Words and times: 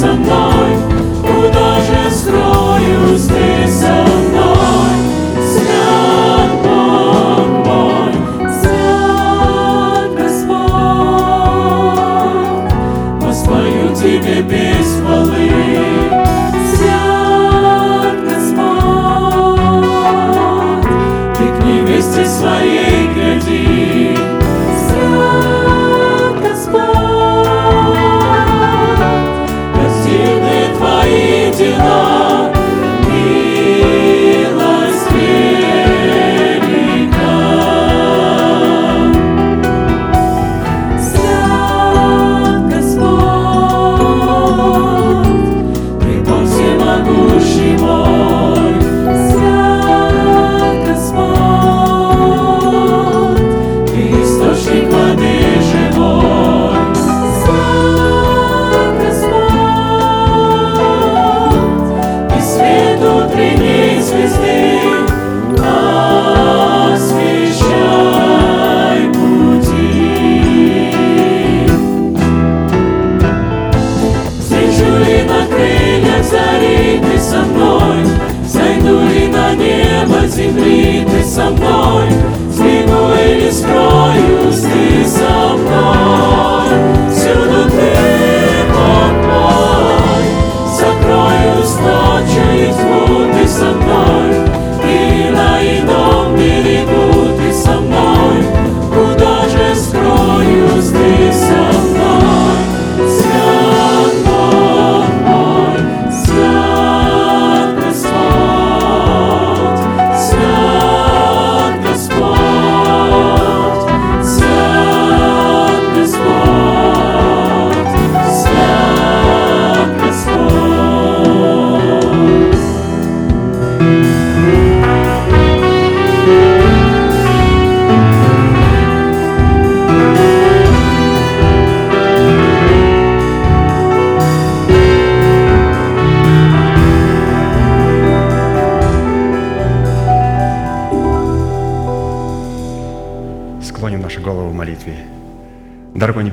Ты 0.00 0.49
со 77.30 77.42
мной, 77.42 78.04
Зайду 78.44 79.06
ли 79.06 79.28
на 79.28 79.54
небо 79.54 80.26
земли 80.26 81.06
ты 81.08 81.22
со 81.22 81.50
мной, 81.50 82.08
Сбегу 82.52 83.14
или 83.24 83.50
скроюсь 83.50 83.89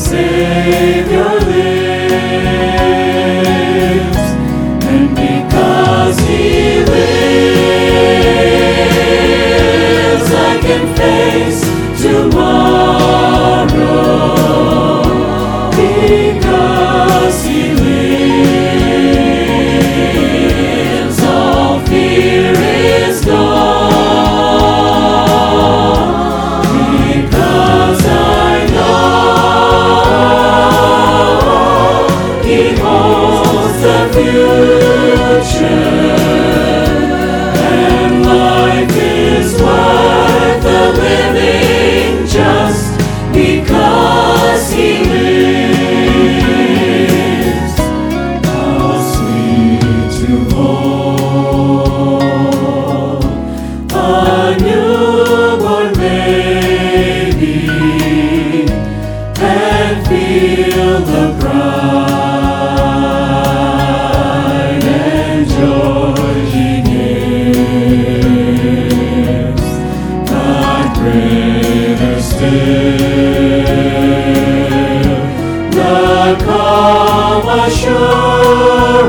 say 0.00 0.99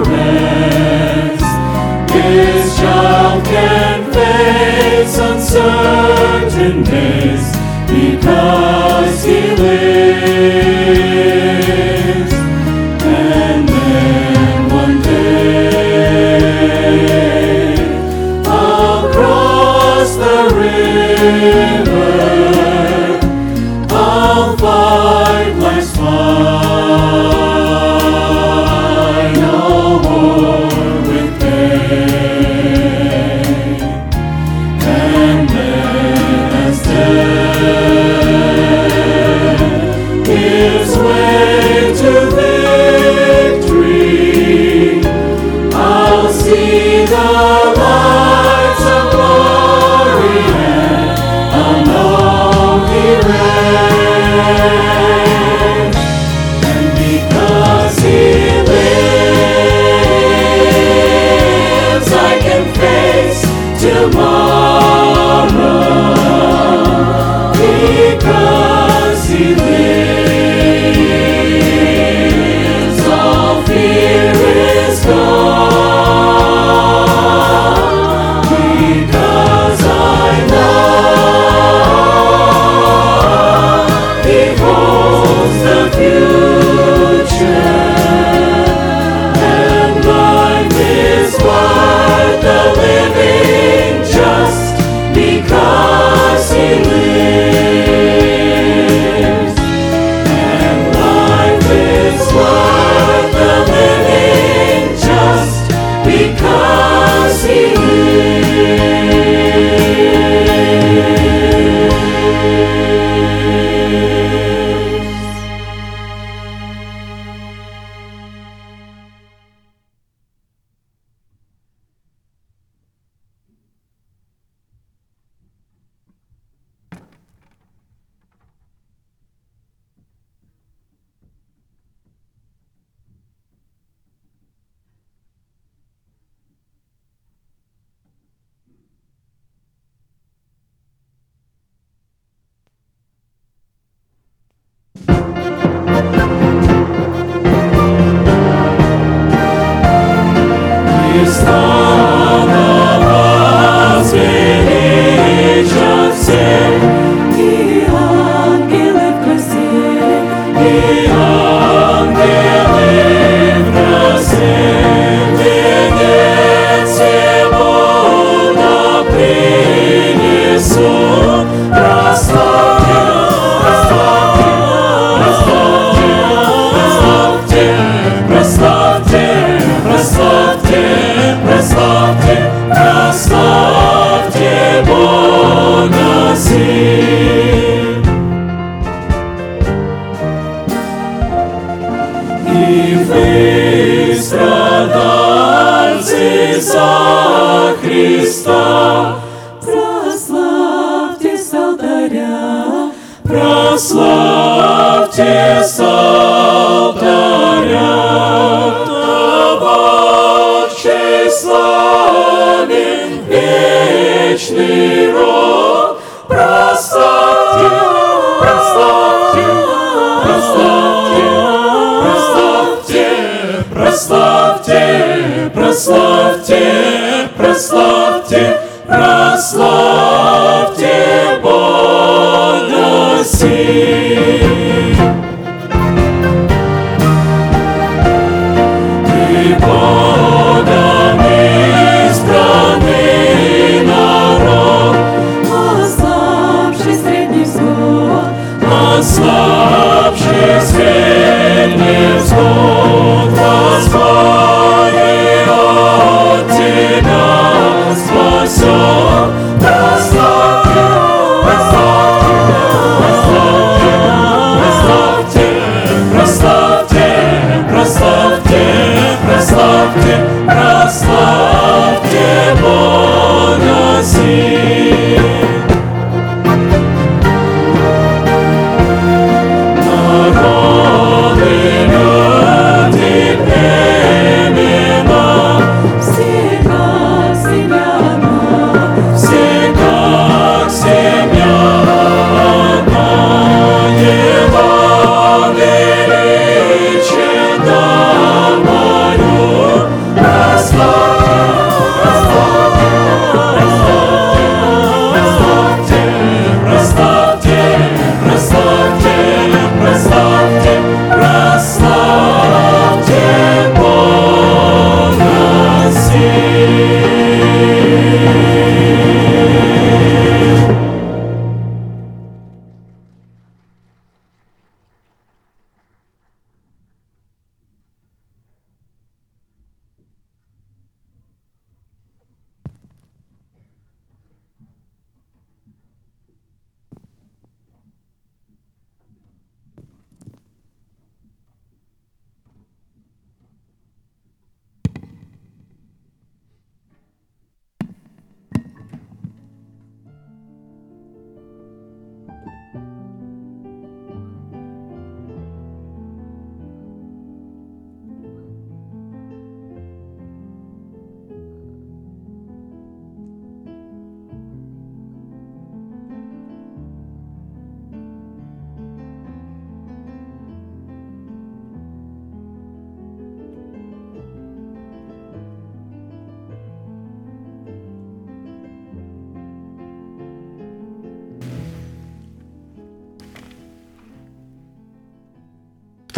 assurance. 0.01 1.41
His 2.11 2.77
child 2.77 3.43
can 3.45 4.11
face 4.11 5.17
uncertain 5.17 6.83
days 6.83 7.60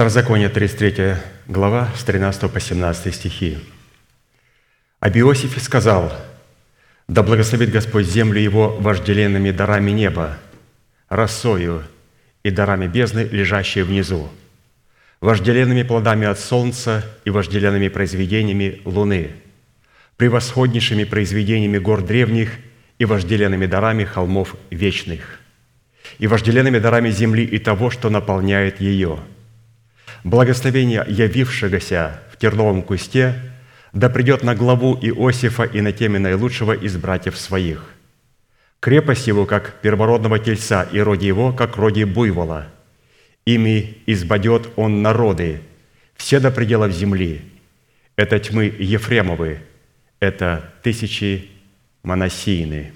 Второзаконие, 0.03 0.50
33 0.50 1.15
глава, 1.48 1.89
с 1.95 2.03
13 2.03 2.51
по 2.51 2.60
17 2.60 3.15
стихи. 3.15 3.57
«Об 5.00 5.15
Иосифе 5.15 5.62
сказал, 5.62 6.12
да 7.07 7.24
благословит 7.24 7.72
Господь 7.72 8.05
землю 8.05 8.38
его 8.38 8.75
вожделенными 8.75 9.51
дарами 9.51 9.91
неба, 9.91 10.39
росою 11.07 11.83
и 12.43 12.50
дарами 12.50 12.88
бездны, 12.88 13.29
лежащие 13.31 13.86
внизу, 13.86 14.29
вожделенными 15.22 15.83
плодами 15.83 16.27
от 16.27 16.38
солнца 16.38 17.05
и 17.24 17.29
вожделенными 17.29 17.88
произведениями 17.88 18.81
луны, 18.83 19.31
превосходнейшими 20.17 21.05
произведениями 21.05 21.77
гор 21.77 22.01
древних 22.01 22.51
и 23.00 23.05
вожделенными 23.05 23.67
дарами 23.67 24.03
холмов 24.03 24.57
вечных, 24.69 25.39
и 26.19 26.27
вожделенными 26.27 26.79
дарами 26.79 27.10
земли 27.10 27.45
и 27.45 27.57
того, 27.57 27.89
что 27.89 28.10
наполняет 28.10 28.81
ее. 28.81 29.19
Благословение 30.24 31.06
явившегося 31.08 32.22
в 32.32 32.38
терновом 32.38 32.82
кусте 32.82 33.36
да 33.92 34.10
придет 34.10 34.44
на 34.44 34.56
главу 34.56 34.98
Иосифа 35.01 35.63
и 35.63 35.82
на 35.82 35.92
теме 35.92 36.18
наилучшего 36.18 36.72
из 36.72 36.96
братьев 36.98 37.38
своих. 37.38 37.94
Крепость 38.80 39.27
его, 39.27 39.46
как 39.46 39.82
первородного 39.82 40.39
тельца, 40.39 40.84
и 40.84 41.00
роди 41.00 41.27
его, 41.27 41.53
как 41.53 41.77
роди 41.77 42.03
буйвола. 42.06 42.68
Ими 43.46 43.98
избадет 44.06 44.70
он 44.77 45.01
народы, 45.01 45.62
все 46.15 46.39
до 46.39 46.51
пределов 46.51 46.92
земли. 46.92 47.42
Это 48.15 48.39
тьмы 48.39 48.74
Ефремовы, 48.80 49.60
это 50.20 50.74
тысячи 50.84 51.50
Манасийны. 52.03 52.94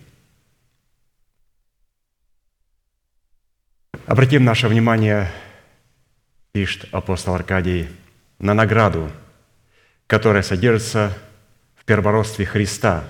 Обратим 4.06 4.44
наше 4.44 4.68
внимание, 4.68 5.32
пишет 6.58 6.88
апостол 6.92 7.36
Аркадий, 7.36 7.88
на 8.40 8.56
награду, 8.56 9.12
которая 10.08 10.42
содержится 10.42 11.16
в 11.76 11.86
первородстве 11.86 12.48
Христа, 12.48 13.04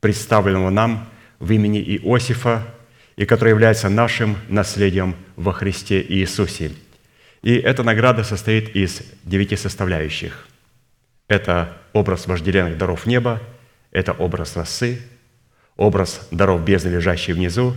представленного 0.00 0.70
нам 0.70 1.08
в 1.38 1.52
имени 1.52 1.80
Иосифа, 1.80 2.66
и 3.14 3.26
которая 3.26 3.54
является 3.54 3.88
нашим 3.88 4.36
наследием 4.48 5.14
во 5.36 5.52
Христе 5.52 6.02
Иисусе. 6.02 6.72
И 7.42 7.54
эта 7.54 7.84
награда 7.84 8.24
состоит 8.24 8.74
из 8.74 9.02
девяти 9.22 9.54
составляющих. 9.54 10.48
Это 11.28 11.76
образ 11.92 12.26
вожделенных 12.26 12.76
даров 12.76 13.06
неба, 13.06 13.40
это 13.92 14.14
образ 14.14 14.56
росы, 14.56 15.00
образ 15.76 16.26
даров 16.32 16.64
бездны, 16.64 16.88
лежащей 16.88 17.34
внизу, 17.34 17.76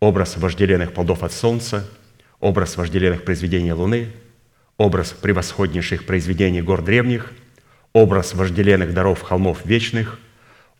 образ 0.00 0.38
вожделенных 0.38 0.94
плодов 0.94 1.22
от 1.22 1.32
солнца, 1.32 1.86
образ 2.40 2.76
вожделенных 2.76 3.24
произведений 3.24 3.72
луны, 3.72 4.08
образ 4.76 5.12
превосходнейших 5.12 6.06
произведений 6.06 6.62
гор 6.62 6.82
древних, 6.82 7.32
образ 7.92 8.34
вожделенных 8.34 8.92
даров 8.92 9.22
холмов 9.22 9.64
вечных, 9.64 10.18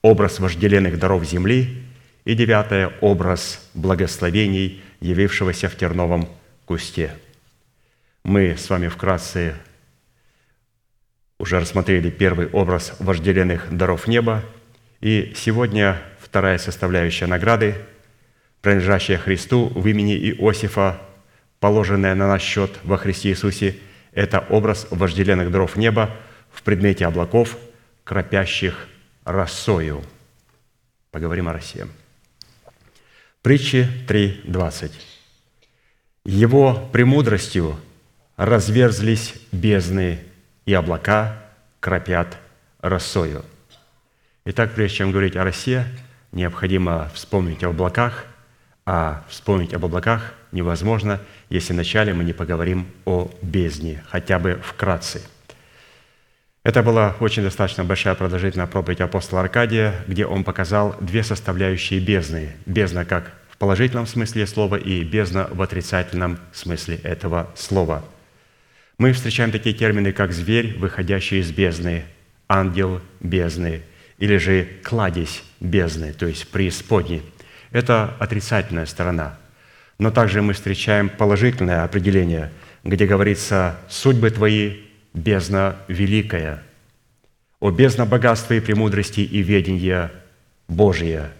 образ 0.02 0.38
вожделенных 0.38 0.98
даров 0.98 1.24
земли 1.24 1.82
и 2.24 2.34
девятое– 2.34 2.92
образ 3.00 3.68
благословений, 3.74 4.82
явившегося 5.00 5.68
в 5.68 5.76
терновом 5.76 6.28
кусте. 6.64 7.14
Мы 8.24 8.56
с 8.56 8.68
вами 8.68 8.88
вкратце 8.88 9.54
уже 11.38 11.60
рассмотрели 11.60 12.10
первый 12.10 12.48
образ 12.48 12.94
вожделенных 12.98 13.74
даров 13.76 14.08
неба, 14.08 14.42
и 15.00 15.32
сегодня 15.36 16.02
вторая 16.18 16.58
составляющая 16.58 17.26
награды, 17.26 17.76
принадлежащая 18.62 19.18
Христу 19.18 19.66
в 19.66 19.86
имени 19.86 20.16
Иосифа, 20.16 21.00
положенное 21.60 22.14
на 22.14 22.28
наш 22.28 22.42
счет 22.42 22.70
во 22.84 22.96
Христе 22.96 23.30
Иисусе, 23.30 23.76
это 24.12 24.40
образ 24.50 24.86
вожделенных 24.90 25.50
дров 25.50 25.76
неба 25.76 26.10
в 26.50 26.62
предмете 26.62 27.06
облаков, 27.06 27.56
кропящих 28.04 28.88
росою. 29.24 30.02
Поговорим 31.10 31.48
о 31.48 31.52
росе. 31.52 31.86
Притчи 33.42 33.88
3.20. 34.08 34.92
Его 36.24 36.88
премудростью 36.92 37.78
разверзлись 38.36 39.34
бездны, 39.52 40.20
и 40.64 40.74
облака 40.74 41.44
кропят 41.80 42.36
росою. 42.80 43.44
Итак, 44.44 44.74
прежде 44.74 44.98
чем 44.98 45.12
говорить 45.12 45.36
о 45.36 45.44
росе, 45.44 45.86
необходимо 46.32 47.10
вспомнить 47.14 47.62
об 47.62 47.70
облаках, 47.70 48.24
а 48.84 49.24
вспомнить 49.28 49.74
об 49.74 49.84
облаках 49.84 50.34
невозможно, 50.52 51.20
если 51.50 51.72
вначале 51.72 52.14
мы 52.14 52.24
не 52.24 52.32
поговорим 52.32 52.86
о 53.04 53.30
бездне, 53.42 54.02
хотя 54.08 54.38
бы 54.38 54.60
вкратце. 54.62 55.22
Это 56.62 56.82
была 56.82 57.14
очень 57.20 57.42
достаточно 57.42 57.84
большая 57.84 58.14
продолжительная 58.14 58.66
проповедь 58.66 59.00
апостола 59.00 59.42
Аркадия, 59.42 59.94
где 60.08 60.26
он 60.26 60.42
показал 60.42 60.96
две 61.00 61.22
составляющие 61.22 62.00
бездны. 62.00 62.52
Бездна 62.66 63.04
как 63.04 63.32
в 63.48 63.56
положительном 63.56 64.06
смысле 64.06 64.46
слова 64.46 64.76
и 64.76 65.02
бездна 65.04 65.48
в 65.50 65.62
отрицательном 65.62 66.38
смысле 66.52 66.96
этого 66.96 67.50
слова– 67.54 68.04
мы 68.98 69.12
встречаем 69.12 69.52
такие 69.52 69.74
термины, 69.74 70.10
как 70.12 70.32
«зверь, 70.32 70.78
выходящий 70.78 71.40
из 71.40 71.50
бездны», 71.50 72.04
«ангел 72.48 73.02
бездны» 73.20 73.82
или 74.16 74.38
же 74.38 74.66
«кладезь 74.82 75.42
бездны», 75.60 76.14
то 76.14 76.24
есть 76.24 76.48
«преисподней». 76.48 77.22
Это 77.72 78.16
отрицательная 78.18 78.86
сторона. 78.86 79.38
Но 79.98 80.10
также 80.10 80.42
мы 80.42 80.52
встречаем 80.52 81.08
положительное 81.08 81.84
определение, 81.84 82.52
где 82.84 83.06
говорится 83.06 83.76
«судьбы 83.88 84.30
твои– 84.30 84.82
бездна 85.14 85.76
великая», 85.88 86.62
«о 87.60 87.70
бездна 87.70 88.04
богатства 88.04 88.54
и 88.54 88.60
премудрости 88.60 89.20
и 89.20 89.42
ведения 89.42 90.12
Божия». 90.68 91.30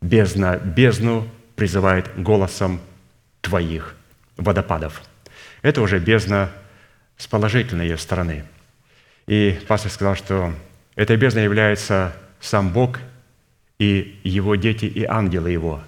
Бездна 0.00 0.56
бездну 0.56 1.28
призывает 1.54 2.10
голосом 2.16 2.80
твоих 3.40 3.94
водопадов. 4.36 5.02
Это 5.60 5.80
уже 5.80 5.98
бездна 6.00 6.50
с 7.16 7.26
положительной 7.28 7.86
ее 7.86 7.98
стороны. 7.98 8.44
И 9.26 9.60
пастор 9.68 9.92
сказал, 9.92 10.16
что 10.16 10.52
этой 10.96 11.16
бездной 11.16 11.44
является 11.44 12.16
сам 12.40 12.72
Бог 12.72 12.98
и 13.78 14.20
его 14.24 14.56
дети 14.56 14.86
и 14.86 15.04
ангелы 15.04 15.50
его, 15.50 15.82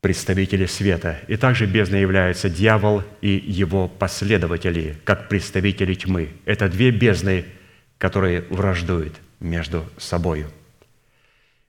представители 0.00 0.66
света. 0.66 1.18
И 1.28 1.36
также 1.36 1.66
бездной 1.66 2.00
является 2.00 2.48
дьявол 2.48 3.02
и 3.20 3.30
его 3.30 3.88
последователи, 3.88 4.96
как 5.04 5.28
представители 5.28 5.94
тьмы. 5.94 6.30
Это 6.44 6.68
две 6.68 6.90
бездны, 6.90 7.44
которые 7.98 8.42
враждуют 8.50 9.20
между 9.40 9.84
собою. 9.98 10.50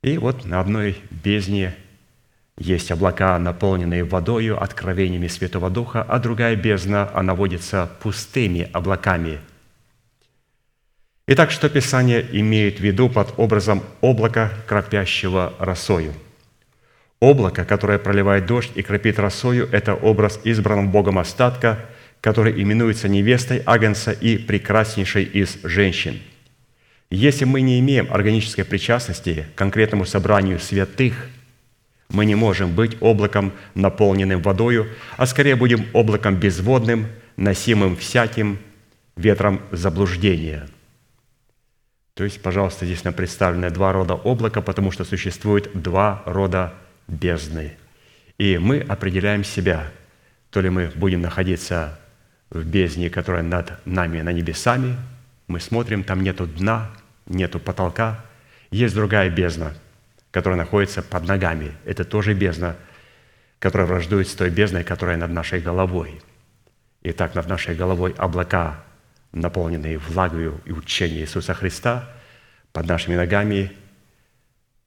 И 0.01 0.17
вот 0.17 0.45
на 0.45 0.59
одной 0.59 0.97
бездне 1.09 1.75
есть 2.57 2.91
облака, 2.91 3.37
наполненные 3.37 4.03
водою, 4.03 4.61
откровениями 4.61 5.27
Святого 5.27 5.69
Духа, 5.69 6.01
а 6.03 6.19
другая 6.19 6.55
бездна, 6.55 7.09
она 7.13 7.35
водится 7.35 7.89
пустыми 8.01 8.69
облаками. 8.71 9.39
Итак, 11.27 11.51
что 11.51 11.69
Писание 11.69 12.25
имеет 12.31 12.77
в 12.77 12.83
виду 12.83 13.09
под 13.09 13.33
образом 13.37 13.83
облака, 14.01 14.51
кропящего 14.67 15.53
росою? 15.59 16.13
Облако, 17.21 17.63
которое 17.63 17.99
проливает 17.99 18.45
дождь 18.45 18.71
и 18.75 18.81
кропит 18.81 19.19
росою, 19.19 19.69
это 19.71 19.93
образ 19.93 20.39
избранного 20.43 20.87
Богом 20.87 21.19
остатка, 21.19 21.85
который 22.19 22.61
именуется 22.61 23.07
невестой 23.07 23.61
Агнца 23.65 24.11
и 24.11 24.37
прекраснейшей 24.37 25.23
из 25.23 25.59
женщин. 25.63 26.19
Если 27.09 27.45
мы 27.45 27.61
не 27.61 27.79
имеем 27.79 28.11
органической 28.11 28.63
причастности 28.63 29.45
к 29.53 29.57
конкретному 29.57 30.05
собранию 30.05 30.59
святых– 30.59 31.13
мы 32.11 32.25
не 32.25 32.35
можем 32.35 32.75
быть 32.75 32.97
облаком, 33.01 33.53
наполненным 33.73 34.41
водою, 34.41 34.87
а 35.17 35.25
скорее 35.25 35.55
будем 35.55 35.85
облаком 35.93 36.35
безводным, 36.35 37.07
носимым 37.37 37.95
всяким 37.95 38.59
ветром 39.15 39.61
заблуждения. 39.71 40.67
То 42.13 42.25
есть, 42.25 42.41
пожалуйста, 42.41 42.85
здесь 42.85 43.03
нам 43.03 43.13
представлены 43.13 43.69
два 43.69 43.93
рода 43.93 44.13
облака, 44.13 44.61
потому 44.61 44.91
что 44.91 45.05
существует 45.05 45.69
два 45.73 46.21
рода 46.25 46.73
бездны. 47.11 47.77
И 48.37 48.57
мы 48.57 48.79
определяем 48.79 49.43
себя, 49.43 49.91
то 50.49 50.61
ли 50.61 50.69
мы 50.69 50.91
будем 50.95 51.21
находиться 51.21 51.99
в 52.49 52.65
бездне, 52.65 53.09
которая 53.09 53.43
над 53.43 53.85
нами, 53.85 54.21
на 54.21 54.31
небесами, 54.31 54.95
мы 55.47 55.59
смотрим, 55.59 56.03
там 56.03 56.23
нету 56.23 56.47
дна, 56.47 56.89
нету 57.27 57.59
потолка, 57.59 58.25
есть 58.71 58.95
другая 58.95 59.29
бездна– 59.29 59.73
которая 60.31 60.57
находится 60.57 61.03
под 61.03 61.27
ногами. 61.27 61.73
Это 61.85 62.03
тоже 62.05 62.33
бездна, 62.33 62.77
которая 63.59 63.87
враждует 63.87 64.27
с 64.27 64.33
той 64.33 64.49
бездной, 64.49 64.83
которая 64.83 65.17
над 65.17 65.31
нашей 65.31 65.59
головой. 65.59 66.21
Итак, 67.03 67.35
над 67.35 67.47
нашей 67.47 67.75
головой 67.75 68.15
облака, 68.17 68.83
наполненные 69.33 69.97
влагою 69.97 70.61
и 70.65 70.71
учением 70.71 71.23
Иисуса 71.23 71.53
Христа, 71.53 72.09
под 72.71 72.87
нашими 72.87 73.15
ногами 73.15 73.71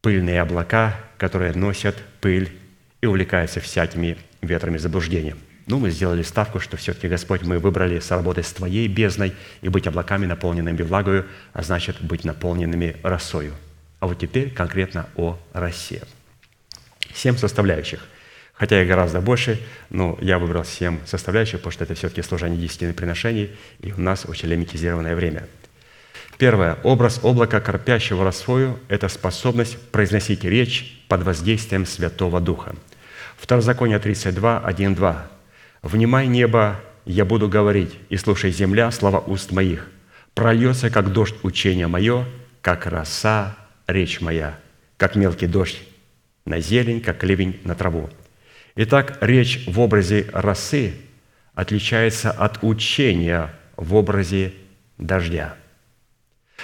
пыльные 0.04 0.42
облака, 0.42 1.00
которые 1.16 1.54
носят 1.54 1.96
пыль 2.20 2.52
и 3.00 3.06
увлекаются 3.06 3.58
всякими 3.60 4.18
ветрами 4.42 4.76
заблуждения. 4.76 5.34
Ну, 5.66 5.78
мы 5.78 5.90
сделали 5.90 6.22
ставку, 6.22 6.60
что 6.60 6.76
все-таки, 6.76 7.08
Господь, 7.08 7.40
мы 7.40 7.58
выбрали 7.58 7.98
сработать 8.00 8.46
с 8.46 8.52
Твоей 8.52 8.86
бездной 8.86 9.32
и 9.62 9.70
быть 9.70 9.86
облаками, 9.86 10.26
наполненными 10.26 10.82
влагою, 10.82 11.24
а 11.54 11.62
значит, 11.62 12.02
быть 12.02 12.22
наполненными 12.22 12.96
росою. 13.02 13.54
А 13.98 14.06
вот 14.06 14.18
теперь 14.18 14.50
конкретно 14.50 15.08
о 15.16 15.38
росе. 15.54 16.02
Семь 17.14 17.38
составляющих. 17.38 18.06
Хотя 18.52 18.82
их 18.82 18.86
гораздо 18.86 19.22
больше, 19.22 19.58
но 19.88 20.18
я 20.20 20.38
выбрал 20.38 20.66
семь 20.66 20.98
составляющих, 21.06 21.60
потому 21.60 21.72
что 21.72 21.84
это 21.84 21.94
все-таки 21.94 22.20
служение 22.20 22.60
десятины 22.60 22.92
приношений, 22.92 23.56
и 23.80 23.90
у 23.92 23.98
нас 23.98 24.26
очень 24.26 24.50
лимитизированное 24.50 25.16
время. 25.16 25.48
Первое. 26.38 26.78
Образ 26.82 27.20
облака, 27.22 27.60
корпящего 27.60 28.24
росою– 28.24 28.78
это 28.88 29.08
способность 29.08 29.78
произносить 29.90 30.44
речь 30.44 31.04
под 31.08 31.22
воздействием 31.22 31.86
Святого 31.86 32.40
Духа. 32.40 32.74
Второзаконие 33.36 33.98
32, 33.98 34.58
1, 34.58 34.94
2. 34.94 35.26
«Внимай 35.82 36.26
небо, 36.26 36.80
я 37.04 37.24
буду 37.24 37.48
говорить, 37.48 37.94
и 38.08 38.16
слушай 38.16 38.50
земля 38.50 38.90
слова 38.90 39.20
уст 39.20 39.52
моих. 39.52 39.88
Прольется, 40.34 40.90
как 40.90 41.12
дождь 41.12 41.36
учения 41.42 41.86
мое, 41.86 42.24
как 42.62 42.86
роса 42.86 43.56
речь 43.86 44.20
моя, 44.20 44.58
как 44.96 45.14
мелкий 45.14 45.46
дождь 45.46 45.78
на 46.46 46.58
зелень, 46.58 47.00
как 47.00 47.22
ливень 47.22 47.60
на 47.64 47.74
траву». 47.74 48.10
Итак, 48.76 49.18
речь 49.20 49.64
в 49.68 49.78
образе 49.78 50.26
росы 50.32 50.94
отличается 51.54 52.32
от 52.32 52.58
учения 52.62 53.54
в 53.76 53.94
образе 53.94 54.52
дождя. 54.98 55.54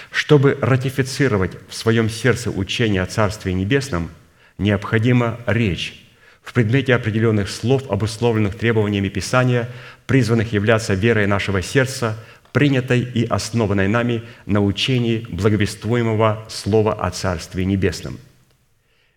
Чтобы 0.09 0.57
ратифицировать 0.61 1.51
в 1.69 1.75
своем 1.75 2.09
сердце 2.09 2.49
учение 2.49 3.01
о 3.01 3.05
Царстве 3.05 3.53
Небесном, 3.53 4.09
необходима 4.57 5.39
речь 5.45 6.01
в 6.41 6.53
предмете 6.53 6.95
определенных 6.95 7.49
слов, 7.49 7.89
обусловленных 7.89 8.57
требованиями 8.57 9.09
Писания, 9.09 9.69
призванных 10.07 10.53
являться 10.53 10.93
верой 10.93 11.27
нашего 11.27 11.61
сердца 11.61 12.17
принятой 12.51 13.01
и 13.01 13.25
основанной 13.25 13.87
нами 13.87 14.23
на 14.45 14.61
учении 14.61 15.25
благовествуемого 15.29 16.45
Слова 16.49 16.93
о 16.93 17.09
Царстве 17.11 17.65
Небесном. 17.65 18.19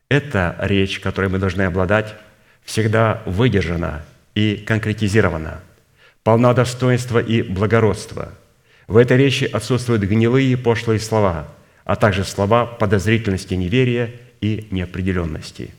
Эта 0.09 0.57
речь, 0.61 1.01
которой 1.01 1.29
мы 1.29 1.39
должны 1.39 1.63
обладать, 1.63 2.15
всегда 2.65 3.23
выдержана 3.27 4.05
и 4.35 4.57
конкретизирована, 4.57 5.61
полна 6.23 6.55
достоинства 6.55 7.19
и 7.19 7.43
благородства. 7.43 8.33
В 8.87 8.97
этой 8.97 9.17
речи 9.17 9.45
отсутствуют 9.45 10.03
гнилые 10.03 10.53
и 10.53 10.57
пошлые 10.57 11.01
слова, 11.01 11.49
а 11.85 11.97
также 11.97 12.25
слова 12.25 12.67
подозрительности, 12.67 13.55
неверия 13.55 14.13
и 14.41 14.69
неопределенности. 14.71 15.71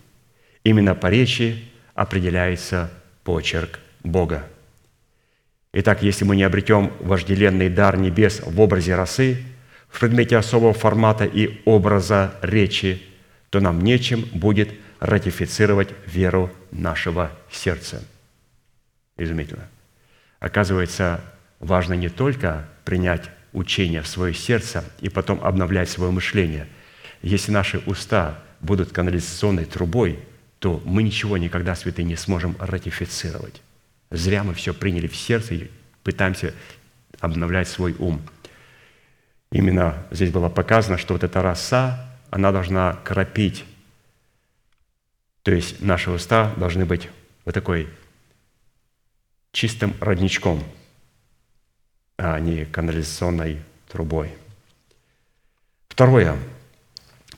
Именно 0.63 0.95
по 0.95 1.07
речи 1.07 1.63
определяется 1.93 2.91
почерк 3.23 3.79
Бога– 4.03 4.47
Итак, 5.77 6.03
если 6.03 6.23
мы 6.23 6.37
не 6.37 6.43
обретем 6.43 6.93
вожделенный 7.01 7.67
дар 7.67 7.97
небес 7.97 8.39
в 8.39 8.61
образе 8.61 8.95
росы, 8.95 9.43
в 9.89 9.99
предмете 9.99 10.37
особого 10.37 10.71
формата 10.71 11.25
и 11.25 11.61
образа 11.65 12.33
речи, 12.41 13.01
то 13.49 13.59
нам 13.59 13.81
нечем 13.81 14.23
будет 14.31 14.69
ратифицировать 15.01 15.89
веру 16.05 16.49
нашего 16.71 17.29
сердца. 17.51 18.01
Изумительно. 19.17 19.67
Оказывается, 20.39 21.19
важно 21.59 21.91
не 21.91 22.07
только 22.07 22.69
принять 22.85 23.29
учение 23.51 24.01
в 24.01 24.07
свое 24.07 24.33
сердце 24.33 24.83
и 25.01 25.09
потом 25.09 25.43
обновлять 25.43 25.89
свое 25.89 26.11
мышление. 26.11 26.67
Если 27.21 27.51
наши 27.51 27.79
уста 27.85 28.39
будут 28.61 28.91
канализационной 28.91 29.65
трубой, 29.65 30.19
то 30.59 30.81
мы 30.85 31.03
ничего 31.03 31.37
никогда, 31.37 31.75
святые, 31.75 32.05
не 32.05 32.15
сможем 32.15 32.55
ратифицировать. 32.59 33.61
Зря 34.11 34.43
мы 34.43 34.53
все 34.53 34.73
приняли 34.73 35.07
в 35.07 35.15
сердце 35.15 35.55
и 35.55 35.71
пытаемся 36.03 36.53
обновлять 37.19 37.67
свой 37.67 37.95
ум. 37.97 38.21
Именно 39.51 40.05
здесь 40.11 40.31
было 40.31 40.49
показано, 40.49 40.97
что 40.97 41.13
вот 41.13 41.23
эта 41.23 41.41
роса, 41.41 42.17
она 42.29 42.51
должна 42.51 42.93
кропить. 43.03 43.63
То 45.43 45.51
есть 45.51 45.81
наши 45.81 46.11
уста 46.11 46.53
должны 46.57 46.85
быть 46.85 47.09
вот 47.45 47.53
такой 47.53 47.87
чистым 49.51 49.93
родничком, 50.01 50.63
а 52.17 52.39
не 52.39 52.65
канализационной 52.65 53.59
трубой. 53.91 54.31
Второе. 55.87 56.35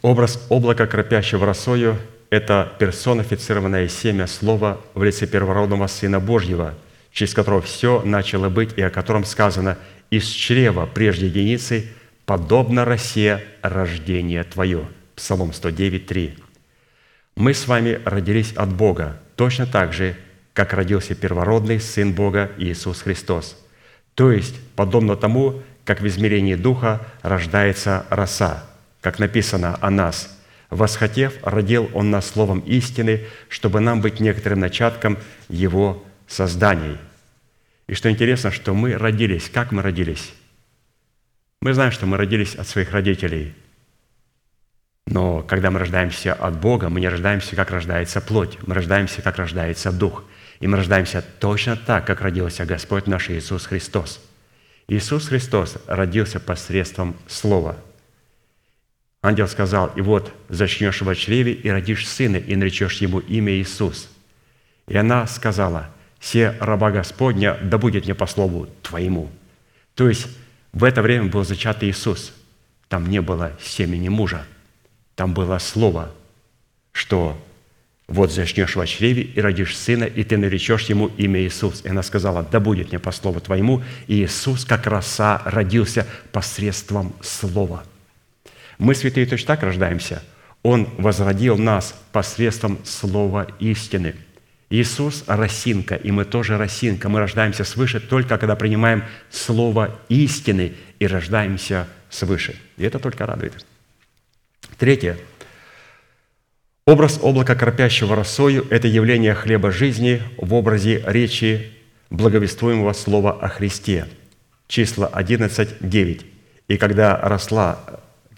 Образ 0.01 0.45
облака, 0.49 0.87
кропящего 0.87 1.45
росою, 1.45 1.97
это 2.29 2.73
персонифицированное 2.79 3.87
семя 3.87 4.27
Слова 4.27 4.81
в 4.93 5.03
лице 5.03 5.27
первородного 5.27 5.87
Сына 5.87 6.19
Божьего, 6.19 6.75
через 7.11 7.33
которого 7.33 7.61
все 7.61 8.01
начало 8.03 8.49
быть 8.49 8.77
и 8.77 8.81
о 8.81 8.89
котором 8.89 9.25
сказано 9.25 9.77
«Из 10.09 10.27
чрева 10.27 10.85
прежде 10.85 11.27
единицы, 11.27 11.89
подобно 12.25 12.85
росе 12.85 13.43
рождение 13.61 14.43
Твое». 14.43 14.87
Псалом 15.15 15.51
109, 15.51 16.05
3. 16.05 16.37
Мы 17.35 17.53
с 17.53 17.67
вами 17.67 17.99
родились 18.05 18.53
от 18.53 18.73
Бога, 18.73 19.19
точно 19.35 19.65
так 19.65 19.93
же, 19.93 20.15
как 20.53 20.73
родился 20.73 21.15
первородный 21.15 21.79
Сын 21.79 22.13
Бога 22.13 22.51
Иисус 22.57 23.01
Христос. 23.01 23.57
То 24.17 24.31
есть, 24.31 24.59
подобно 24.75 25.15
тому, 25.15 25.61
как 25.85 26.01
в 26.01 26.07
измерении 26.07 26.55
Духа 26.55 27.07
рождается 27.21 28.05
роса, 28.09 28.65
как 28.99 29.19
написано 29.19 29.77
о 29.79 29.89
нас– 29.89 30.33
Восхотев, 30.69 31.33
родил 31.43 31.89
Он 31.93 32.11
нас 32.11 32.27
словом 32.27 32.59
истины, 32.59 33.25
чтобы 33.49 33.79
нам 33.79 34.01
быть 34.01 34.19
некоторым 34.19 34.59
начатком 34.59 35.17
Его 35.47 36.03
созданий. 36.27 36.97
И 37.87 37.93
что 37.93 38.09
интересно, 38.09 38.51
что 38.51 38.73
мы 38.73 38.97
родились. 38.97 39.49
Как 39.49 39.71
мы 39.71 39.81
родились? 39.81 40.33
Мы 41.61 41.73
знаем, 41.73 41.91
что 41.91 42.05
мы 42.05 42.17
родились 42.17 42.55
от 42.55 42.67
своих 42.67 42.91
родителей. 42.91 43.55
Но 45.05 45.41
когда 45.41 45.71
мы 45.71 45.79
рождаемся 45.79 46.33
от 46.33 46.59
Бога, 46.59 46.89
мы 46.89 46.99
не 46.99 47.07
рождаемся, 47.07 47.55
как 47.55 47.71
рождается 47.71 48.19
плоть. 48.19 48.57
Мы 48.67 48.75
рождаемся, 48.75 49.21
как 49.21 49.37
рождается 49.37 49.93
Дух. 49.93 50.25
И 50.59 50.67
мы 50.67 50.77
рождаемся 50.77 51.23
точно 51.39 51.75
так, 51.75 52.05
как 52.05 52.21
родился 52.21 52.65
Господь 52.65 53.07
наш 53.07 53.29
Иисус 53.29 53.65
Христос. 53.65 54.19
Иисус 54.87 55.27
Христос 55.27 55.77
родился 55.87 56.39
посредством 56.39 57.15
Слова– 57.27 57.77
Ангел 59.21 59.47
сказал, 59.47 59.91
«И 59.95 60.01
вот 60.01 60.31
зачнешь 60.47 61.01
в 61.01 61.15
чреве, 61.15 61.51
и 61.51 61.69
родишь 61.69 62.07
сына, 62.07 62.37
и 62.37 62.55
наречешь 62.55 63.01
ему 63.01 63.19
имя 63.19 63.51
Иисус». 63.53 64.09
И 64.87 64.95
она 64.95 65.27
сказала, 65.27 65.89
«Се 66.19 66.55
раба 66.59 66.91
Господня, 66.91 67.57
да 67.61 67.77
будет 67.77 68.05
мне 68.05 68.15
по 68.15 68.27
слову 68.27 68.67
Твоему». 68.81 69.29
То 69.95 70.07
есть 70.07 70.27
в 70.71 70.83
это 70.83 71.01
время 71.01 71.25
был 71.25 71.43
зачат 71.43 71.83
Иисус. 71.83 72.33
Там 72.87 73.09
не 73.09 73.19
было 73.21 73.51
семени 73.61 74.07
мужа. 74.07 74.45
Там 75.15 75.33
было 75.33 75.57
слово, 75.57 76.11
что 76.93 77.37
вот 78.07 78.31
зачнешь 78.31 78.75
в 78.75 78.85
чреве 78.85 79.23
и 79.23 79.41
родишь 79.41 79.77
сына, 79.77 80.05
и 80.05 80.23
ты 80.23 80.37
наречешь 80.37 80.83
ему 80.83 81.07
имя 81.17 81.41
Иисус. 81.41 81.81
И 81.83 81.89
она 81.89 82.03
сказала, 82.03 82.43
да 82.43 82.59
будет 82.59 82.89
мне 82.89 82.99
по 82.99 83.11
слову 83.11 83.41
Твоему. 83.41 83.83
И 84.07 84.23
Иисус, 84.23 84.65
как 84.65 84.87
роса, 84.87 85.41
родился 85.45 86.07
посредством 86.31 87.13
слова– 87.21 87.83
мы, 88.77 88.93
святые, 88.93 89.25
точно 89.25 89.47
так 89.47 89.63
рождаемся. 89.63 90.21
Он 90.63 90.87
возродил 90.97 91.57
нас 91.57 91.99
посредством 92.11 92.79
слова 92.85 93.47
истины. 93.59 94.15
Иисус– 94.69 95.23
росинка, 95.27 95.95
и 95.95 96.11
мы 96.11 96.25
тоже 96.25 96.57
росинка. 96.57 97.09
Мы 97.09 97.19
рождаемся 97.19 97.63
свыше 97.63 97.99
только 97.99 98.37
когда 98.37 98.55
принимаем 98.55 99.03
слово 99.29 99.97
истины 100.09 100.73
и 100.99 101.07
рождаемся 101.07 101.87
свыше. 102.09 102.55
И 102.75 102.83
это 102.83 102.99
только 102.99 103.25
радует. 103.25 103.65
Третье. 104.77 105.17
Образ 106.87 107.19
облака, 107.21 107.53
кропящего 107.53 108.15
росою– 108.15 108.65
это 108.69 108.87
явление 108.87 109.33
хлеба 109.33 109.71
жизни 109.71 110.21
в 110.37 110.53
образе 110.53 111.03
речи 111.05 111.69
благовествуемого 112.09 112.93
слова 112.93 113.33
о 113.33 113.49
Христе. 113.49 114.05
Числа 114.69 115.07
11, 115.07 115.81
9. 115.81 116.25
«И 116.69 116.77
когда 116.77 117.17
росла 117.17 117.77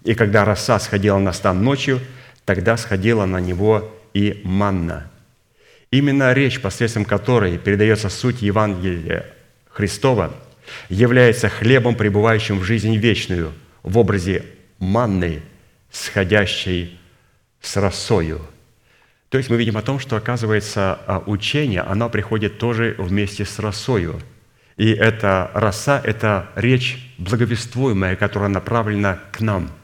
и 0.02 0.14
когда 0.14 0.44
роса 0.44 0.80
сходила 0.80 1.18
на 1.18 1.32
стан 1.32 1.62
ночью, 1.62 2.00
тогда 2.44 2.76
сходила 2.76 3.24
на 3.24 3.38
него 3.38 3.88
и 4.14 4.40
манна. 4.42 5.08
Именно 5.92 6.32
речь, 6.32 6.60
посредством 6.60 7.04
которой 7.04 7.56
передается 7.56 8.08
суть 8.08 8.42
Евангелия 8.42 9.26
Христова, 9.68 10.34
является 10.88 11.48
хлебом, 11.48 11.94
пребывающим 11.94 12.58
в 12.58 12.64
жизнь 12.64 12.96
вечную, 12.96 13.52
в 13.84 13.96
образе 13.96 14.42
манны, 14.80 15.40
сходящей 15.92 16.99
с 17.60 17.76
росою. 17.76 18.40
То 19.28 19.38
есть 19.38 19.50
мы 19.50 19.56
видим 19.56 19.76
о 19.76 19.82
том, 19.82 19.98
что, 19.98 20.16
оказывается, 20.16 20.98
а, 21.06 21.22
учение, 21.26 21.82
оно 21.82 22.10
приходит 22.10 22.58
тоже 22.58 22.96
вместе 22.98 23.44
с 23.44 23.58
росою. 23.58 24.20
И 24.76 24.90
эта 24.90 25.50
роса– 25.54 26.00
это 26.04 26.50
речь 26.56 27.14
благовествуемая, 27.18 28.16
которая 28.16 28.48
направлена 28.48 29.18
к 29.30 29.40
нам– 29.40 29.70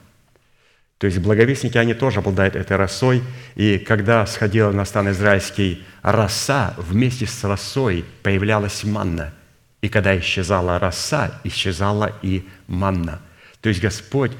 то 0.97 1.05
есть 1.05 1.19
благовестники, 1.19 1.77
они 1.77 1.93
тоже 1.93 2.19
обладают 2.19 2.55
этой 2.55 2.75
росой. 2.75 3.23
И 3.55 3.77
когда 3.77 4.25
сходила 4.25 4.71
на 4.71 4.83
стан 4.83 5.11
израильский 5.11 5.85
роса, 6.01 6.73
вместе 6.77 7.27
с 7.27 7.43
росой 7.43 8.03
появлялась 8.23 8.83
манна. 8.83 9.33
И 9.81 9.89
когда 9.89 10.17
исчезала 10.17 10.79
роса, 10.79 11.39
исчезала 11.43 12.13
и 12.23 12.47
манна. 12.65 13.21
То 13.61 13.69
есть 13.69 13.81
Господь 13.81 14.31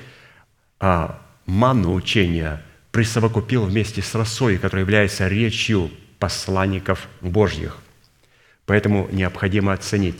а, 0.80 1.22
манну 1.46 1.94
учения 1.94 2.64
присовокупил 2.98 3.64
вместе 3.64 4.02
с 4.02 4.16
росой, 4.16 4.58
которая 4.58 4.84
является 4.84 5.28
речью 5.28 5.92
посланников 6.18 7.08
Божьих. 7.22 7.78
Поэтому 8.66 9.08
необходимо 9.12 9.72
оценить, 9.72 10.18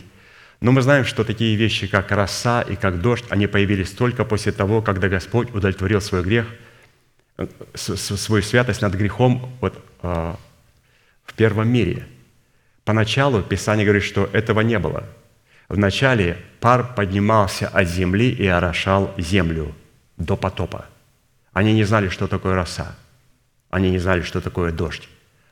но 0.62 0.72
мы 0.72 0.84
знаем, 0.84 1.04
что 1.04 1.24
такие 1.24 1.56
вещи, 1.56 1.88
как 1.88 2.12
роса 2.12 2.62
и 2.62 2.76
как 2.76 3.02
дождь, 3.02 3.26
они 3.30 3.48
появились 3.48 3.90
только 3.90 4.26
после 4.26 4.52
того, 4.52 4.84
когда 4.84 5.10
Господь 5.10 5.50
удовлетворил 5.56 6.02
свой 6.02 6.22
грех, 6.22 6.46
э, 7.40 7.48
свою 7.74 8.44
святость 8.44 8.84
над 8.84 8.94
грехом 8.94 9.52
вот, 9.60 9.84
э, 10.04 10.36
в 11.26 11.34
первом 11.34 11.70
мире. 11.70 12.06
Поначалу 12.86 13.42
Писание 13.42 13.86
говорит, 13.86 14.04
что 14.04 14.30
этого 14.34 14.62
не 14.62 14.78
было. 14.78 15.04
Вначале 15.68 16.38
пар 16.60 16.94
поднимался 16.96 17.70
от 17.70 17.88
земли 17.88 18.30
и 18.30 18.46
орошал 18.46 19.16
землю 19.18 19.74
до 20.18 20.38
потопа. 20.38 20.86
Они 21.58 21.74
не 21.74 21.86
знали, 21.86 22.10
что 22.10 22.28
такое 22.28 22.56
роса. 22.56 22.96
Они 23.70 23.90
не 23.92 24.00
знали, 24.00 24.22
что 24.22 24.42
такое 24.42 24.72
дождь. 24.72 25.10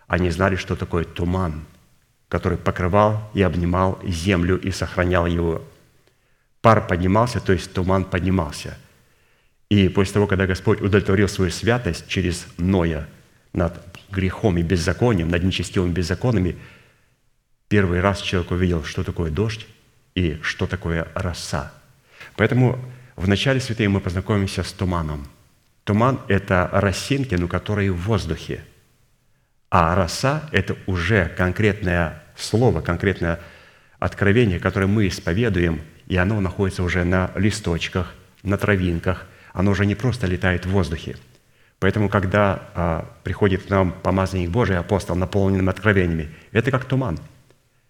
Они 0.07 0.29
знали, 0.29 0.55
что 0.55 0.75
такое 0.75 1.03
туман– 1.03 1.65
который 2.29 2.57
покрывал 2.57 3.29
и 3.33 3.41
обнимал 3.41 3.99
землю 4.03 4.59
и 4.59 4.71
сохранял 4.71 5.25
его. 5.25 5.63
Пар 6.61 6.85
поднимался, 6.87 7.39
то 7.39 7.53
есть 7.53 7.71
туман 7.73 8.03
поднимался. 8.03 8.77
И 9.69 9.89
после 9.89 10.13
того, 10.15 10.27
когда 10.27 10.47
Господь 10.47 10.81
удовлетворил 10.81 11.27
свою 11.27 11.51
святость 11.51 12.07
через 12.07 12.45
Ноя 12.57 13.07
над 13.53 13.79
грехом 14.11 14.57
и 14.57 14.63
беззаконием, 14.63 15.29
над 15.29 15.43
нечестивыми 15.43 15.91
беззаконами, 15.91 16.57
первый 17.67 17.99
раз 18.01 18.21
человек 18.21 18.51
увидел, 18.51 18.83
что 18.83 19.03
такое 19.03 19.31
дождь 19.31 19.65
и 20.13 20.39
что 20.41 20.67
такое 20.67 21.07
роса. 21.13 21.71
Поэтому 22.35 22.79
в 23.15 23.27
начале 23.27 23.59
святые 23.59 23.89
мы 23.89 24.01
познакомимся 24.01 24.63
с 24.63 24.71
туманом. 24.71 25.27
Туман– 25.85 26.19
это 26.27 26.69
росинки, 26.73 27.35
но 27.35 27.47
которые 27.47 27.91
в 27.91 28.01
воздухе– 28.01 28.63
а 29.77 29.93
роса– 29.93 30.47
это 30.53 30.77
уже 30.85 31.27
конкретное 31.35 32.23
слово, 32.37 32.79
конкретное 32.79 33.41
откровение, 33.99 34.57
которое 34.57 34.87
мы 34.87 35.07
исповедуем, 35.09 35.81
и 36.07 36.15
оно 36.15 36.39
находится 36.39 36.81
уже 36.81 37.03
на 37.03 37.31
листочках, 37.35 38.13
на 38.41 38.57
травинках. 38.57 39.25
Оно 39.51 39.71
уже 39.71 39.85
не 39.85 39.95
просто 39.95 40.27
летает 40.27 40.65
в 40.65 40.69
воздухе. 40.69 41.17
Поэтому, 41.79 42.07
когда 42.07 42.69
а, 42.73 43.17
приходит 43.23 43.63
к 43.63 43.69
нам 43.69 43.91
помазанник 43.91 44.49
Божий, 44.49 44.77
апостол, 44.77 45.17
наполненным 45.17 45.67
откровениями, 45.67 46.29
это 46.53 46.71
как 46.71 46.85
туман. 46.85 47.19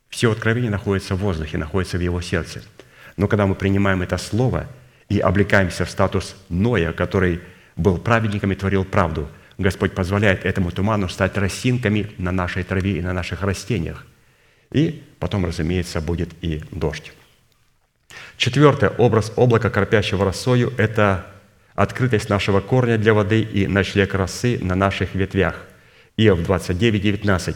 Все 0.10 0.31
откровения 0.31 0.71
находятся 0.71 1.13
в 1.13 1.19
воздухе, 1.19 1.60
находятся 1.60 1.99
в 1.99 2.01
его 2.01 2.19
сердце. 2.19 2.63
Но 3.15 3.27
когда 3.27 3.45
мы 3.45 3.53
принимаем 3.53 4.01
это 4.01 4.17
слово 4.17 4.65
и 5.08 5.19
облекаемся 5.19 5.86
в 5.86 5.91
статус 5.91 6.36
Ноя, 6.49 6.93
который 6.93 7.41
был 7.76 7.98
праведником 7.98 8.52
и 8.52 8.56
творил 8.56 8.86
правду– 8.86 9.30
Господь 9.58 9.94
позволяет 9.94 10.46
этому 10.46 10.72
туману 10.72 11.08
стать 11.08 11.38
росинками 11.38 12.12
на 12.18 12.32
нашей 12.32 12.64
траве 12.64 12.98
и 12.98 13.02
на 13.02 13.14
наших 13.14 13.42
растениях. 13.42 14.06
И 14.72 15.04
потом, 15.20 15.46
разумеется, 15.46 16.02
будет 16.02 16.30
и 16.42 16.62
дождь. 16.72 17.14
Четвертое. 18.38 18.90
Образ 18.90 19.32
облака, 19.36 19.70
корпящего 19.70 20.26
росою– 20.26 20.74
это 20.78 21.26
открытость 21.74 22.30
нашего 22.30 22.60
корня 22.60 22.98
для 22.98 23.14
воды 23.14 23.42
и 23.42 23.68
ночлег 23.68 24.14
росы 24.14 24.60
на 24.62 24.76
наших 24.76 25.16
ветвях. 25.16 25.66
Иов 26.18 26.44
29, 26.44 27.02
19. 27.02 27.56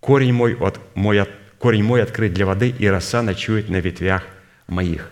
«Корень 0.00 0.32
мой 0.32 0.54
от, 0.56 0.80
мой 0.94 1.20
от, 1.20 1.30
корень 1.58 1.82
мой 1.82 2.02
открыт 2.02 2.32
для 2.32 2.46
воды, 2.46 2.70
и 2.70 2.86
роса 2.86 3.22
ночует 3.22 3.68
на 3.68 3.76
ветвях 3.76 4.24
моих». 4.66 5.10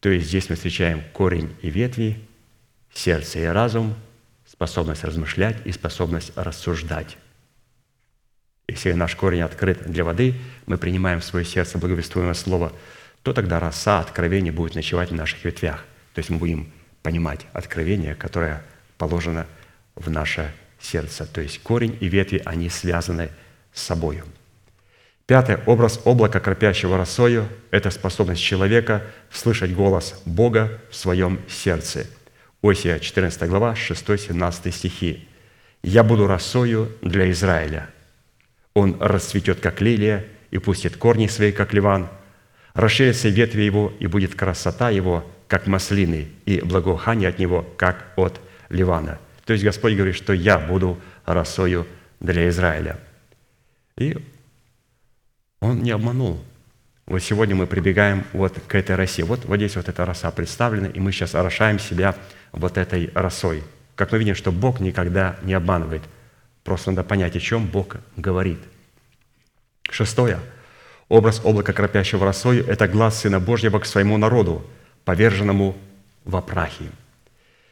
То 0.00 0.10
есть 0.10 0.28
здесь 0.28 0.48
мы 0.48 0.56
встречаем 0.56 1.02
корень 1.12 1.54
и 1.62 1.70
ветви, 1.70 2.18
сердце 2.96 3.40
и 3.40 3.44
разум, 3.44 3.94
способность 4.46 5.04
размышлять 5.04 5.56
и 5.64 5.72
способность 5.72 6.32
рассуждать. 6.34 7.18
Если 8.68 8.92
наш 8.92 9.14
корень 9.14 9.42
открыт 9.42 9.82
для 9.86 10.02
воды, 10.02 10.34
мы 10.66 10.78
принимаем 10.78 11.20
в 11.20 11.24
свое 11.24 11.44
сердце 11.44 11.78
благовествуемое 11.78 12.34
слово, 12.34 12.72
то 13.22 13.32
тогда 13.32 13.60
роса 13.60 14.00
откровения 14.00 14.52
будет 14.52 14.74
ночевать 14.74 15.10
на 15.10 15.18
наших 15.18 15.44
ветвях. 15.44 15.84
То 16.14 16.20
есть 16.20 16.30
мы 16.30 16.38
будем 16.38 16.72
понимать 17.02 17.46
откровение, 17.52 18.14
которое 18.14 18.62
положено 18.98 19.46
в 19.94 20.10
наше 20.10 20.52
сердце. 20.80 21.26
То 21.26 21.40
есть 21.40 21.62
корень 21.62 21.96
и 22.00 22.08
ветви, 22.08 22.42
они 22.44 22.70
связаны 22.70 23.30
с 23.72 23.82
собой. 23.82 24.22
Пятый 25.26 25.56
образ 25.66 26.00
облака, 26.04 26.40
кропящего 26.40 26.96
росою– 26.96 27.48
это 27.70 27.90
способность 27.90 28.42
человека 28.42 29.02
слышать 29.30 29.74
голос 29.74 30.22
Бога 30.24 30.80
в 30.90 30.96
своем 30.96 31.40
сердце. 31.48 32.06
Осия 32.68 32.98
14 32.98 33.48
глава, 33.48 33.74
6-17 33.74 34.72
стихи. 34.72 35.28
«Я 35.82 36.02
буду 36.02 36.26
росою 36.26 36.90
для 37.00 37.30
Израиля. 37.30 37.88
Он 38.74 38.96
расцветет, 39.00 39.60
как 39.60 39.80
лилия, 39.80 40.24
и 40.50 40.58
пустит 40.58 40.96
корни 40.96 41.28
свои, 41.28 41.52
как 41.52 41.72
ливан. 41.72 42.08
Расширятся 42.74 43.28
ветви 43.28 43.62
его, 43.62 43.92
и 44.00 44.06
будет 44.06 44.34
красота 44.34 44.90
его, 44.90 45.24
как 45.48 45.66
маслины, 45.66 46.28
и 46.44 46.60
благоухание 46.60 47.28
от 47.28 47.38
него, 47.38 47.62
как 47.76 48.12
от 48.16 48.40
ливана». 48.68 49.18
То 49.44 49.52
есть 49.52 49.64
Господь 49.64 49.94
говорит, 49.94 50.16
что 50.16 50.32
я 50.32 50.58
буду 50.58 51.00
росою 51.24 51.86
для 52.18 52.48
Израиля. 52.48 52.98
И 53.96 54.18
он 55.60 55.82
не 55.82 55.92
обманул. 55.92 56.44
Вот 57.06 57.20
сегодня 57.22 57.54
мы 57.54 57.68
прибегаем 57.68 58.24
вот 58.32 58.58
к 58.66 58.74
этой 58.74 58.96
росе. 58.96 59.22
Вот, 59.22 59.44
вот 59.44 59.56
здесь 59.56 59.76
вот 59.76 59.88
эта 59.88 60.04
роса 60.04 60.30
представлена, 60.32 60.88
и 60.88 60.98
мы 60.98 61.12
сейчас 61.12 61.36
орошаем 61.36 61.78
себя 61.78 62.16
вот 62.50 62.76
этой 62.78 63.12
росой. 63.14 63.62
Как 63.94 64.10
мы 64.10 64.18
видим, 64.18 64.34
что 64.34 64.50
Бог 64.50 64.80
никогда 64.80 65.36
не 65.42 65.54
обманывает. 65.54 66.02
Просто 66.64 66.90
надо 66.90 67.04
понять, 67.04 67.36
о 67.36 67.40
чем 67.40 67.66
Бог 67.66 67.96
говорит. 68.16 68.58
Шестое. 69.88 70.40
Образ 71.08 71.40
облака, 71.44 71.72
кропящего 71.72 72.26
росою– 72.26 72.66
это 72.68 72.88
глаз 72.88 73.20
Сына 73.20 73.38
Божьего 73.38 73.78
к 73.78 73.86
своему 73.86 74.18
народу, 74.18 74.66
поверженному 75.04 75.76
во 76.24 76.42
прахе. 76.42 76.86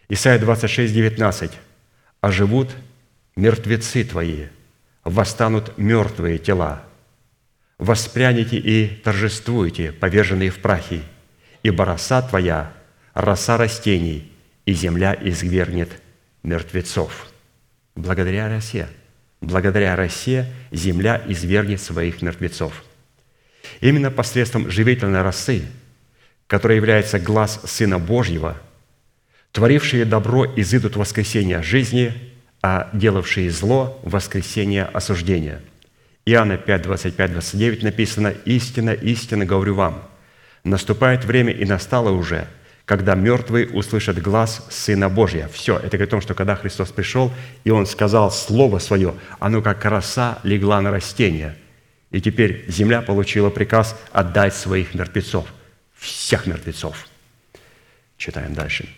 Исайя 0.08 0.38
26, 0.38 0.94
19. 0.94 1.50
«Оживут 2.20 2.70
мертвецы 3.34 4.04
твои, 4.04 4.46
восстанут 5.02 5.76
мертвые 5.76 6.38
тела, 6.38 6.84
воспрянете 7.84 8.56
и 8.56 8.88
торжествуете, 8.88 9.92
поверженные 9.92 10.50
в 10.50 10.58
прахе, 10.58 11.02
ибо 11.62 11.84
роса 11.84 12.22
твоя– 12.22 12.72
роса 13.14 13.56
растений, 13.56 14.32
и 14.66 14.72
земля 14.72 15.16
изгвернет 15.20 15.90
мертвецов». 16.42 17.28
Благодаря 17.94 18.48
росе, 18.48 18.88
благодаря 19.40 19.94
росе 19.94 20.50
земля 20.72 21.22
извергнет 21.28 21.80
своих 21.80 22.22
мертвецов. 22.22 22.82
Именно 23.80 24.10
посредством 24.10 24.68
живительной 24.68 25.22
росы, 25.22 25.62
которая 26.48 26.76
является 26.76 27.20
глаз 27.20 27.60
Сына 27.64 27.98
Божьего, 28.00 28.56
творившие 29.52 30.04
добро 30.04 30.44
изыдут 30.56 30.96
воскресения 30.96 31.62
жизни, 31.62 32.12
а 32.62 32.90
делавшие 32.92 33.50
зло– 33.50 34.00
воскресения 34.02 34.86
осуждения– 34.86 35.60
Иоанна 36.26 36.56
5, 36.56 36.82
25, 36.82 37.32
29 37.32 37.82
написано, 37.82 38.28
«Истина, 38.46 38.90
истина 38.90 39.44
говорю 39.44 39.74
вам, 39.74 40.08
наступает 40.64 41.24
время 41.24 41.52
и 41.52 41.66
настало 41.66 42.10
уже, 42.10 42.48
когда 42.86 43.14
мертвые 43.14 43.68
услышат 43.68 44.22
глаз 44.22 44.66
Сына 44.70 45.10
Божия». 45.10 45.48
Все, 45.48 45.76
это 45.76 45.98
говорит 45.98 46.08
о 46.08 46.10
том, 46.12 46.20
что 46.22 46.34
когда 46.34 46.56
Христос 46.56 46.92
пришел, 46.92 47.30
и 47.64 47.70
Он 47.70 47.84
сказал 47.84 48.30
Слово 48.30 48.78
Свое, 48.78 49.14
оно 49.38 49.60
как 49.60 49.84
роса 49.84 50.38
легла 50.44 50.80
на 50.80 50.90
растение. 50.90 51.56
И 52.10 52.22
теперь 52.22 52.64
земля 52.68 53.02
получила 53.02 53.50
приказ 53.50 53.98
отдать 54.12 54.54
своих 54.54 54.94
мертвецов, 54.94 55.46
всех 55.94 56.46
мертвецов. 56.46 57.06
Читаем 58.16 58.54
дальше. 58.54 58.88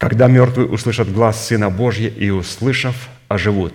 Когда 0.00 0.28
мертвые 0.28 0.66
услышат 0.66 1.12
глаз 1.12 1.48
Сына 1.48 1.68
Божия 1.68 2.08
и, 2.08 2.30
услышав, 2.30 3.10
оживут, 3.28 3.74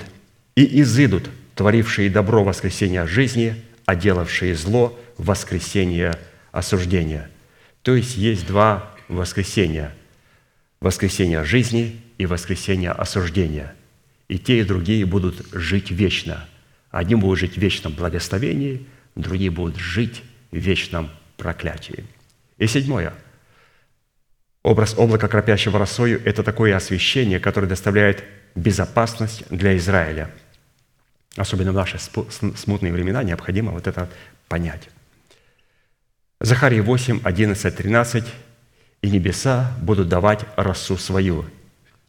и 0.56 0.82
изыдут, 0.82 1.30
творившие 1.54 2.10
добро 2.10 2.44
воскресения 2.44 3.06
жизни, 3.06 3.64
а 3.86 3.96
делавшие 3.96 4.56
зло 4.56 5.00
воскресения 5.20 6.18
осуждения. 6.52 7.30
То 7.84 7.94
есть 7.94 8.18
есть 8.18 8.48
два 8.48 8.92
воскресения. 9.08 9.94
Воскресение 10.80 11.44
жизни 11.44 12.02
и 12.18 12.26
воскресение 12.26 12.90
осуждения. 12.90 13.76
И 14.28 14.40
те, 14.40 14.62
и 14.62 14.64
другие 14.64 15.06
будут 15.06 15.46
жить 15.52 15.92
вечно. 15.92 16.48
Одни 16.90 17.14
будут 17.14 17.38
жить 17.38 17.54
в 17.54 17.62
вечном 17.62 17.94
благословении, 17.94 18.88
другие 19.14 19.52
будут 19.52 19.78
жить 19.78 20.24
в 20.50 20.58
вечном 20.58 21.12
проклятии. 21.38 22.04
И 22.58 22.66
седьмое. 22.66 23.14
Образ 24.66 24.96
облака, 24.98 25.28
кропящего 25.28 25.78
росою– 25.78 26.20
это 26.26 26.42
такое 26.42 26.76
освящение, 26.76 27.40
которое 27.40 27.68
доставляет 27.68 28.24
безопасность 28.56 29.44
для 29.52 29.78
Израиля. 29.78 30.32
Особенно 31.38 31.72
в 31.72 31.76
наши 31.76 32.00
смутные 32.00 32.92
времена 32.92 33.22
необходимо 33.22 33.74
вот 33.74 33.86
это 33.86 34.10
понять. 34.48 34.90
Захария 36.42 36.82
8, 36.82 37.22
11, 37.24 37.76
13. 37.76 38.24
«И 39.04 39.12
небеса 39.12 39.72
будут 39.84 40.10
давать 40.10 40.46
росу 40.56 40.98
свою, 40.98 41.46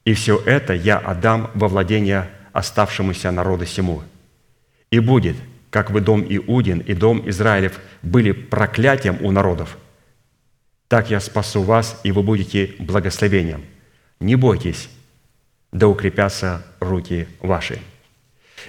и 0.06 0.14
все 0.14 0.42
это 0.46 0.72
я 0.72 0.96
отдам 0.96 1.50
во 1.52 1.68
владение 1.68 2.30
оставшемуся 2.54 3.30
народу 3.32 3.66
сему. 3.66 4.02
И 4.90 4.98
будет, 4.98 5.36
как 5.68 5.90
вы 5.90 6.00
дом 6.00 6.24
Иудин 6.26 6.78
и 6.78 6.94
дом 6.94 7.28
Израилев 7.28 7.78
были 8.00 8.32
проклятием 8.32 9.18
у 9.20 9.30
народов, 9.30 9.76
так 10.88 11.10
я 11.10 11.20
спасу 11.20 11.62
вас, 11.62 12.00
и 12.04 12.12
вы 12.12 12.22
будете 12.22 12.74
благословением. 12.78 13.64
Не 14.20 14.36
бойтесь, 14.36 14.88
да 15.72 15.88
укрепятся 15.88 16.64
руки 16.80 17.28
ваши». 17.40 17.80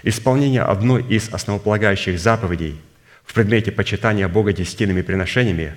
Исполнение 0.04 0.62
одной 0.62 1.04
из 1.04 1.30
основополагающих 1.30 2.20
заповедей 2.20 2.80
в 3.24 3.34
предмете 3.34 3.72
почитания 3.72 4.28
Бога 4.28 4.54
десятинными 4.54 5.02
приношениями 5.02 5.76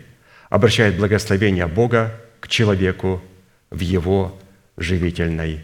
обращает 0.48 0.96
благословение 0.96 1.66
Бога 1.66 2.20
к 2.40 2.48
человеку 2.48 3.22
в 3.70 3.80
его 3.80 4.38
живительной 4.76 5.60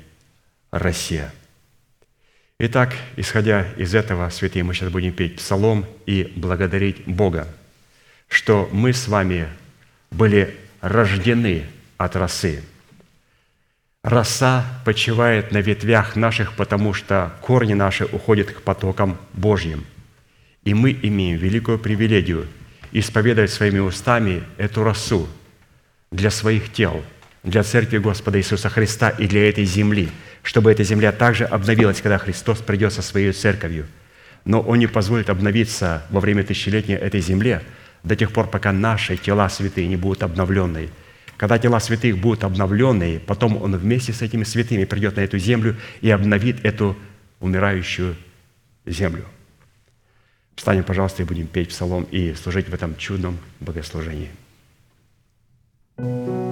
росе. 0.71 1.31
Итак, 2.59 2.95
исходя 3.17 3.67
из 3.77 3.95
этого, 3.95 4.29
святые, 4.31 4.65
мы 4.65 4.73
сейчас 4.73 4.91
будем 4.91 5.13
петь 5.13 5.37
псалом 5.37 5.85
и 6.07 6.33
благодарить 6.37 7.05
Бога, 7.07 7.47
что 8.29 8.69
мы 8.73 8.93
с 8.93 9.09
вами 9.09 9.49
были 10.11 10.57
рождены 10.89 11.65
от 11.99 12.17
росы– 12.17 12.63
Роса 14.07 14.65
почивает 14.85 15.51
на 15.51 15.59
ветвях 15.59 16.15
наших, 16.15 16.53
потому 16.53 16.95
что 16.95 17.33
корни 17.41 17.75
наши 17.75 18.05
уходят 18.05 18.53
к 18.53 18.63
потокам 18.63 19.19
Божьим. 19.33 19.85
И 20.63 20.75
мы 20.75 20.97
имеем 21.03 21.39
великую 21.39 21.81
привилегию 21.81 22.47
исповедовать 22.93 23.51
своими 23.51 23.81
устами 23.81 24.45
эту 24.59 24.85
росу 24.85 25.27
для 26.13 26.31
своих 26.31 26.73
тел, 26.73 27.03
для 27.43 27.65
Церкви 27.65 27.99
Господа 27.99 28.39
Иисуса 28.39 28.69
Христа 28.69 29.09
и 29.11 29.27
для 29.27 29.49
этой 29.49 29.65
земли, 29.65 30.09
чтобы 30.45 30.71
эта 30.71 30.85
земля 30.85 31.11
также 31.11 31.45
обновилась, 31.45 32.01
когда 32.01 32.19
Христос 32.19 32.59
придет 32.59 32.93
со 32.93 33.03
своей 33.03 33.33
церковью. 33.33 33.89
Но 34.45 34.61
Он 34.61 34.79
не 34.79 34.87
позволит 34.87 35.31
обновиться 35.31 36.05
во 36.11 36.21
время 36.21 36.45
тысячелетия 36.45 36.95
этой 36.95 37.21
земле 37.21 37.63
до 38.07 38.17
тех 38.17 38.33
пор, 38.33 38.49
пока 38.49 38.73
наши 38.73 39.17
тела 39.17 39.49
святые 39.49 39.87
не 39.89 39.97
будут 39.97 40.23
обновленные– 40.23 40.89
когда 41.37 41.59
тела 41.59 41.81
святых 41.81 42.19
будут 42.19 42.45
обновленные, 42.45 43.21
потом 43.21 43.63
Он 43.63 43.77
вместе 43.77 44.13
с 44.13 44.23
этими 44.23 44.45
святыми 44.45 44.85
придет 44.85 45.17
на 45.17 45.21
эту 45.21 45.39
землю 45.39 45.77
и 46.01 46.11
обновит 46.11 46.65
эту 46.65 46.97
умирающую 47.41 48.17
землю. 48.87 49.25
Встанем, 50.55 50.85
пожалуйста, 50.85 51.23
и 51.23 51.27
будем 51.27 51.47
петь 51.47 51.69
псалом 51.69 52.05
и 52.05 52.33
служить 52.33 52.69
в 52.69 52.75
этом 52.75 52.97
чудном 52.97 53.39
богослужении. 53.61 54.31
за 55.99 56.03
мной, 56.03 56.46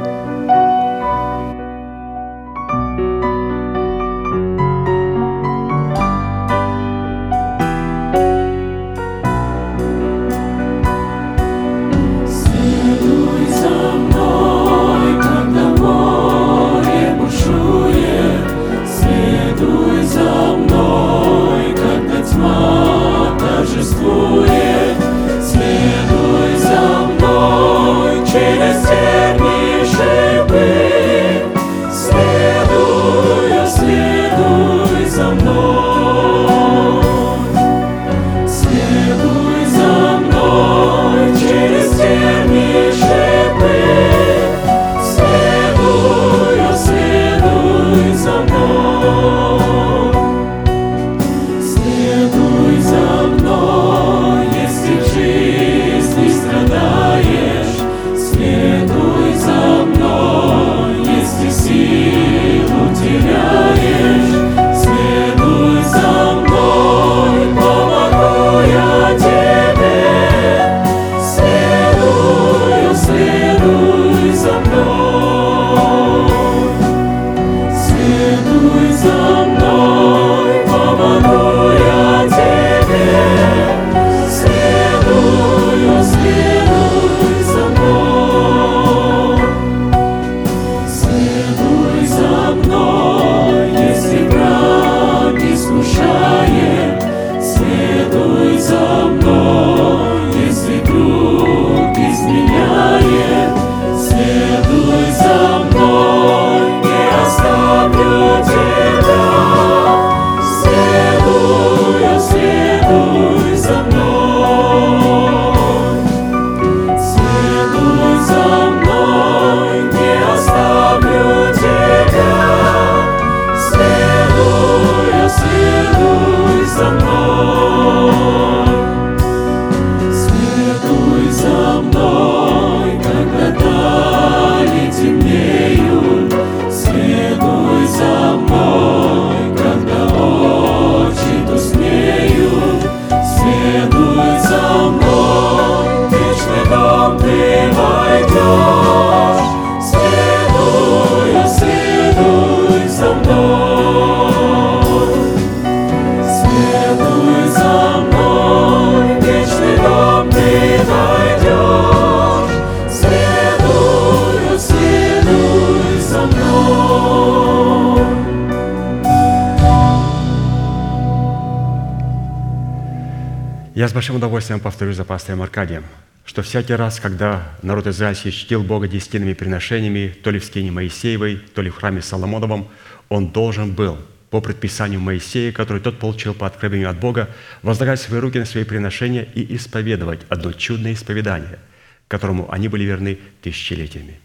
с 173.94 173.96
большим 173.96 174.16
удовольствием 174.16 174.58
повторю 174.58 174.92
за 174.92 175.04
пастором 175.04 175.40
Аркадием, 175.40 175.84
что 176.24 176.42
всякий 176.42 176.74
раз, 176.74 176.98
когда 176.98 177.52
народ 177.62 177.86
израильский 177.86 178.32
чтил 178.32 178.64
Бога 178.64 178.88
десятинными 178.88 179.34
приношениями, 179.34 180.12
то 180.24 180.32
ли 180.32 180.40
в 180.40 180.44
скине 180.44 180.72
Моисеевой, 180.72 181.36
то 181.36 181.62
ли 181.62 181.70
в 181.70 181.76
храме 181.76 182.02
Соломоновом, 182.02 182.66
он 183.08 183.28
должен 183.28 183.72
был 183.72 183.96
по 184.30 184.40
предписанию 184.40 184.98
Моисея, 184.98 185.52
который 185.52 185.80
тот 185.80 186.00
получил 186.00 186.34
по 186.34 186.44
откровению 186.44 186.90
от 186.90 186.98
Бога, 186.98 187.30
возлагать 187.62 188.00
свои 188.00 188.18
руки 188.18 188.36
на 188.36 188.46
свои 188.46 188.64
приношения 188.64 189.28
и 189.32 189.54
исповедовать 189.54 190.22
одно 190.28 190.50
чудное 190.50 190.94
исповедание, 190.94 191.60
которому 192.08 192.52
они 192.52 192.66
были 192.66 192.82
верны 192.82 193.20
тысячелетиями. 193.42 194.18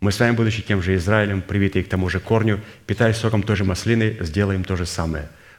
Мы 0.00 0.12
с 0.12 0.20
вами, 0.20 0.32
будучи 0.32 0.60
тем 0.60 0.82
же 0.82 0.94
Израилем, 0.94 1.40
привитые 1.40 1.84
к 1.84 1.88
тому 1.88 2.10
же 2.10 2.20
корню, 2.20 2.60
питаясь 2.86 3.16
соком 3.16 3.42
той 3.42 3.56
же 3.56 3.64
маслины, 3.64 4.18
сделаем 4.20 4.62
то 4.62 4.76
же 4.76 4.84
самое. 4.84 5.30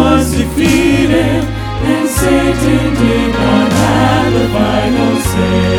Was 0.00 0.32
defeated, 0.32 1.44
and 1.92 2.08
Satan 2.08 2.94
did 2.94 3.32
not 3.32 3.72
have 3.80 4.32
the 4.32 4.46
final 4.48 5.16
say. 5.32 5.69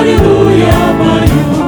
Христу, 0.00 0.24
Аллилуйя, 0.24 1.59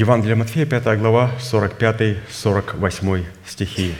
Евангелие 0.00 0.34
Матфея, 0.34 0.64
5 0.64 0.98
глава, 0.98 1.30
45-48 1.40 3.24
стихи. 3.46 3.94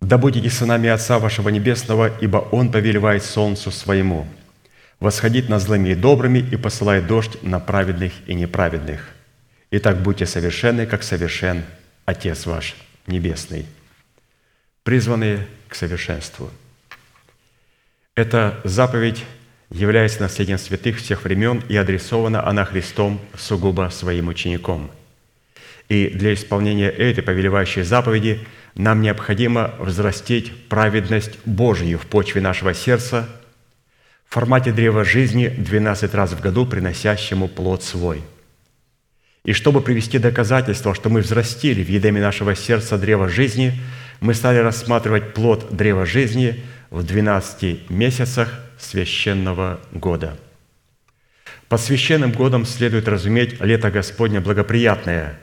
«Да 0.00 0.18
будете 0.18 0.50
сынами 0.50 0.88
Отца 0.88 1.20
вашего 1.20 1.50
Небесного, 1.50 2.10
ибо 2.20 2.38
Он 2.50 2.72
повелевает 2.72 3.22
солнцу 3.22 3.70
своему 3.70 4.26
восходит 4.98 5.48
над 5.48 5.62
злыми 5.62 5.90
и 5.90 5.94
добрыми 5.94 6.40
и 6.40 6.56
посылает 6.56 7.06
дождь 7.06 7.40
на 7.42 7.60
праведных 7.60 8.12
и 8.26 8.34
неправедных. 8.34 9.08
Итак, 9.70 10.02
будьте 10.02 10.26
совершенны, 10.26 10.84
как 10.86 11.04
совершен 11.04 11.62
Отец 12.04 12.44
ваш 12.44 12.74
Небесный, 13.06 13.66
призванные 14.82 15.46
к 15.68 15.76
совершенству. 15.76 16.50
Эта 18.16 18.60
заповедь 18.64 19.24
является 19.70 20.22
наследием 20.22 20.58
святых 20.58 20.98
всех 20.98 21.24
времен 21.24 21.62
и 21.68 21.76
адресована 21.76 22.46
она 22.46 22.64
Христом 22.64 23.20
сугубо 23.36 23.88
своим 23.90 24.28
учеником. 24.28 24.90
И 25.88 26.08
для 26.08 26.34
исполнения 26.34 26.88
этой 26.88 27.22
повелевающей 27.22 27.82
заповеди 27.82 28.40
нам 28.74 29.00
необходимо 29.02 29.74
взрастить 29.78 30.52
праведность 30.68 31.38
Божию 31.44 31.98
в 31.98 32.06
почве 32.06 32.40
нашего 32.40 32.74
сердца 32.74 33.28
в 34.28 34.34
формате 34.34 34.72
древа 34.72 35.04
жизни 35.04 35.46
12 35.48 36.12
раз 36.14 36.32
в 36.32 36.40
году, 36.40 36.66
приносящему 36.66 37.48
плод 37.48 37.82
свой. 37.82 38.22
И 39.44 39.52
чтобы 39.52 39.80
привести 39.80 40.18
доказательство, 40.18 40.92
что 40.92 41.08
мы 41.08 41.20
взрастили 41.20 41.84
в 41.84 41.88
едеме 41.88 42.20
нашего 42.20 42.56
сердца 42.56 42.98
древа 42.98 43.28
жизни, 43.28 43.80
мы 44.20 44.34
стали 44.34 44.58
рассматривать 44.58 45.34
плод 45.34 45.68
древа 45.70 46.04
жизни 46.04 46.64
в 46.90 47.04
12 47.04 47.88
месяцах 47.88 48.65
священного 48.78 49.80
года. 49.92 50.36
Под 51.68 51.80
священным 51.80 52.32
годом 52.32 52.64
следует 52.64 53.08
разуметь 53.08 53.60
лето 53.60 53.90
Господне 53.90 54.40
благоприятное, 54.40 55.38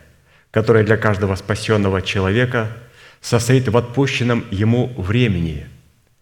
которое 0.52 0.84
для 0.84 0.98
каждого 0.98 1.36
спасенного 1.36 2.02
человека 2.02 2.70
состоит 3.20 3.68
в 3.68 3.76
отпущенном 3.76 4.46
ему 4.52 4.94
времени, 4.98 5.68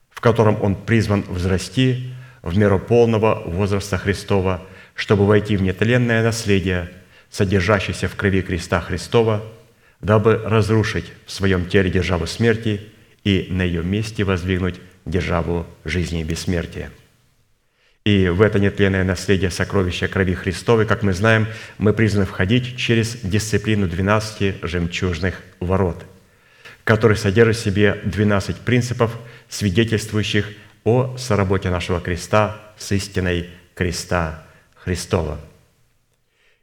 в 0.10 0.22
котором 0.22 0.62
он 0.62 0.76
призван 0.76 1.24
взрасти 1.28 2.14
в 2.42 2.58
меру 2.58 2.80
полного 2.80 3.44
возраста 3.46 3.98
Христова, 3.98 4.62
чтобы 4.96 5.26
войти 5.26 5.58
в 5.58 5.62
нетленное 5.62 6.24
наследие, 6.24 6.90
содержащееся 7.30 8.08
в 8.08 8.16
крови 8.16 8.42
креста 8.42 8.82
Христова, 8.82 9.44
дабы 10.00 10.42
разрушить 10.44 11.12
в 11.26 11.32
своем 11.32 11.68
теле 11.68 11.92
державу 11.92 12.26
смерти 12.26 12.82
и 13.24 13.48
на 13.52 13.62
ее 13.62 13.84
месте 13.84 14.24
воздвигнуть 14.24 14.80
державу 15.06 15.68
жизни 15.86 16.22
и 16.22 16.24
бессмертия. 16.24 16.90
И 18.04 18.30
в 18.30 18.42
это 18.42 18.58
нетленное 18.58 19.04
наследие 19.04 19.52
сокровища 19.52 20.08
крови 20.08 20.34
Христовой, 20.34 20.88
как 20.88 21.04
мы 21.04 21.14
знаем, 21.14 21.48
мы 21.78 21.94
призваны 21.94 22.26
входить 22.26 22.76
через 22.76 23.18
дисциплину 23.22 23.88
12 23.88 24.56
жемчужных 24.64 25.40
ворот, 25.60 26.04
который 26.84 27.16
содержит 27.16 27.58
в 27.58 27.64
себе 27.64 28.02
12 28.04 28.58
принципов, 28.58 29.16
свидетельствующих 29.50 30.50
о 30.84 31.16
соработе 31.18 31.70
нашего 31.70 32.00
креста 32.00 32.74
с 32.76 32.92
истиной 32.92 33.52
креста 33.76 34.46
Христова. 34.76 35.40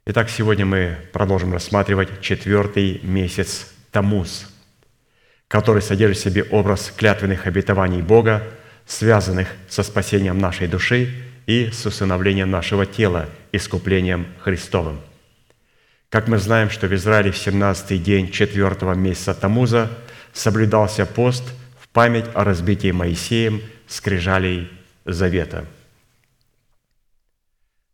Итак, 0.05 0.29
сегодня 0.29 0.65
мы 0.65 0.97
продолжим 1.13 1.53
рассматривать 1.53 2.19
четвертый 2.19 2.99
месяц 3.01 3.71
Тамуз, 3.91 4.51
который 5.47 5.81
содержит 5.81 6.17
в 6.17 6.23
себе 6.23 6.43
образ 6.43 6.91
клятвенных 6.93 7.47
обетований 7.47 8.01
Бога, 8.01 8.43
связанных 8.85 9.47
со 9.69 9.83
спасением 9.83 10.39
нашей 10.39 10.67
души 10.67 11.28
и 11.49 11.71
с 11.71 11.83
усыновлением 11.87 12.51
нашего 12.51 12.85
тела, 12.85 13.27
искуплением 13.51 14.27
Христовым. 14.41 14.99
Как 16.09 16.27
мы 16.27 16.37
знаем, 16.37 16.69
что 16.69 16.85
в 16.85 16.93
Израиле 16.93 17.31
в 17.31 17.35
17-й 17.35 17.97
день 17.97 18.29
четвертого 18.29 18.93
месяца 18.93 19.33
Тамуза 19.33 19.89
соблюдался 20.31 21.07
пост 21.07 21.43
в 21.81 21.89
память 21.89 22.25
о 22.35 22.43
разбитии 22.43 22.91
Моисеем 22.91 23.63
скрижалей 23.87 24.69
Завета. 25.05 25.65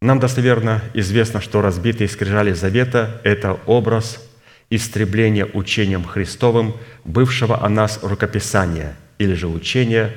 Нам 0.01 0.19
достоверно 0.19 0.81
известно, 0.93 1.39
что 1.39 1.61
разбитые 1.61 2.09
скрижали 2.09 2.51
Завета– 2.51 3.21
это 3.23 3.53
образ 3.67 4.21
истребления 4.69 5.45
учением 5.45 6.03
Христовым 6.03 6.75
бывшего 7.05 7.63
о 7.63 7.69
нас 7.69 7.99
рукописания 8.01 8.97
или 9.17 9.33
же 9.33 9.47
учения, 9.47 10.11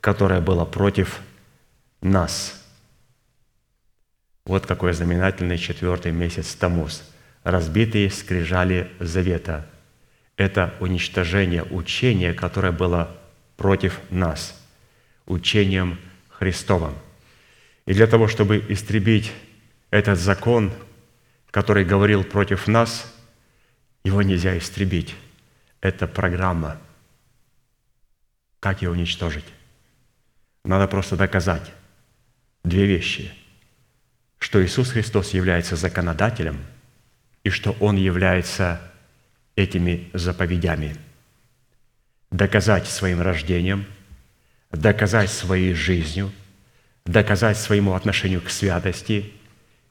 которое 0.00 0.40
было 0.40 0.64
против 0.64 1.18
нас– 2.00 2.60
вот 4.44 4.66
какой 4.66 4.92
знаменательный 4.92 5.58
четвертый 5.58 6.12
месяц 6.12 6.54
Тамуз. 6.54 7.02
Разбитые 7.44 8.10
скрижали 8.10 8.90
завета. 9.00 9.66
Это 10.36 10.74
уничтожение 10.80 11.62
учения, 11.62 12.34
которое 12.34 12.72
было 12.72 13.16
против 13.56 14.00
нас, 14.10 14.60
учением 15.26 15.98
Христовым. 16.28 16.94
И 17.86 17.94
для 17.94 18.06
того, 18.06 18.28
чтобы 18.28 18.64
истребить 18.68 19.32
этот 19.90 20.18
закон, 20.18 20.72
который 21.50 21.84
говорил 21.84 22.24
против 22.24 22.66
нас, 22.66 23.14
его 24.02 24.22
нельзя 24.22 24.58
истребить. 24.58 25.14
Это 25.80 26.06
программа. 26.06 26.80
Как 28.60 28.82
ее 28.82 28.90
уничтожить? 28.90 29.44
Надо 30.64 30.88
просто 30.88 31.16
доказать 31.16 31.72
две 32.64 32.86
вещи– 32.86 33.32
что 34.44 34.62
Иисус 34.62 34.90
Христос 34.90 35.32
является 35.32 35.74
законодателем 35.74 36.58
и 37.44 37.48
что 37.48 37.74
Он 37.80 37.96
является 37.96 38.78
этими 39.56 40.10
заповедями. 40.12 40.96
Доказать 42.30 42.86
своим 42.86 43.22
рождением, 43.22 43.86
доказать 44.70 45.30
своей 45.30 45.72
жизнью, 45.72 46.30
доказать 47.06 47.56
своему 47.56 47.94
отношению 47.94 48.42
к 48.42 48.50
святости 48.50 49.32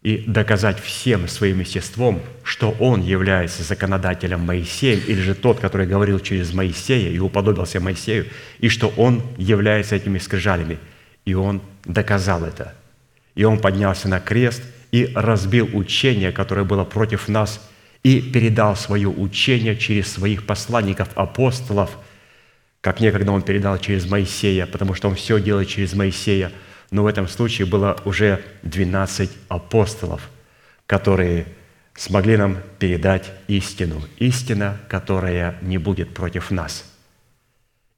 и 0.03 0.17
доказать 0.27 0.79
всем 0.79 1.27
своим 1.27 1.61
естеством, 1.61 2.21
что 2.43 2.75
Он 2.79 3.01
является 3.01 3.63
законодателем 3.63 4.41
Моисеем, 4.41 4.99
или 5.07 5.19
же 5.19 5.33
тот, 5.33 5.61
который 5.61 5.87
говорил 5.87 6.19
через 6.19 6.53
Моисея 6.53 7.09
и 7.09 7.17
уподобился 7.17 7.79
Моисею, 7.79 8.27
и 8.59 8.69
что 8.69 8.93
Он 8.97 9.23
является 9.35 9.95
этими 9.95 10.19
скрижалями. 10.19 10.77
И 11.25 11.33
Он 11.33 11.59
доказал 11.85 12.43
это– 12.45 12.75
и 13.35 13.43
Он 13.43 13.59
поднялся 13.59 14.07
на 14.07 14.19
крест 14.19 14.63
и 14.91 15.11
разбил 15.15 15.69
учение, 15.73 16.31
которое 16.31 16.63
было 16.63 16.83
против 16.83 17.27
нас, 17.27 17.69
и 18.03 18.21
передал 18.21 18.75
свое 18.75 19.07
учение 19.07 19.75
через 19.77 20.11
своих 20.11 20.45
посланников, 20.45 21.09
апостолов, 21.15 21.97
как 22.81 22.99
некогда 22.99 23.31
Он 23.31 23.41
передал 23.41 23.77
через 23.77 24.05
Моисея, 24.09 24.65
потому 24.65 24.93
что 24.93 25.07
Он 25.07 25.15
все 25.15 25.39
делает 25.39 25.69
через 25.69 25.93
Моисея. 25.93 26.51
Но 26.91 27.03
в 27.03 27.07
этом 27.07 27.27
случае 27.27 27.65
было 27.65 27.99
уже 28.05 28.43
12 28.63 29.31
апостолов, 29.47 30.29
которые 30.85 31.47
смогли 31.95 32.37
нам 32.37 32.57
передать 32.77 33.31
истину. 33.47 34.03
Истина, 34.17 34.77
которая 34.89 35.57
не 35.61 35.77
будет 35.77 36.13
против 36.13 36.51
нас. 36.51 36.85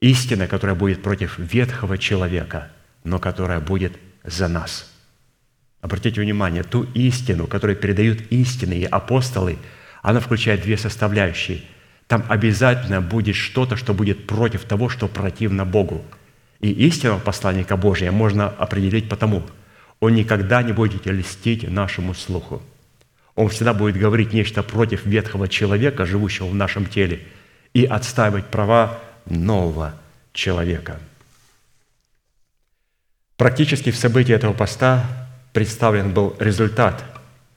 Истина, 0.01 0.47
которая 0.47 0.75
будет 0.75 1.01
против 1.01 1.39
ветхого 1.39 1.97
человека, 1.97 2.71
но 3.03 3.19
которая 3.19 3.59
будет 3.59 3.93
за 4.23 4.47
нас– 4.47 4.91
Обратите 5.85 6.19
внимание, 6.19 6.63
ту 6.63 6.87
истину, 6.95 7.45
которую 7.45 7.75
передают 7.75 8.19
истинные 8.31 8.87
апостолы, 8.87 9.59
она 10.01 10.19
включает 10.19 10.63
две 10.63 10.79
составляющие. 10.79 11.61
Там 12.07 12.25
обязательно 12.27 13.01
будет 13.01 13.35
что-то, 13.35 13.75
что 13.75 13.93
будет 13.93 14.25
против 14.25 14.63
того, 14.63 14.89
что 14.89 15.07
противно 15.07 15.63
Богу. 15.63 16.03
И 16.59 16.71
истинного 16.71 17.19
посланника 17.19 17.77
Божия 17.77 18.11
можно 18.11 18.47
определить 18.47 19.07
потому, 19.07 19.43
он 19.99 20.15
никогда 20.15 20.63
не 20.63 20.73
будет 20.73 21.05
льстить 21.05 21.69
нашему 21.69 22.15
слуху. 22.15 22.63
Он 23.35 23.49
всегда 23.49 23.75
будет 23.75 23.95
говорить 23.95 24.33
нечто 24.33 24.63
против 24.63 25.05
ветхого 25.05 25.47
человека, 25.47 26.07
живущего 26.07 26.47
в 26.47 26.55
нашем 26.55 26.87
теле, 26.87 27.27
и 27.75 27.85
отстаивать 27.85 28.47
права 28.47 28.97
нового 29.27 29.93
человека. 30.33 30.99
Практически 33.37 33.91
в 33.91 33.97
событии 33.97 34.33
этого 34.33 34.53
поста 34.53 35.24
представлен 35.55 36.13
был 36.13 36.35
результат 36.37 37.03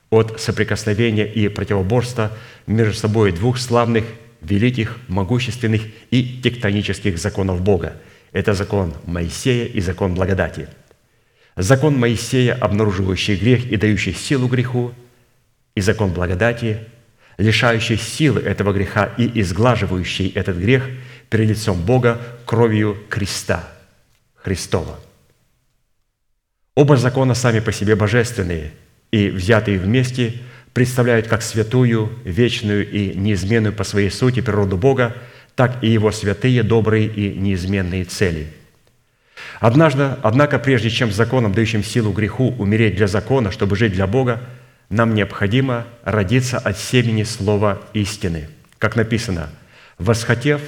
от 0.09 0.39
соприкосновения 0.39 1.27
и 1.27 1.49
противоборства 1.49 2.31
между 2.65 2.93
собой 2.93 3.33
двух 3.33 3.59
славных, 3.59 4.05
великих, 4.41 4.97
могущественных 5.09 5.81
и 6.09 6.39
тектонических 6.41 7.17
законов 7.19 7.61
Бога. 7.61 7.93
Это 8.31 8.53
закон 8.53 8.93
Моисея 9.05 9.65
и 9.65 9.81
закон 9.81 10.15
благодати. 10.15 10.69
Закон 11.57 11.99
Моисея, 11.99 12.55
обнаруживающий 12.55 13.35
грех 13.35 13.69
и 13.69 13.75
дающий 13.75 14.13
силу 14.13 14.47
греху, 14.47 14.93
и 15.75 15.81
закон 15.81 16.13
благодати, 16.13 16.79
лишающий 17.37 17.97
силы 17.97 18.39
этого 18.39 18.71
греха 18.71 19.09
и 19.17 19.41
изглаживающий 19.41 20.29
этот 20.29 20.55
грех 20.55 20.89
перед 21.29 21.49
лицом 21.49 21.81
Бога 21.81 22.17
кровью 22.45 22.97
креста 23.09 23.67
Христова– 24.35 24.99
Оба 26.79 26.95
закона 26.95 27.33
сами 27.33 27.59
по 27.59 27.73
себе 27.73 27.97
божественные 27.97 28.71
и 29.11 29.27
взятые 29.29 29.77
вместе 29.77 30.35
представляют 30.71 31.27
как 31.27 31.41
святую, 31.41 32.09
вечную 32.23 32.89
и 32.89 33.13
неизменную 33.17 33.73
по 33.73 33.83
своей 33.83 34.09
сути 34.09 34.39
природу 34.39 34.77
Бога, 34.77 35.13
так 35.55 35.83
и 35.83 35.89
Его 35.89 36.09
святые, 36.13 36.63
добрые 36.63 37.07
и 37.07 37.37
неизменные 37.37 38.05
цели. 38.05 38.53
Однажды, 39.59 40.11
однако, 40.23 40.57
прежде 40.57 40.89
чем 40.89 41.11
законом, 41.11 41.51
дающим 41.51 41.83
силу 41.83 42.13
греху, 42.13 42.55
умереть 42.57 42.95
для 42.95 43.07
закона, 43.07 43.51
чтобы 43.51 43.75
жить 43.75 43.91
для 43.91 44.07
Бога, 44.07 44.39
нам 44.87 45.13
необходимо 45.13 45.85
родиться 46.05 46.59
от 46.59 46.77
семени 46.77 47.23
слова 47.23 47.81
истины. 47.91 48.47
Как 48.77 48.95
написано, 48.95 49.49
«Восхотев, 49.97 50.61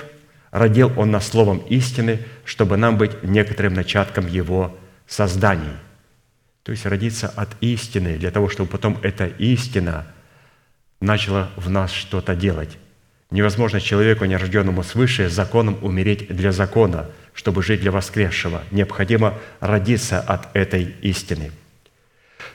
родил 0.52 0.92
Он 0.98 1.12
нас 1.12 1.30
словом 1.30 1.60
истины, 1.70 2.20
чтобы 2.44 2.76
нам 2.76 2.98
быть 2.98 3.24
некоторым 3.24 3.76
начатком 3.76 4.28
Его 4.28 4.78
созданий». 5.08 5.72
То 6.72 6.74
есть 6.74 6.86
родиться 6.86 7.28
от 7.28 7.50
истины, 7.60 8.18
для 8.18 8.32
того, 8.32 8.48
чтобы 8.48 8.70
потом 8.70 8.98
эта 9.04 9.26
истина 9.26 10.08
начала 11.02 11.50
в 11.58 11.70
нас 11.70 11.92
что-то 11.92 12.34
делать. 12.34 12.78
Невозможно 13.30 13.82
человеку, 13.82 14.24
нерожденному 14.24 14.82
свыше, 14.82 15.28
законом 15.28 15.78
умереть 15.82 16.34
для 16.34 16.54
закона, 16.54 17.10
чтобы 17.34 17.62
жить 17.62 17.82
для 17.82 17.92
воскресшего. 17.92 18.64
Необходимо 18.72 19.38
родиться 19.60 20.22
от 20.22 20.56
этой 20.56 20.96
истины. 21.02 21.52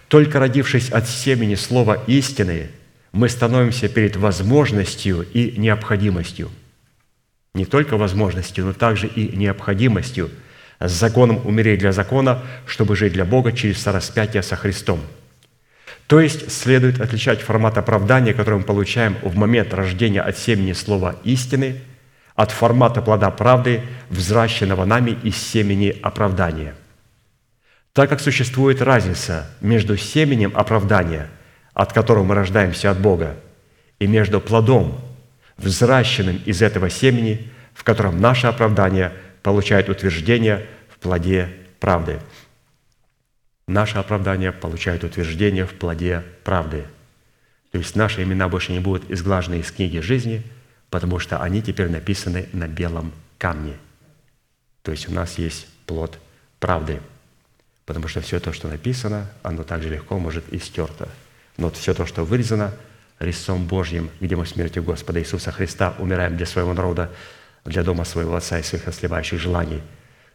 Только 0.09 0.39
родившись 0.39 0.89
от 0.89 1.07
семени 1.07 1.55
слова 1.55 2.03
истины, 2.07 2.71
мы 3.13 3.29
становимся 3.29 3.87
перед 3.91 4.17
возможностью 4.17 5.27
и 5.31 5.59
необходимостью. 5.59 6.51
Не 7.53 7.67
только 7.67 7.99
возможностью, 7.99 8.65
но 8.65 8.73
также 8.73 9.09
и 9.09 9.37
необходимостью 9.37 10.31
с 10.81 10.91
законом 10.93 11.47
умереть 11.47 11.81
для 11.81 11.93
закона, 11.93 12.43
чтобы 12.67 12.97
жить 12.97 13.13
для 13.13 13.25
Бога 13.25 13.53
через 13.53 13.81
сораспятие 13.83 14.43
со 14.43 14.57
Христом– 14.57 15.01
то 16.07 16.21
есть 16.21 16.53
следует 16.53 17.01
отличать 17.01 17.41
формат 17.41 17.79
оправдания, 17.79 18.33
который 18.33 18.59
мы 18.59 18.65
получаем 18.65 19.17
в 19.23 19.37
момент 19.37 19.75
рождения 19.75 20.21
от 20.21 20.39
семени 20.39 20.73
слова 20.73 21.17
истины, 21.25 21.81
от 22.37 22.53
формата 22.53 23.03
плода 23.03 23.31
правды, 23.31 23.83
взращенного 24.09 24.85
нами 24.85 25.19
из 25.25 25.37
семени 25.37 25.99
оправдания. 26.03 26.75
Так 27.93 28.11
как 28.11 28.21
существует 28.21 28.83
разница 28.83 29.51
между 29.61 29.97
семенем 29.97 30.53
оправдания, 30.55 31.29
от 31.75 31.93
которого 31.93 32.25
мы 32.25 32.35
рождаемся 32.35 32.91
от 32.91 33.01
Бога, 33.01 33.35
и 33.99 34.07
между 34.07 34.41
плодом, 34.41 35.01
взращенным 35.57 36.41
из 36.45 36.63
этого 36.63 36.91
семени, 36.91 37.51
в 37.75 37.83
котором 37.83 38.21
наше 38.21 38.47
оправдание 38.47 39.13
получает 39.47 39.89
утверждение 39.89 40.67
в 40.89 40.99
плоде 40.99 41.49
правды– 41.81 42.21
наше 43.67 43.99
оправдание 43.99 44.53
получает 44.53 45.05
утверждение 45.05 45.67
в 45.67 45.75
плоде 45.75 46.25
правды. 46.45 46.85
То 47.73 47.79
есть 47.79 47.97
наши 47.97 48.23
имена 48.23 48.49
больше 48.49 48.73
не 48.73 48.81
будут 48.81 49.11
изглажены 49.11 49.57
из 49.57 49.71
книги 49.71 49.99
жизни, 49.99 50.43
потому 50.91 51.19
что 51.19 51.43
они 51.43 51.63
теперь 51.63 51.89
написаны 51.89 52.49
на 52.53 52.69
белом 52.69 53.13
камне. 53.39 53.75
То 54.83 54.93
есть 54.93 55.09
у 55.09 55.13
нас 55.13 55.39
есть 55.39 55.67
плод 55.85 56.19
правды. 56.61 57.01
Потому 57.85 58.09
что 58.09 58.21
все 58.21 58.41
то, 58.41 58.53
что 58.53 58.69
написано, 58.69 59.31
оно 59.43 59.63
также 59.63 59.91
легко 59.91 60.19
может 60.19 60.49
и 60.53 60.59
стерто. 60.59 61.09
Но 61.57 61.71
все 61.71 61.95
то, 61.95 62.07
что 62.07 62.25
вырезано 62.25 62.73
резцом 63.19 63.67
Божьим, 63.67 64.11
где 64.21 64.37
мы 64.37 64.47
смертью 64.47 64.83
Господа 64.83 65.21
Иисуса 65.21 65.53
Христа 65.53 65.95
умираем 65.99 66.37
для 66.37 66.47
своего 66.47 66.73
народа, 66.73 67.11
для 67.67 67.83
дома 67.83 68.05
своего 68.05 68.37
Отца 68.37 68.59
и 68.59 68.63
своих 68.63 68.89
ослевающих 68.89 69.41
желаний, 69.41 69.83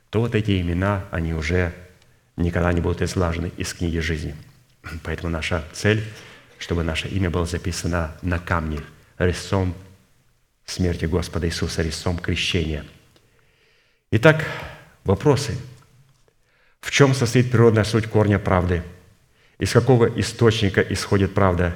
то 0.10 0.20
вот 0.20 0.36
эти 0.36 0.62
имена, 0.62 1.06
они 1.12 1.34
уже 1.34 1.74
никогда 2.36 2.72
не 2.74 2.82
будут 2.82 3.02
изглажены 3.02 3.52
из 3.58 3.74
книги 3.74 4.00
жизни. 4.00 4.36
Поэтому 5.04 5.30
наша 5.30 5.64
цель, 5.74 6.04
чтобы 6.60 6.84
наше 6.84 7.08
имя 7.08 7.30
было 7.30 7.46
записано 7.46 8.16
на 8.22 8.40
камне, 8.40 8.82
резцом 9.18 9.74
смерти 10.66 11.06
Господа 11.06 11.48
Иисуса, 11.48 11.82
резцом 11.82 12.18
крещения. 12.18 12.86
Итак, 14.12 14.46
вопросы. 15.04 15.58
В 16.82 16.92
чем 16.92 17.14
состоит 17.14 17.52
природная 17.52 17.84
суть 17.84 18.08
корня 18.08 18.40
правды? 18.40 18.84
Из 19.60 19.72
какого 19.72 20.08
источника 20.20 20.82
исходит 20.82 21.34
правда? 21.34 21.76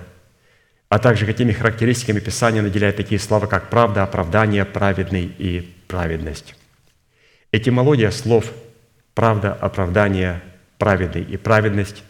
А 0.90 1.00
также 1.00 1.26
какими 1.26 1.52
характеристиками 1.52 2.20
Писания 2.20 2.62
наделяет 2.62 2.98
такие 2.98 3.20
слова, 3.20 3.48
как 3.48 3.70
правда, 3.70 4.04
оправдание, 4.04 4.66
праведный 4.66 5.26
и 5.38 5.76
праведность? 5.88 6.56
Этимология 7.52 8.12
слов 8.12 8.52
правда, 9.16 9.54
оправдание, 9.54 10.44
праведный 10.78 11.24
и 11.24 11.38
праведность 11.38 12.04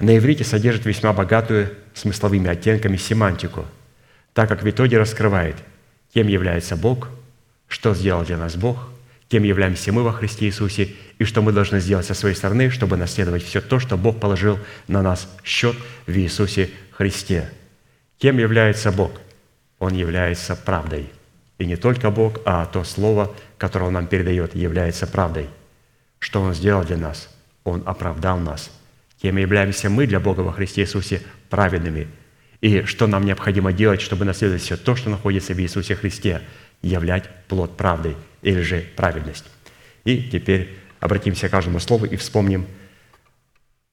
на 0.00 0.16
иврите 0.18 0.44
содержит 0.44 0.84
весьма 0.84 1.12
богатую 1.12 1.72
смысловыми 1.94 2.50
оттенками 2.50 2.96
семантику, 2.96 3.64
так 4.34 4.48
как 4.48 4.62
в 4.62 4.68
итоге 4.68 4.98
раскрывает, 4.98 5.56
кем 6.12 6.26
является 6.26 6.76
Бог, 6.76 7.08
что 7.68 7.94
сделал 7.94 8.24
для 8.24 8.36
нас 8.36 8.56
Бог, 8.56 8.88
кем 9.28 9.44
являемся 9.44 9.92
мы 9.92 10.02
во 10.02 10.12
Христе 10.12 10.46
Иисусе 10.46 10.90
и 11.18 11.24
что 11.24 11.40
мы 11.40 11.52
должны 11.52 11.80
сделать 11.80 12.06
со 12.06 12.14
своей 12.14 12.34
стороны, 12.34 12.70
чтобы 12.70 12.96
наследовать 12.96 13.44
все 13.44 13.60
то, 13.60 13.78
что 13.78 13.96
Бог 13.96 14.18
положил 14.18 14.58
на 14.88 15.02
нас 15.02 15.28
счет 15.44 15.76
в 16.06 16.16
Иисусе 16.16 16.70
Христе. 16.90 17.48
Кем 18.20 18.38
является 18.38 18.92
Бог? 18.92 19.10
Он 19.80 19.94
является 19.94 20.54
правдой. 20.54 21.10
И 21.58 21.66
не 21.66 21.74
только 21.74 22.12
Бог, 22.12 22.38
а 22.44 22.64
то 22.66 22.84
Слово, 22.84 23.34
которое 23.58 23.86
Он 23.86 23.94
нам 23.94 24.06
передает, 24.06 24.54
является 24.54 25.08
правдой– 25.08 25.48
что 26.20 26.42
Он 26.42 26.54
сделал 26.54 26.84
для 26.84 26.96
нас? 26.96 27.28
Он 27.64 27.82
оправдал 27.86 28.38
нас. 28.38 28.70
Кем 29.20 29.36
являемся 29.38 29.90
мы 29.90 30.06
для 30.06 30.20
Бога 30.20 30.40
во 30.40 30.52
Христе 30.52 30.82
Иисусе 30.82 31.22
праведными. 31.48 32.08
И 32.60 32.82
что 32.82 33.06
нам 33.06 33.24
необходимо 33.24 33.72
делать, 33.72 34.02
чтобы 34.02 34.24
наследовать 34.24 34.62
все 34.62 34.76
то, 34.76 34.94
что 34.94 35.10
находится 35.10 35.54
в 35.54 35.60
Иисусе 35.60 35.94
Христе, 35.96 36.42
являть 36.82 37.28
плод 37.48 37.76
правды 37.76 38.16
или 38.42 38.60
же 38.60 38.84
праведность. 38.96 39.46
И 40.04 40.22
теперь 40.22 40.76
обратимся 41.00 41.48
к 41.48 41.50
каждому 41.50 41.80
слову 41.80 42.04
и 42.04 42.16
вспомним 42.16 42.66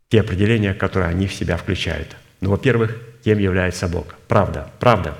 те 0.09 0.19
определения, 0.21 0.73
которые 0.73 1.09
они 1.09 1.28
в 1.28 1.34
себя 1.34 1.55
включают. 1.57 2.15
Ну, 2.41 2.51
во-первых, 2.51 2.97
кем 3.23 3.39
является 3.39 3.88
Бог? 3.88 4.15
Правда. 4.27 4.71
Правда 4.79 5.17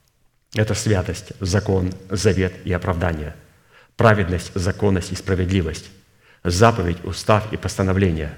–это 0.54 0.74
святость, 0.74 1.32
закон, 1.40 1.92
завет 2.08 2.54
и 2.64 2.72
оправдание. 2.72 3.34
Праведность, 3.96 4.52
законность 4.54 5.12
и 5.12 5.16
справедливость 5.16 5.90
заповедь, 6.44 7.04
устав 7.04 7.52
и 7.52 7.56
постановление, 7.56 8.32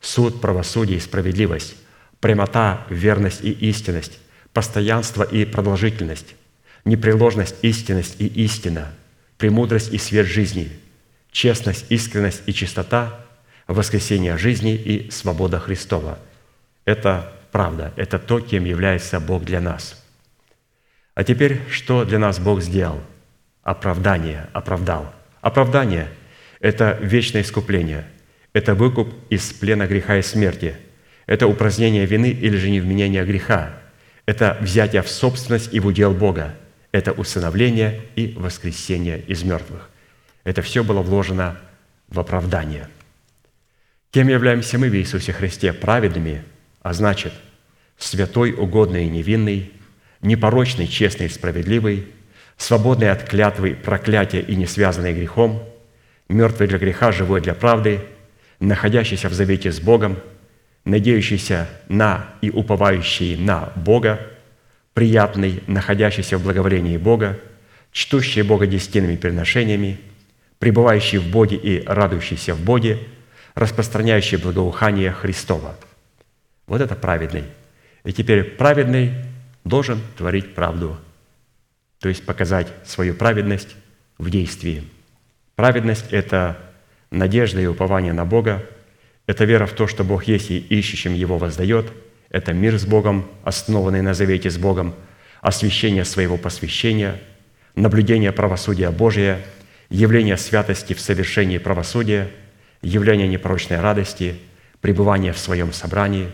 суд, 0.00 0.40
правосудие 0.40 0.98
и 0.98 1.00
справедливость, 1.00 1.76
прямота, 2.20 2.84
верность 2.88 3.42
и 3.42 3.50
истинность, 3.50 4.18
постоянство 4.52 5.22
и 5.22 5.44
продолжительность, 5.44 6.34
непреложность, 6.84 7.56
истинность 7.62 8.16
и 8.18 8.26
истина, 8.26 8.92
премудрость 9.38 9.92
и 9.92 9.98
свет 9.98 10.26
жизни, 10.26 10.70
честность, 11.30 11.86
искренность 11.88 12.42
и 12.46 12.52
чистота, 12.52 13.20
воскресение 13.66 14.36
жизни 14.36 14.74
и 14.74 15.10
свобода 15.10 15.58
Христова. 15.58 16.18
Это 16.84 17.32
правда, 17.54 17.92
это 17.94 18.18
то, 18.18 18.40
кем 18.40 18.64
является 18.64 19.20
Бог 19.20 19.44
для 19.44 19.60
нас. 19.60 20.04
А 21.14 21.22
теперь, 21.22 21.60
что 21.70 22.04
для 22.04 22.18
нас 22.18 22.40
Бог 22.40 22.60
сделал? 22.60 23.00
Оправдание, 23.62 24.48
оправдал. 24.52 25.14
Оправдание– 25.40 26.08
это 26.58 26.98
вечное 27.00 27.42
искупление. 27.42 28.06
Это 28.54 28.74
выкуп 28.74 29.14
из 29.30 29.52
плена 29.52 29.86
греха 29.86 30.16
и 30.16 30.22
смерти. 30.22 30.74
Это 31.26 31.46
упразднение 31.46 32.06
вины 32.06 32.30
или 32.30 32.56
же 32.56 32.70
невменение 32.70 33.24
греха. 33.24 33.70
Это 34.26 34.58
взятие 34.60 35.02
в 35.02 35.08
собственность 35.08 35.72
и 35.72 35.78
в 35.78 35.86
удел 35.86 36.12
Бога. 36.12 36.56
Это 36.90 37.12
усыновление 37.12 38.00
и 38.16 38.34
воскресение 38.36 39.20
из 39.20 39.44
мертвых. 39.44 39.90
Это 40.42 40.60
все 40.60 40.82
было 40.82 41.02
вложено 41.02 41.56
в 42.08 42.18
оправдание. 42.18 42.88
Кем 44.10 44.26
являемся 44.26 44.76
мы 44.76 44.88
в 44.88 44.96
Иисусе 44.96 45.32
Христе? 45.32 45.72
Праведными, 45.72 46.42
а 46.84 46.92
значит, 46.92 47.32
святой, 47.98 48.52
угодный 48.52 49.06
и 49.06 49.10
невинный, 49.10 49.72
непорочный, 50.20 50.86
честный 50.86 51.26
и 51.26 51.30
справедливый, 51.30 52.06
свободный 52.56 53.10
от 53.10 53.28
клятвы, 53.28 53.74
проклятия 53.74 54.40
и 54.40 54.54
не 54.54 54.66
связанный 54.66 55.12
грехом– 55.12 55.60
мертвый 56.28 56.68
для 56.68 56.78
греха, 56.78 57.12
живой 57.12 57.40
для 57.40 57.54
правды, 57.54 58.00
находящийся 58.60 59.28
в 59.28 59.32
завете 59.32 59.72
с 59.72 59.80
Богом, 59.80 60.18
надеющийся 60.84 61.68
на 61.88 62.26
и 62.40 62.50
уповающий 62.50 63.36
на 63.36 63.72
Бога, 63.76 64.20
приятный, 64.92 65.62
находящийся 65.66 66.38
в 66.38 66.42
благоволении 66.42 66.96
Бога, 66.96 67.38
чтущий 67.92 68.42
Бога 68.42 68.66
десятинными 68.66 69.16
переношениями, 69.16 69.98
пребывающий 70.58 71.18
в 71.18 71.30
Боге 71.30 71.56
и 71.56 71.82
радующийся 71.84 72.54
в 72.54 72.60
Боге, 72.60 72.98
распространяющий 73.54 74.36
благоухание 74.36 75.12
Христова. 75.12 75.76
Вот 76.66 76.80
это 76.80 76.94
праведный. 76.94 77.44
И 78.04 78.12
теперь 78.12 78.44
праведный 78.44 79.12
должен 79.64 80.00
творить 80.16 80.54
правду, 80.54 80.98
то 82.00 82.08
есть 82.08 82.24
показать 82.26 82.68
свою 82.84 83.14
праведность 83.14 83.76
в 84.18 84.30
действии– 84.30 84.84
Праведность– 85.56 86.06
это 86.10 86.58
надежда 87.10 87.60
и 87.60 87.66
упование 87.66 88.12
на 88.12 88.24
Бога, 88.24 88.64
это 89.26 89.44
вера 89.44 89.66
в 89.66 89.72
то, 89.72 89.86
что 89.86 90.02
Бог 90.02 90.24
есть 90.24 90.50
и 90.50 90.58
ищущим 90.58 91.14
Его 91.14 91.38
воздает, 91.38 91.92
это 92.28 92.52
мир 92.52 92.76
с 92.76 92.84
Богом, 92.84 93.28
основанный 93.44 94.02
на 94.02 94.14
завете 94.14 94.50
с 94.50 94.58
Богом, 94.58 94.94
освящение 95.40 96.04
своего 96.04 96.36
посвящения, 96.36 97.20
наблюдение 97.76 98.32
правосудия 98.32 98.90
Божия, 98.90 99.40
явление 99.90 100.36
святости 100.36 100.92
в 100.92 101.00
совершении 101.00 101.58
правосудия, 101.58 102.28
явление 102.82 103.28
непорочной 103.28 103.78
радости, 103.78 104.36
пребывание 104.80 105.32
в 105.32 105.38
своем 105.38 105.72
собрании, 105.72 106.28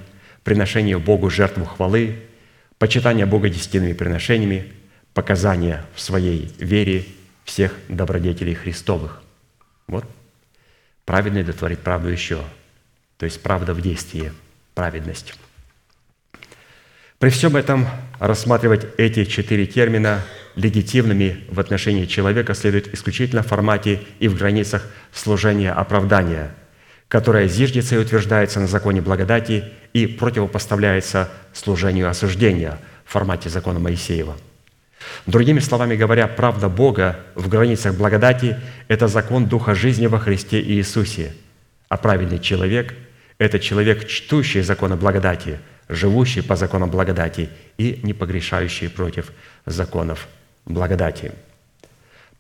приношение 0.44 0.98
Богу 0.98 1.30
жертву 1.30 1.64
хвалы, 1.64 2.16
почитание 2.78 3.26
Бога 3.26 3.48
десятинными 3.48 3.92
приношениями, 3.92 4.72
показания 5.14 5.84
в 5.94 6.00
своей 6.00 6.52
вере 6.58 7.04
всех 7.44 7.74
добродетелей 7.88 8.54
Христовых. 8.54 9.22
Вот 9.86 10.04
праведный 11.04 11.42
дотворит 11.42 11.80
правду 11.80 12.08
еще, 12.08 12.40
то 13.18 13.26
есть 13.26 13.42
правда 13.42 13.74
в 13.74 13.80
действии, 13.80 14.32
праведность. 14.74 15.34
При 17.18 17.28
всем 17.28 17.56
этом 17.56 17.86
рассматривать 18.18 18.86
эти 18.96 19.24
четыре 19.26 19.66
термина 19.66 20.22
легитимными 20.54 21.44
в 21.50 21.60
отношении 21.60 22.06
человека 22.06 22.54
следует 22.54 22.94
исключительно 22.94 23.42
в 23.42 23.46
формате 23.46 24.00
и 24.20 24.28
в 24.28 24.36
границах 24.38 24.86
служения 25.12 25.72
оправдания, 25.72 26.54
которое 27.10 27.48
зиждется 27.48 27.96
и 27.96 27.98
утверждается 27.98 28.60
на 28.60 28.68
законе 28.68 29.02
благодати 29.02 29.64
и 29.92 30.06
противопоставляется 30.06 31.28
служению 31.52 32.08
осуждения 32.08 32.78
в 33.04 33.12
формате 33.12 33.50
закона 33.50 33.80
Моисеева. 33.80 34.36
Другими 35.26 35.58
словами 35.58 35.96
говоря, 35.96 36.28
правда 36.28 36.68
Бога 36.68 37.18
в 37.34 37.48
границах 37.48 37.96
благодати– 37.96 38.56
это 38.88 39.08
закон 39.08 39.46
Духа 39.46 39.74
жизни 39.74 40.06
во 40.06 40.18
Христе 40.20 40.62
Иисусе, 40.62 41.34
а 41.88 41.96
праведный 41.96 42.38
человек– 42.38 42.94
это 43.38 43.58
человек, 43.58 44.06
чтущий 44.06 44.62
законы 44.62 44.96
благодати– 44.96 45.58
живущий 45.90 46.42
по 46.42 46.54
законам 46.54 46.90
благодати 46.90 47.48
и 47.76 47.98
не 48.04 48.14
погрешающий 48.14 48.88
против 48.88 49.32
законов 49.66 50.28
благодати. 50.64 51.32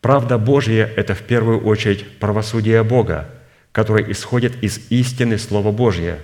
Правда 0.00 0.38
Божья– 0.38 0.88
это 0.96 1.14
в 1.14 1.22
первую 1.22 1.60
очередь 1.64 2.18
правосудие 2.18 2.84
Бога, 2.84 3.28
которое 3.72 4.10
исходит 4.10 4.62
из 4.62 4.80
истины 4.90 5.38
Слова 5.38 5.70
Божьего, 5.70 6.18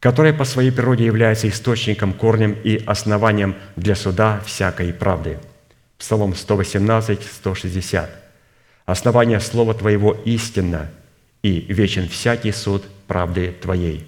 которое 0.00 0.32
по 0.32 0.44
своей 0.44 0.70
природе 0.70 1.04
является 1.04 1.48
источником, 1.48 2.12
корнем 2.12 2.56
и 2.64 2.82
основанием 2.86 3.56
для 3.76 3.94
суда 3.94 4.40
всякой 4.44 4.92
правды. 4.92 5.38
Псалом 5.98 6.34
118, 6.34 7.22
160. 7.22 8.10
«Основание 8.84 9.40
Слова 9.40 9.74
Твоего 9.74 10.12
истинно, 10.24 10.90
и 11.42 11.60
вечен 11.68 12.08
всякий 12.08 12.52
суд 12.52 12.84
правды 13.06 13.54
Твоей». 13.60 14.06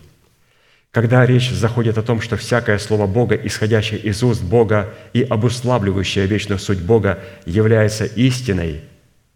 Когда 0.90 1.26
речь 1.26 1.50
заходит 1.50 1.98
о 1.98 2.02
том, 2.02 2.20
что 2.20 2.36
всякое 2.36 2.78
слово 2.78 3.06
Бога, 3.06 3.34
исходящее 3.34 4.00
из 4.00 4.22
уст 4.22 4.42
Бога 4.42 4.94
и 5.12 5.22
обуславливающее 5.22 6.26
вечную 6.26 6.58
суть 6.58 6.80
Бога, 6.80 7.18
является 7.44 8.04
истиной, 8.04 8.80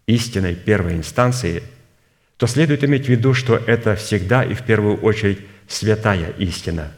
истиной 0.07 0.55
первой 0.55 0.95
инстанции, 0.95 1.63
то 2.37 2.47
следует 2.47 2.83
иметь 2.83 3.05
в 3.05 3.09
виду, 3.09 3.33
что 3.33 3.55
это 3.55 3.95
всегда 3.95 4.43
и 4.43 4.53
в 4.53 4.63
первую 4.63 4.97
очередь 4.97 5.39
святая 5.67 6.31
истина, 6.37 6.91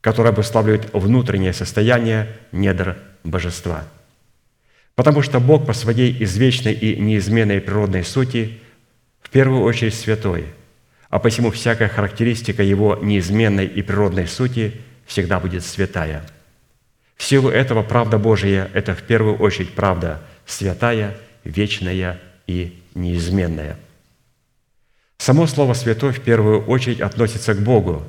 которая 0.00 0.32
обуславливает 0.32 0.92
внутреннее 0.92 1.52
состояние 1.52 2.28
недр 2.52 2.96
божества. 3.24 3.84
Потому 4.94 5.22
что 5.22 5.40
Бог 5.40 5.66
по 5.66 5.72
своей 5.72 6.22
извечной 6.22 6.72
и 6.72 7.00
неизменной 7.00 7.60
природной 7.60 8.04
сути 8.04 8.58
в 9.22 9.30
первую 9.30 9.62
очередь 9.62 9.94
святой– 9.94 10.46
а 11.08 11.18
посему 11.18 11.50
всякая 11.50 11.88
характеристика 11.88 12.62
его 12.62 12.98
неизменной 13.00 13.66
и 13.66 13.82
природной 13.82 14.26
сути 14.26 14.80
всегда 15.06 15.38
будет 15.38 15.64
святая. 15.64 16.24
В 17.16 17.22
силу 17.22 17.48
этого 17.48 17.82
правда 17.82 18.18
Божия– 18.18 18.70
это 18.74 18.94
в 18.94 19.02
первую 19.02 19.36
очередь 19.36 19.72
правда 19.72 20.20
святая, 20.44 21.16
вечная 21.44 22.20
и 22.46 22.78
неизменная. 22.94 23.76
Само 25.18 25.46
слово 25.46 25.74
«святой» 25.74 26.12
в 26.12 26.20
первую 26.20 26.64
очередь 26.66 27.00
относится 27.00 27.54
к 27.54 27.60
Богу, 27.60 28.02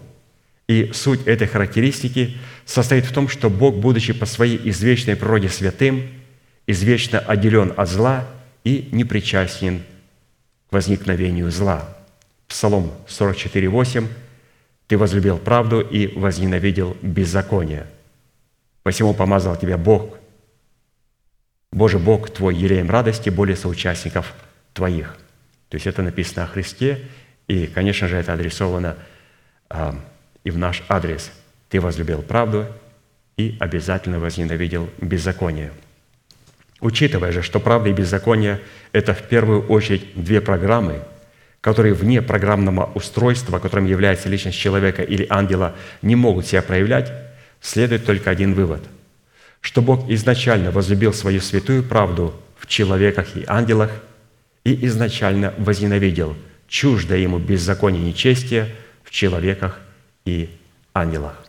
и 0.67 0.91
суть 0.93 1.25
этой 1.25 1.47
характеристики 1.47 2.37
состоит 2.65 3.05
в 3.05 3.13
том, 3.13 3.29
что 3.29 3.49
Бог, 3.49 3.77
будучи 3.77 4.13
по 4.13 4.25
своей 4.25 4.59
извечной 4.69 5.15
природе 5.15 5.49
святым, 5.49 6.03
извечно 6.67 7.19
отделен 7.19 7.73
от 7.77 7.89
зла 7.89 8.27
и 8.63 8.89
непричастен 8.91 9.83
к 10.69 10.73
возникновению 10.73 11.49
зла– 11.51 11.93
Псалом 12.47 12.91
44:8 13.07 14.07
«Ты 14.87 14.97
возлюбил 14.97 15.37
правду 15.37 15.81
и 15.81 16.07
возненавидел 16.17 16.95
беззаконие. 17.01 17.87
Посему 18.83 19.13
помазал 19.13 19.57
тебя 19.57 19.77
Бог, 19.77 20.17
Боже 21.73 21.99
Бог 21.99 22.29
твой, 22.29 22.55
елеем 22.55 22.89
радости, 22.89 23.29
более 23.29 23.57
соучастников 23.57 24.33
твоих». 24.73 25.17
То 25.69 25.75
есть 25.75 25.87
это 25.87 26.01
написано 26.01 26.43
о 26.43 26.47
Христе, 26.47 26.99
и, 27.47 27.67
конечно 27.67 28.07
же, 28.07 28.17
это 28.17 28.33
адресовано 28.33 28.97
а, 29.69 29.95
и 30.43 30.51
в 30.51 30.57
наш 30.57 30.83
адрес. 30.87 31.31
«Ты 31.69 31.81
возлюбил 31.81 32.21
правду 32.21 32.67
и 33.35 33.57
обязательно 33.59 34.19
возненавидел 34.19 34.89
беззаконие». 35.01 35.71
Учитывая 36.79 37.31
же, 37.31 37.41
что 37.41 37.59
правда 37.59 37.89
и 37.89 37.93
беззаконие– 37.93 38.61
это 38.91 39.13
в 39.13 39.23
первую 39.23 39.65
очередь 39.67 40.13
две 40.15 40.41
программы– 40.41 41.01
которые 41.61 41.93
вне 41.93 42.21
программного 42.21 42.89
устройства, 42.93 43.59
которым 43.59 43.87
является 43.87 44.29
личность 44.29 44.57
человека 44.57 45.01
или 45.01 45.25
ангела, 45.29 45.75
не 46.01 46.15
могут 46.15 46.45
себя 46.45 46.61
проявлять, 46.61 47.11
следует 47.61 48.05
только 48.05 48.29
один 48.29 48.53
вывод, 48.53 48.81
что 49.61 49.81
Бог 49.81 50.09
изначально 50.09 50.71
возлюбил 50.71 51.13
свою 51.13 51.41
святую 51.41 51.83
правду 51.83 52.33
в 52.57 52.67
человеках 52.67 53.35
и 53.35 53.43
ангелах 53.47 53.91
и 54.67 54.85
изначально 54.87 55.53
возненавидел 55.57 56.35
чуждое 56.67 57.19
ему 57.19 57.39
беззаконие 57.39 58.01
и 58.01 58.05
нечестие 58.05 58.75
в 59.03 59.11
человеках 59.11 59.79
и 60.25 60.49
ангелах. 60.93 61.45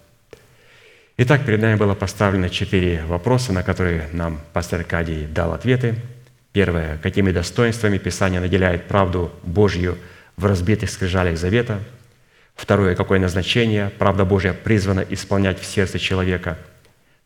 Итак, 1.16 1.44
перед 1.44 1.60
нами 1.60 1.76
было 1.76 1.94
поставлено 1.94 2.48
четыре 2.48 3.04
вопроса, 3.06 3.52
на 3.52 3.62
которые 3.62 4.08
нам 4.12 4.40
пастор 4.52 4.80
Аркадий 4.80 5.26
дал 5.26 5.52
ответы– 5.52 5.96
Первое. 6.52 6.98
Какими 6.98 7.30
достоинствами 7.30 7.98
Писание 7.98 8.40
наделяет 8.40 8.86
правду 8.86 9.30
Божью 9.42 9.98
в 10.36 10.44
разбитых 10.44 10.90
скрижалях 10.90 11.38
завета. 11.38 11.80
Второе. 12.56 12.96
Какое 12.96 13.20
назначение 13.20 13.90
правда 13.98 14.24
Божья 14.24 14.52
призвана 14.52 15.04
исполнять 15.08 15.60
в 15.60 15.64
сердце 15.64 15.98
человека. 15.98 16.58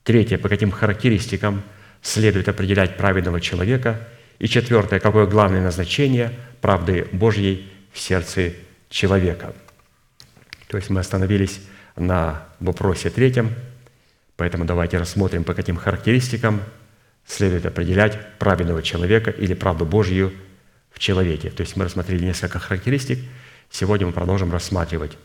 Третье. 0.03 0.39
По 0.39 0.49
каким 0.49 0.71
характеристикам 0.71 1.63
следует 2.03 2.49
определять 2.49 2.97
праведного 2.97 3.41
человека. 3.41 4.01
И 4.43 4.49
четвертое. 4.49 4.99
Какое 4.99 5.27
главное 5.27 5.63
назначение 5.63 6.37
правды 6.61 7.07
Божьей 7.13 7.73
в 7.93 8.01
сердце 8.01 8.55
человека. 8.89 9.55
То 10.67 10.79
есть 10.79 10.91
мы 10.91 10.99
остановились 10.99 11.61
на 11.95 12.49
вопросе 12.59 13.11
третьем, 13.11 13.55
поэтому 14.35 14.65
давайте 14.65 14.99
рассмотрим, 14.99 15.45
по 15.45 15.55
каким 15.55 15.77
характеристикам 15.77 16.61
следует 17.25 17.67
определять 17.67 18.37
праведного 18.39 18.83
человека 18.83 19.31
или 19.31 19.55
правду 19.55 19.87
Божью 19.87 20.33
в 20.91 20.99
человеке. 20.99 21.51
То 21.51 21.61
есть 21.61 21.77
мы 21.77 21.85
рассмотрели 21.85 22.25
несколько 22.25 22.59
характеристик. 22.59 23.21
Сегодня 23.71 24.09
мы 24.09 24.13
продолжим 24.13 24.51
рассматривать, 24.51 25.17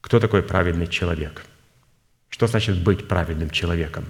кто 0.00 0.20
такой 0.20 0.42
праведный 0.42 0.86
человек. 0.86 1.44
Что 2.30 2.46
значит 2.46 2.82
быть 2.82 3.08
праведным 3.08 3.50
человеком? 3.50 4.06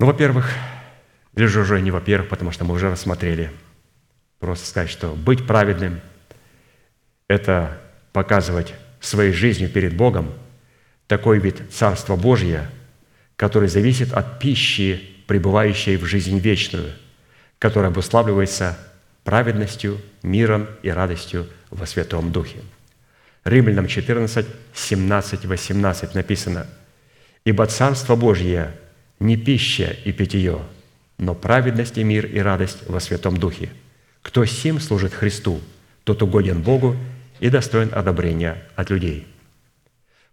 Ну, 0.00 0.06
во-первых, 0.06 0.52
или 1.34 1.46
же 1.46 1.60
уже 1.60 1.80
не 1.80 1.90
во-первых, 1.90 2.28
потому 2.28 2.50
что 2.50 2.64
мы 2.64 2.74
уже 2.74 2.90
рассмотрели. 2.90 3.50
Просто 4.38 4.66
сказать, 4.66 4.90
что 4.90 5.14
быть 5.14 5.46
праведным– 5.46 6.00
это 7.28 7.80
показывать 8.12 8.74
своей 9.00 9.32
жизнью 9.32 9.70
перед 9.70 9.96
Богом 9.96 10.32
такой 11.06 11.38
вид 11.38 11.62
Царства 11.70 12.16
Божия– 12.16 12.70
который 13.42 13.68
зависит 13.68 14.12
от 14.12 14.38
пищи, 14.38 15.00
пребывающей 15.26 15.96
в 15.96 16.04
жизнь 16.04 16.38
вечную, 16.38 16.92
которая 17.58 17.90
обуславливается 17.90 18.78
праведностью, 19.24 20.00
миром 20.22 20.68
и 20.84 20.90
радостью 20.90 21.48
во 21.68 21.86
Святом 21.86 22.30
Духе. 22.30 22.60
Римлянам 23.42 23.88
14, 23.88 24.46
17, 24.74 25.44
18 25.44 26.14
написано, 26.14 26.68
«Ибо 27.44 27.66
Царство 27.66 28.14
Божье 28.14 28.76
не 29.18 29.36
пища 29.36 29.96
и 30.04 30.12
питье, 30.12 30.60
но 31.22 31.34
праведность 31.34 31.98
и 31.98 32.04
мир 32.04 32.26
и 32.26 32.40
радость 32.40 32.88
во 32.88 32.98
Святом 32.98 33.36
Духе. 33.36 33.70
Кто 34.22 34.44
сим 34.44 34.80
служит 34.80 35.14
Христу, 35.14 35.60
тот 36.04 36.20
угоден 36.22 36.60
Богу 36.62 36.96
и 37.38 37.48
достоин 37.48 37.90
одобрения 37.92 38.62
от 38.74 38.90
людей». 38.90 39.26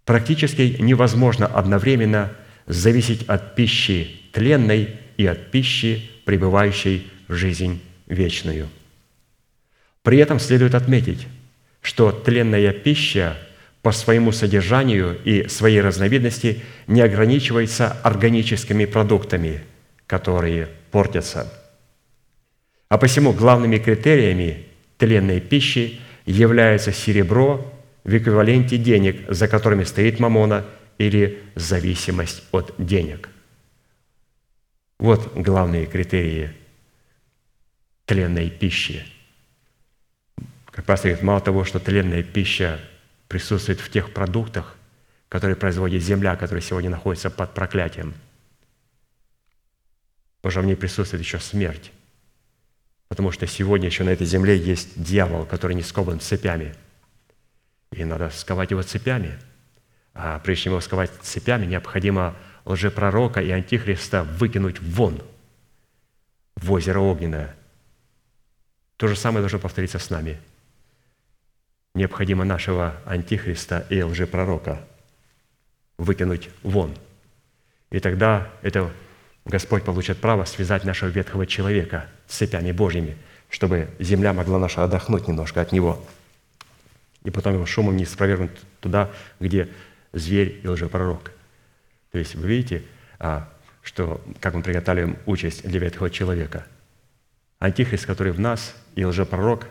Практически 0.04 0.78
невозможно 0.80 1.46
одновременно– 1.46 2.32
зависеть 2.66 3.24
от 3.28 3.56
пищи 3.56 4.22
тленной 4.32 4.96
и 5.18 5.26
от 5.26 5.52
пищи, 5.52 6.10
пребывающей 6.26 7.08
в 7.28 7.34
жизнь 7.34 7.82
вечную. 8.08 8.70
При 10.04 10.20
этом 10.20 10.40
следует 10.40 10.76
отметить, 10.76 11.28
что 11.82 12.12
тленная 12.12 12.72
пища 12.72 13.38
по 13.82 13.92
своему 13.92 14.32
содержанию 14.32 15.18
и 15.24 15.48
своей 15.48 15.82
разновидности 15.82 16.62
не 16.88 17.02
ограничивается 17.02 17.92
органическими 18.04 18.86
продуктами, 18.86 19.62
которые 20.10 20.68
портятся. 20.90 21.48
А 22.90 22.98
посему 22.98 23.32
главными 23.32 23.78
критериями 23.78 24.66
тленной 24.98 25.40
пищей 25.40 26.02
является 26.26 26.92
серебро 26.92 27.72
в 28.04 28.18
эквиваленте 28.18 28.78
денег, 28.78 29.32
за 29.32 29.48
которыми 29.48 29.84
стоит 29.84 30.20
мамона 30.20 30.66
или 30.98 31.44
зависимость 31.54 32.42
от 32.52 32.74
денег. 32.80 33.30
Вот 34.98 35.32
главные 35.36 35.86
критерии 35.86 36.54
тленной 38.08 38.50
пищи. 38.50 39.06
Как 40.72 40.86
пастор 40.86 41.12
говорит, 41.12 41.24
мало 41.24 41.42
того, 41.42 41.66
что 41.66 41.80
тленная 41.80 42.24
пища 42.24 42.80
присутствует 43.28 43.80
в 43.80 43.92
тех 43.92 44.12
продуктах, 44.12 44.76
которые 45.30 45.56
производит 45.56 46.02
земля, 46.02 46.36
которая 46.36 46.64
сегодня 46.64 46.90
находится 46.90 47.30
под 47.30 47.54
проклятием, 47.54 48.16
уже 50.44 50.62
в 50.62 50.66
ней 50.66 50.76
присутствует 50.76 51.24
еще 51.24 51.40
смерть. 51.40 51.92
Потому 53.08 53.32
что 53.32 53.48
сегодня 53.48 53.88
еще 53.88 54.04
на 54.04 54.10
этой 54.10 54.26
земле 54.26 54.58
есть 54.58 55.02
дьявол, 55.02 55.46
который 55.46 55.76
не 55.76 55.82
скован 55.82 56.20
цепями. 56.20 56.76
И 57.92 58.06
надо 58.06 58.30
сковать 58.30 58.72
его 58.72 58.84
цепями. 58.84 59.38
А 60.14 60.40
прежде 60.40 60.66
чем 60.66 60.74
его 60.74 60.82
сковать 60.82 61.12
цепями, 61.22 61.66
необходимо 61.66 62.36
лжепророка 62.66 63.42
и 63.42 63.50
антихриста 63.50 64.24
выкинуть 64.24 64.80
вон 64.80 65.22
в 66.56 66.72
озеро 66.72 67.00
огненное. 67.00 67.56
То 68.98 69.08
же 69.08 69.16
самое 69.16 69.42
должно 69.42 69.60
повториться 69.60 69.98
с 69.98 70.10
нами. 70.10 70.40
Необходимо 71.96 72.46
нашего 72.46 72.96
антихриста 73.06 73.88
и 73.90 74.02
лжепророка 74.04 74.86
выкинуть 75.98 76.50
вон. 76.62 76.96
И 77.90 78.00
тогда 78.00 78.50
это 78.62 78.92
Господь 79.50 79.84
получит 79.84 80.20
право 80.20 80.46
связать 80.46 80.84
нашего 80.84 81.10
ветхого 81.10 81.48
человека 81.48 82.06
цепями 82.28 82.72
Божьими, 82.72 83.18
чтобы 83.50 83.90
земля 83.98 84.32
могла 84.32 84.60
наша 84.60 84.84
отдохнуть 84.84 85.28
немножко 85.28 85.60
от 85.60 85.72
него. 85.72 86.06
И 87.24 87.32
потом 87.32 87.56
его 87.56 87.66
шумом 87.66 87.98
не 87.98 88.06
спровергнуть 88.06 88.52
туда, 88.80 89.10
где 89.40 89.68
зверь 90.14 90.62
и 90.64 90.68
лжепророк. 90.68 91.32
То 92.12 92.20
есть 92.20 92.36
вы 92.36 92.48
видите, 92.48 92.84
а, 93.18 93.50
что, 93.82 94.22
как 94.40 94.54
мы 94.54 94.62
приготовим 94.62 95.18
участь 95.26 95.68
для 95.68 95.80
ветхого 95.80 96.12
человека. 96.12 96.68
Антихрист, 97.58 98.06
который 98.06 98.34
в 98.34 98.40
нас, 98.40 98.76
и 98.94 99.04
лжепророк, 99.04 99.66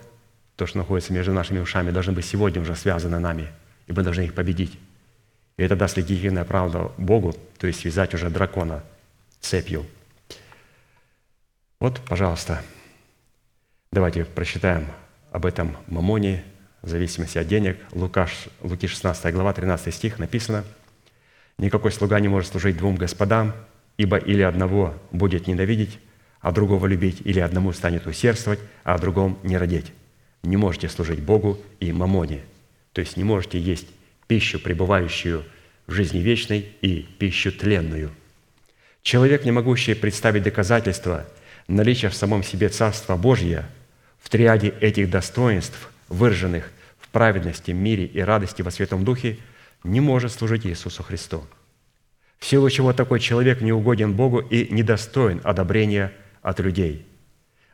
то, 0.56 0.66
что 0.66 0.78
находится 0.78 1.12
между 1.12 1.32
нашими 1.32 1.60
ушами, 1.60 1.92
должны 1.92 2.14
быть 2.14 2.26
сегодня 2.26 2.60
уже 2.60 2.74
связаны 2.74 3.20
нами, 3.20 3.46
и 3.86 3.92
мы 3.92 4.02
должны 4.02 4.22
их 4.22 4.34
победить. 4.34 4.76
И 5.56 5.62
это 5.62 5.76
даст 5.76 5.96
легитимное 5.96 6.44
право 6.44 6.92
Богу, 6.98 7.36
то 7.58 7.68
есть 7.68 7.78
связать 7.78 8.12
уже 8.12 8.28
дракона– 8.28 8.82
цепью. 9.41 9.86
Вот, 11.80 12.01
пожалуйста, 12.01 12.62
давайте 13.93 14.24
прочитаем 14.24 14.86
об 15.30 15.47
этом 15.47 15.76
мамоне, 15.86 16.45
в 16.82 16.89
зависимости 16.89 17.39
от 17.39 17.47
денег. 17.47 17.78
Лукаш, 17.93 18.49
Луки 18.62 18.86
16 18.86 19.32
глава, 19.32 19.53
13 19.53 19.95
стих 19.95 20.18
написано, 20.18 20.64
«Никакой 21.59 21.93
слуга 21.93 22.20
не 22.20 22.28
может 22.28 22.51
служить 22.51 22.76
двум 22.76 22.97
господам, 22.97 23.53
ибо 23.97 24.16
или 24.16 24.43
одного 24.43 24.95
будет 25.11 25.47
ненавидеть, 25.47 25.99
а 26.41 26.53
другого 26.53 26.86
любить, 26.86 27.20
или 27.24 27.41
одному 27.41 27.72
станет 27.72 28.07
усердствовать, 28.07 28.61
а 28.84 28.95
о 28.95 28.99
другом 28.99 29.39
не 29.43 29.59
родить. 29.59 29.93
Не 30.45 30.57
можете 30.57 30.89
служить 30.89 31.20
Богу 31.20 31.59
и 31.80 31.93
мамоне». 31.93 32.45
То 32.93 33.01
есть 33.01 33.16
не 33.16 33.24
можете 33.24 33.61
есть 33.61 33.86
пищу, 34.26 34.59
пребывающую 34.59 35.45
в 35.86 35.93
жизни 35.93 36.18
вечной, 36.18 36.61
и 36.80 37.03
пищу 37.18 37.53
тленную– 37.53 38.11
Человек, 39.09 39.46
не 39.46 39.52
могущий 39.52 39.94
представить 39.94 40.42
доказательства 40.42 41.24
наличия 41.66 42.11
в 42.11 42.14
самом 42.14 42.42
себе 42.42 42.68
Царства 42.68 43.16
Божье, 43.16 43.64
в 44.20 44.28
триаде 44.28 44.68
этих 44.82 45.09
достоинств, 45.09 45.90
выраженных 46.11 46.70
в 47.00 47.09
праведности, 47.09 47.70
мире 47.70 48.04
и 48.04 48.20
радости 48.20 48.61
во 48.61 48.70
Святом 48.70 49.06
Духе, 49.06 49.38
не 49.82 50.00
может 50.02 50.32
служить 50.32 50.66
Иисусу 50.66 51.02
Христу. 51.02 51.42
В 52.38 52.44
силу 52.44 52.68
чего 52.68 52.92
такой 52.92 53.18
человек 53.18 53.62
не 53.62 53.72
угоден 53.72 54.12
Богу 54.12 54.40
и 54.40 54.70
недостоин 54.70 55.40
одобрения 55.42 56.12
от 56.42 56.61
людей. 56.61 57.06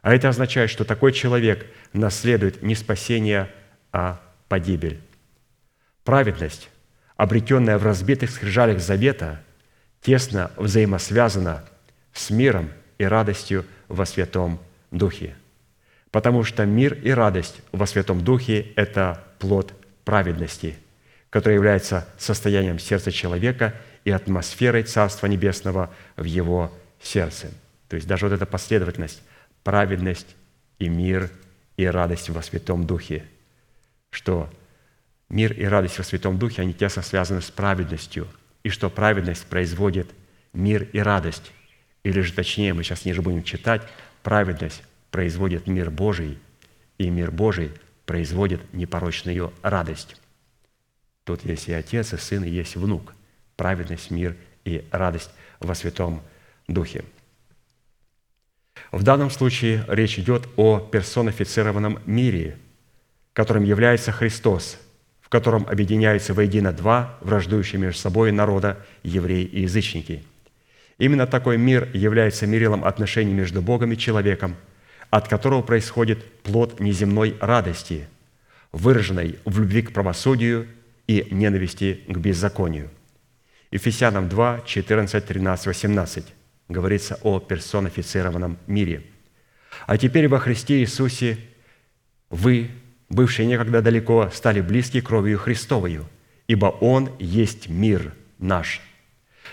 А 0.02 0.14
это 0.14 0.28
означает, 0.28 0.70
что 0.70 0.84
такой 0.84 1.12
человек 1.12 1.66
наследует 1.92 2.62
не 2.62 2.76
спасение, 2.76 3.50
а 3.90 4.20
погибель. 4.46 5.00
Праведность, 6.04 6.70
обретенная 7.16 7.76
в 7.78 7.84
разбитых 7.84 8.30
скрижалях 8.30 8.78
завета– 8.78 9.42
тесно 10.04 10.50
взаимосвязана 10.56 11.64
с 12.12 12.30
миром 12.30 12.70
и 12.98 13.04
радостью 13.04 13.64
во 13.88 14.06
Святом 14.06 14.60
Духе. 14.90 15.34
Потому 16.10 16.44
что 16.44 16.64
мир 16.66 16.94
и 16.94 17.10
радость 17.10 17.56
во 17.72 17.86
Святом 17.86 18.22
Духе– 18.22 18.72
это 18.76 19.24
плод 19.38 19.72
праведности, 20.04 20.76
который 21.30 21.54
является 21.54 22.06
состоянием 22.18 22.78
сердца 22.78 23.10
человека 23.10 23.74
и 24.04 24.10
атмосферой 24.10 24.84
Царства 24.84 25.26
Небесного 25.26 25.90
в 26.16 26.24
его 26.24 26.70
сердце. 27.02 27.48
То 27.88 27.96
есть 27.96 28.06
даже 28.06 28.26
вот 28.26 28.34
эта 28.34 28.46
последовательность– 28.46 29.22
праведность 29.64 30.36
и 30.78 30.88
мир 30.90 31.30
и 31.78 31.86
радость 31.86 32.28
во 32.28 32.42
Святом 32.42 32.86
Духе, 32.86 33.24
что 34.10 34.50
мир 35.30 35.54
и 35.54 35.64
радость 35.64 35.96
во 35.96 36.04
Святом 36.04 36.38
Духе, 36.38 36.60
они 36.60 36.74
тесно 36.74 37.00
связаны 37.00 37.40
с 37.40 37.50
праведностью– 37.50 38.28
и 38.64 38.70
что 38.70 38.90
праведность 38.90 39.46
производит 39.46 40.10
мир 40.52 40.88
и 40.92 40.98
радость. 40.98 41.52
Или 42.02 42.20
же 42.22 42.32
точнее, 42.32 42.74
мы 42.74 42.82
сейчас 42.82 43.04
ниже 43.04 43.22
будем 43.22 43.44
читать, 43.44 43.82
праведность 44.22 44.82
производит 45.10 45.68
мир 45.68 45.90
Божий, 45.90 46.38
и 46.98 47.08
мир 47.10 47.30
Божий 47.30 47.70
производит 48.06 48.60
непорочную 48.72 49.52
радость. 49.62 50.16
Тут 51.24 51.44
есть 51.44 51.68
и 51.68 51.72
Отец, 51.72 52.12
и 52.12 52.16
Сын, 52.16 52.42
и 52.42 52.50
есть 52.50 52.76
Внук. 52.76 53.14
Праведность, 53.56 54.10
мир 54.10 54.36
и 54.64 54.86
радость 54.90 55.30
во 55.60 55.74
Святом 55.74 56.22
Духе. 56.66 57.04
В 58.90 59.02
данном 59.02 59.30
случае 59.30 59.84
речь 59.88 60.18
идет 60.18 60.48
о 60.56 60.80
персонифицированном 60.80 62.00
мире, 62.06 62.58
которым 63.32 63.64
является 63.64 64.10
Христос– 64.10 64.78
котором 65.34 65.66
объединяются 65.68 66.32
воедино 66.32 66.72
два 66.72 67.18
враждующие 67.20 67.80
между 67.80 67.98
собой 67.98 68.30
народа, 68.30 68.78
евреи 69.02 69.42
и 69.44 69.62
язычники. 69.62 70.22
Именно 70.96 71.26
такой 71.26 71.58
мир 71.58 71.88
является 71.92 72.46
мерилом 72.46 72.84
отношений 72.84 73.32
между 73.32 73.60
Богом 73.60 73.90
и 73.90 73.98
человеком, 73.98 74.54
от 75.10 75.26
которого 75.26 75.62
происходит 75.62 76.24
плод 76.42 76.78
неземной 76.78 77.36
радости, 77.40 78.06
выраженной 78.70 79.40
в 79.44 79.58
любви 79.58 79.82
к 79.82 79.92
правосудию 79.92 80.68
и 81.08 81.26
ненависти 81.32 82.02
к 82.06 82.16
беззаконию. 82.16 82.90
Ефесянам 83.72 84.28
2, 84.28 84.60
14, 84.64 85.26
13, 85.26 85.66
18 85.66 86.26
говорится 86.68 87.18
о 87.24 87.40
персонифицированном 87.40 88.56
мире. 88.68 89.02
«А 89.88 89.98
теперь 89.98 90.28
во 90.28 90.38
Христе 90.38 90.78
Иисусе 90.78 91.38
вы, 92.30 92.70
бывшие 93.08 93.46
некогда 93.46 93.82
далеко, 93.82 94.30
стали 94.32 94.60
близки 94.60 95.00
кровью 95.00 95.38
Христовою, 95.38 96.06
ибо 96.48 96.66
Он 96.66 97.10
есть 97.18 97.68
мир 97.68 98.14
наш, 98.38 98.80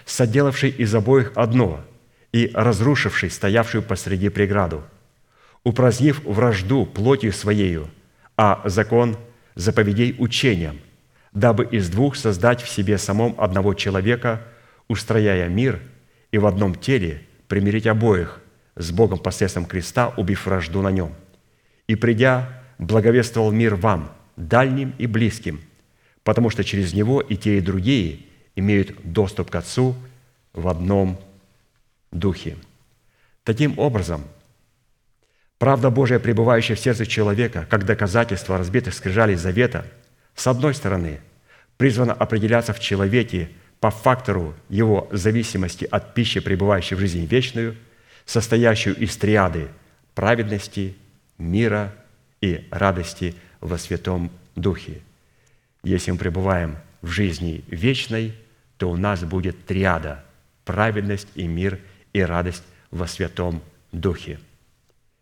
соделавший 0.06 0.70
из 0.70 0.94
обоих 0.94 1.32
одно 1.36 1.84
и 2.32 2.52
разрушивший 2.54 3.30
стоявшую 3.30 3.84
посреди 3.84 4.30
преграду, 4.30 4.84
упразднив 5.64 6.24
вражду 6.26 6.86
плотью 6.86 7.34
Своею, 7.34 7.90
а 8.38 8.62
закон 8.66 9.18
заповедей 9.56 10.16
учением, 10.18 10.80
дабы 11.34 11.66
из 11.66 11.90
двух 11.90 12.16
создать 12.16 12.62
в 12.62 12.70
себе 12.70 12.98
самом 12.98 13.36
одного 13.38 13.74
человека, 13.74 14.42
устрояя 14.88 15.48
мир 15.48 15.82
и 16.32 16.38
в 16.38 16.46
одном 16.46 16.76
теле 16.76 17.22
примирить 17.48 17.88
обоих 17.88 18.40
с 18.76 18.92
Богом 18.92 19.20
посредством 19.20 19.66
креста, 19.66 20.14
убив 20.18 20.46
вражду 20.46 20.82
на 20.82 20.92
нем. 20.92 21.14
И 21.88 21.96
придя 21.96 22.61
благовествовал 22.82 23.52
мир 23.52 23.76
вам, 23.76 24.12
дальним 24.36 24.94
и 24.98 25.06
близким, 25.08 25.62
потому 26.24 26.50
что 26.50 26.64
через 26.64 26.94
него 26.94 27.22
и 27.22 27.38
те, 27.38 27.58
и 27.58 27.62
другие 27.62 28.22
имеют 28.56 28.96
доступ 29.04 29.52
к 29.52 29.56
Отцу 29.56 29.96
в 30.52 30.68
одном 30.68 31.22
духе. 32.12 32.58
Таким 33.44 33.78
образом, 33.78 34.24
правда 35.60 35.90
Божия, 35.92 36.20
пребывающая 36.20 36.76
в 36.76 36.80
сердце 36.80 37.06
человека, 37.06 37.68
как 37.70 37.86
доказательство 37.86 38.58
разбитых 38.58 38.96
скрижалей 38.96 39.36
завета, 39.36 39.86
с 40.36 40.48
одной 40.48 40.74
стороны, 40.74 41.22
призвана 41.78 42.14
определяться 42.14 42.74
в 42.74 42.80
человеке 42.80 43.50
по 43.80 43.92
фактору 43.92 44.56
его 44.70 45.08
зависимости 45.12 45.88
от 45.90 46.16
пищи, 46.16 46.40
пребывающей 46.40 46.96
в 46.96 47.00
жизни 47.00 47.26
вечную, 47.28 47.78
состоящую 48.26 48.96
из 48.96 49.16
триады 49.18 49.68
праведности, 50.16 50.96
мира 51.38 51.94
и 52.42 52.68
радости 52.72 53.36
во 53.60 53.78
Святом 53.78 54.32
Духе. 54.56 55.02
Если 55.84 56.12
мы 56.12 56.18
пребываем 56.18 56.78
в 57.02 57.08
жизни 57.08 57.64
вечной, 57.68 58.34
то 58.78 58.90
у 58.90 58.98
нас 58.98 59.24
будет 59.24 59.66
триада– 59.66 60.24
праведность 60.66 61.28
и 61.36 61.48
мир 61.48 61.80
и 62.14 62.22
радость 62.22 62.64
во 62.90 63.08
Святом 63.08 63.62
Духе. 63.92 64.40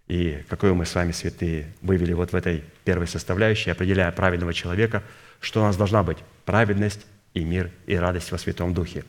И 0.07 0.43
какое 0.49 0.73
мы 0.73 0.85
с 0.85 0.95
вами, 0.95 1.11
святые, 1.11 1.67
вывели 1.81 2.13
вот 2.13 2.31
в 2.31 2.35
этой 2.35 2.63
первой 2.83 3.07
составляющей, 3.07 3.69
определяя 3.69 4.11
праведного 4.11 4.53
человека, 4.53 5.03
что 5.39 5.61
у 5.61 5.63
нас 5.63 5.77
должна 5.77 6.03
быть 6.03 6.17
праведность 6.45 7.05
и 7.33 7.43
мир 7.43 7.69
и 7.85 7.95
радость 7.95 8.31
во 8.31 8.37
Святом 8.37 8.73
Духе. 8.73 9.05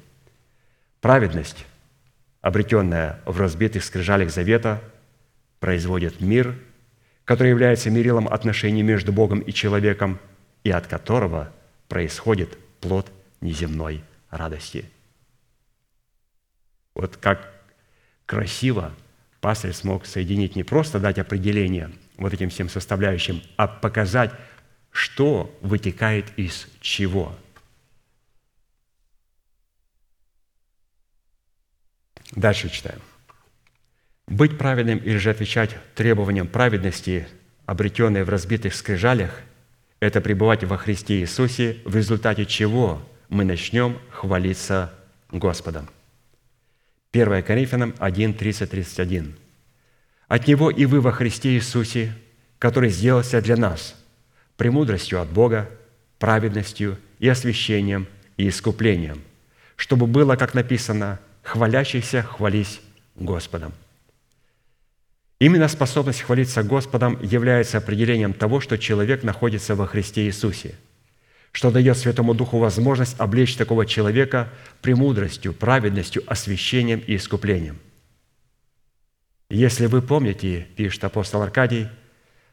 Праведность, 1.01 1.65
обретенная 2.43 3.21
в 3.25 3.41
разбитых 3.41 3.83
скрижалях 3.83 4.31
завета, 4.31 4.83
производит 5.59 6.21
мир, 6.21 6.55
который 7.31 7.51
является 7.51 7.91
мерилом 7.91 8.27
отношений 8.27 8.83
между 8.83 9.13
Богом 9.13 9.39
и 9.39 9.53
человеком, 9.53 10.19
и 10.65 10.71
от 10.73 10.89
которого 10.89 11.53
происходит 11.87 12.59
плод 12.81 13.09
неземной 13.41 14.03
радости. 14.31 14.91
Вот 16.93 17.17
как 17.19 17.53
красиво 18.27 18.93
пастырь 19.41 19.73
смог 19.75 20.07
соединить 20.07 20.57
не 20.57 20.65
просто 20.65 20.99
дать 20.99 21.21
определение 21.21 21.93
вот 22.17 22.35
этим 22.35 22.51
всем 22.51 22.69
составляющим, 22.69 23.45
а 23.57 23.69
показать, 23.69 24.33
что 24.91 25.57
вытекает 25.61 26.37
из 26.37 26.67
чего. 26.81 27.39
Дальше 32.33 32.69
читаем. 32.71 33.01
Быть 34.31 34.57
праведным 34.57 34.99
или 34.99 35.17
же 35.17 35.31
отвечать 35.31 35.77
требованиям 35.97 36.47
праведности, 36.47 37.27
обретенной 37.67 38.23
в 38.23 38.29
разбитых 38.29 38.77
скрижалях, 38.77 39.33
это 39.99 40.21
пребывать 40.21 40.63
во 40.63 40.79
Христе 40.79 41.19
Иисусе, 41.19 41.79
в 41.85 41.97
результате 41.97 42.47
чего 42.47 43.03
мы 43.29 43.45
начнем 43.45 43.99
хвалиться 44.09 44.95
Господом. 45.33 45.89
1 47.13 47.43
Коринфянам 47.43 47.93
1, 47.99 48.35
30, 48.35 48.71
31. 48.71 49.35
«От 50.29 50.47
Него 50.47 50.71
и 50.71 50.87
вы 50.87 51.01
во 51.01 51.11
Христе 51.11 51.57
Иисусе, 51.57 52.15
который 52.61 52.91
сделался 52.91 53.43
для 53.43 53.57
нас 53.57 53.97
премудростью 54.57 55.21
от 55.21 55.29
Бога, 55.29 55.69
праведностью 56.21 56.99
и 57.19 57.29
освящением 57.29 58.07
и 58.37 58.49
искуплением, 58.49 59.23
чтобы 59.75 60.07
было, 60.07 60.37
как 60.37 60.55
написано, 60.55 61.19
хвалящихся 61.43 62.23
хвались 62.23 62.81
Господом». 63.17 63.73
Именно 65.41 65.67
способность 65.67 66.23
хвалиться 66.23 66.63
Господом 66.63 67.19
является 67.21 67.79
определением 67.79 68.35
того, 68.35 68.61
что 68.61 68.79
человек 68.79 69.25
находится 69.25 69.75
во 69.75 69.87
Христе 69.89 70.27
Иисусе– 70.27 70.77
что 71.53 71.71
дает 71.71 71.97
Святому 71.97 72.35
Духу 72.35 72.59
возможность 72.59 73.19
облечь 73.19 73.57
такого 73.57 73.87
человека 73.87 74.49
премудростью, 74.83 75.53
праведностью, 75.53 76.23
освящением 76.27 77.03
и 77.07 77.17
искуплением. 77.17 77.79
Если 79.49 79.87
вы 79.87 80.01
помните, 80.01 80.69
пишет 80.77 81.03
апостол 81.03 81.43
Аркадий, 81.43 81.89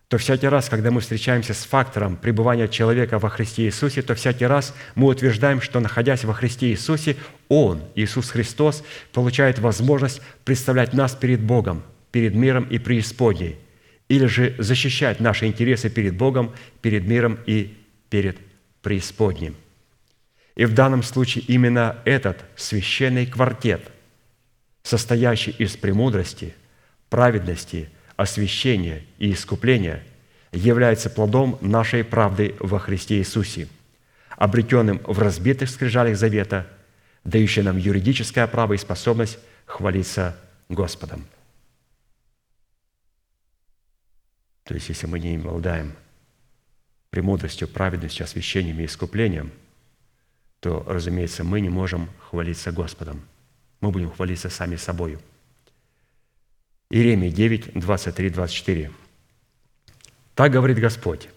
то 0.08 0.18
всякий 0.18 0.48
раз, 0.48 0.70
когда 0.70 0.90
мы 0.90 1.02
встречаемся 1.02 1.54
с 1.54 1.66
фактором 1.66 2.16
пребывания 2.16 2.68
человека 2.68 3.20
во 3.20 3.30
Христе 3.30 3.66
Иисусе, 3.66 4.02
то 4.02 4.16
всякий 4.16 4.46
раз 4.46 4.74
мы 4.96 5.08
утверждаем, 5.08 5.62
что, 5.62 5.80
находясь 5.80 6.24
во 6.24 6.34
Христе 6.34 6.70
Иисусе, 6.70 7.18
Он, 7.50 7.84
Иисус 7.94 8.32
Христос, 8.32 8.84
получает 9.12 9.60
возможность 9.60 10.22
представлять 10.44 10.94
нас 10.94 11.14
перед 11.14 11.42
Богом, 11.42 11.84
перед 12.18 12.34
миром 12.34 12.64
и 12.64 12.80
преисподней, 12.80 13.58
или 14.10 14.26
же 14.26 14.56
защищать 14.58 15.20
наши 15.20 15.46
интересы 15.46 15.88
перед 15.88 16.18
Богом, 16.18 16.52
перед 16.82 17.06
миром 17.06 17.38
и 17.46 17.78
перед 18.10 18.38
преисподним. 18.82 19.56
И 20.56 20.66
в 20.66 20.74
данном 20.74 21.04
случае 21.04 21.44
именно 21.48 22.00
этот 22.06 22.44
священный 22.56 23.28
квартет, 23.28 23.92
состоящий 24.82 25.52
из 25.52 25.78
премудрости, 25.78 26.56
праведности, 27.12 27.88
освящения 28.16 29.04
и 29.20 29.32
искупления, 29.32 30.04
является 30.52 31.12
плодом 31.12 31.60
нашей 31.62 32.04
правды 32.04 32.56
во 32.60 32.80
Христе 32.80 33.20
Иисусе, 33.20 33.68
обретенным 34.38 35.02
в 35.06 35.20
разбитых 35.20 35.70
скрижалях 35.70 36.18
завета, 36.18 36.66
дающий 37.24 37.62
нам 37.62 37.78
юридическое 37.78 38.48
право 38.48 38.74
и 38.74 38.78
способность 38.78 39.38
хвалиться 39.68 40.36
Господом. 40.68 41.24
То 44.68 44.74
есть, 44.74 44.90
если 44.90 45.08
мы 45.08 45.18
не 45.20 45.38
обладаем 45.38 45.94
премудростью, 47.10 47.70
праведностью, 47.70 48.26
освящением 48.26 48.82
и 48.82 48.86
искуплением, 48.86 49.52
то, 50.60 50.84
разумеется, 50.86 51.46
мы 51.46 51.62
не 51.62 51.70
можем 51.70 52.10
хвалиться 52.20 52.74
Господом. 52.74 53.22
Мы 53.80 53.92
будем 53.92 54.12
хвалиться 54.12 54.50
сами 54.50 54.76
собою. 54.76 55.22
Иеремия 56.90 57.32
9, 57.32 57.80
23, 57.80 58.30
24. 58.30 58.92
«Так 60.36 60.52
говорит 60.52 60.80
Господь, 60.80 61.30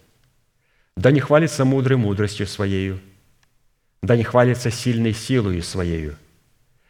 да 0.97 1.11
не 1.11 1.21
хвалится 1.21 1.63
мудрый 1.63 1.97
мудростью 1.97 2.47
своею, 2.47 2.99
да 4.01 4.17
не 4.17 4.23
хвалится 4.23 4.71
сильной 4.71 5.13
силою 5.13 5.63
своею, 5.63 6.17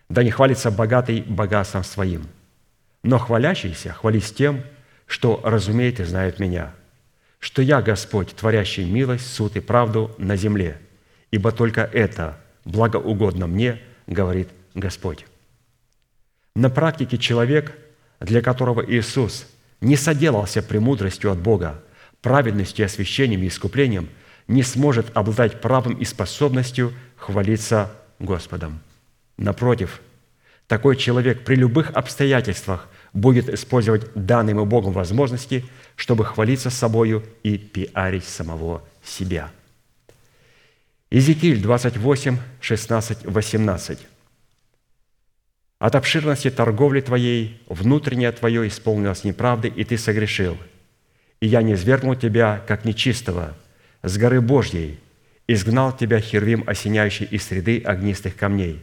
да 0.10 0.24
не 0.24 0.32
хвалится 0.32 0.72
богатый 0.72 1.22
богатством 1.22 1.84
своим, 1.84 2.28
но 3.04 3.20
хвалящийся 3.20 3.94
хвались 3.94 4.32
тем, 4.32 4.64
что 5.12 5.42
разумеет 5.44 6.00
и 6.00 6.06
знает 6.06 6.40
Меня, 6.40 6.74
что 7.40 7.62
я 7.62 7.82
Господь, 7.82 8.34
творящий 8.34 8.86
милость, 8.86 9.28
суд 9.28 9.58
и 9.58 9.60
правду 9.60 10.16
на 10.18 10.38
земле, 10.38 10.80
ибо 11.32 11.52
только 11.52 11.82
это 11.82 12.38
благоугодно 12.64 13.46
мне, 13.46 13.82
говорит 14.08 14.48
Господь. 14.74 15.26
На 16.56 16.70
практике 16.70 17.18
человек, 17.18 17.78
для 18.22 18.42
которого 18.42 18.86
Иисус 18.90 19.48
не 19.82 19.98
соделался 19.98 20.64
премудростью 20.64 21.30
от 21.30 21.40
Бога, 21.40 21.84
праведностью, 22.22 22.86
освящением 22.86 23.44
и 23.44 23.50
искуплением, 23.50 24.08
не 24.48 24.64
сможет 24.64 25.08
обладать 25.14 25.60
правом 25.60 25.96
и 25.96 26.06
способностью 26.06 26.94
хвалиться 27.18 27.92
Господом. 28.20 28.80
Напротив, 29.36 30.00
такой 30.68 30.96
человек 30.96 31.44
при 31.44 31.56
любых 31.56 31.92
обстоятельствах 31.92 32.88
будет 33.14 33.50
использовать 33.50 34.14
данные 34.14 34.52
ему 34.52 34.66
Богом 34.66 34.94
возможности, 34.94 35.66
чтобы 35.96 36.26
хвалиться 36.26 36.70
собою 36.70 37.24
и 37.44 37.58
пиарить 37.58 38.26
самого 38.26 38.84
себя. 39.04 39.52
Иезекииль 41.10 41.62
28, 41.62 42.38
16, 42.62 43.26
18. 43.26 44.00
«От 45.80 45.96
обширности 45.96 46.50
торговли 46.50 47.02
твоей 47.02 47.62
внутреннее 47.68 48.32
твое 48.32 48.68
исполнилось 48.68 49.24
неправды, 49.24 49.68
и 49.68 49.84
ты 49.84 49.98
согрешил. 49.98 50.58
И 51.42 51.48
я 51.48 51.64
не 51.64 51.76
свергнул 51.76 52.16
тебя, 52.16 52.64
как 52.68 52.86
нечистого, 52.86 53.58
с 54.04 54.18
горы 54.18 54.42
Божьей, 54.42 55.00
изгнал 55.48 55.96
тебя 55.96 56.20
хервим, 56.20 56.64
осеняющий 56.68 57.26
из 57.26 57.44
среды 57.44 57.82
огнистых 57.82 58.36
камней. 58.36 58.80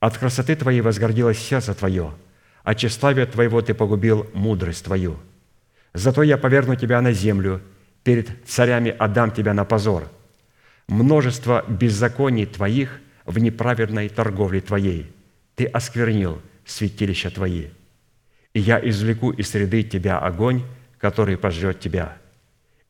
От 0.00 0.16
красоты 0.16 0.56
твоей 0.56 0.80
возгордилось 0.80 1.38
сердце 1.38 1.74
твое, 1.74 2.14
от 2.62 2.78
тщеславия 2.78 3.26
твоего 3.26 3.60
ты 3.60 3.74
погубил 3.74 4.26
мудрость 4.34 4.84
твою. 4.84 5.18
Зато 5.94 6.22
я 6.22 6.38
поверну 6.38 6.74
тебя 6.76 7.00
на 7.00 7.12
землю, 7.12 7.60
перед 8.04 8.30
царями 8.46 8.90
отдам 8.90 9.30
тебя 9.30 9.54
на 9.54 9.64
позор. 9.64 10.10
Множество 10.88 11.64
беззаконий 11.68 12.46
твоих 12.46 13.00
в 13.24 13.38
неправедной 13.38 14.08
торговле 14.08 14.60
твоей. 14.60 15.12
Ты 15.54 15.66
осквернил 15.66 16.40
святилища 16.64 17.30
твои. 17.30 17.66
И 18.54 18.60
я 18.60 18.78
извлеку 18.78 19.30
из 19.30 19.50
среды 19.50 19.82
тебя 19.82 20.18
огонь, 20.18 20.62
который 20.98 21.36
пожрет 21.36 21.80
тебя. 21.80 22.16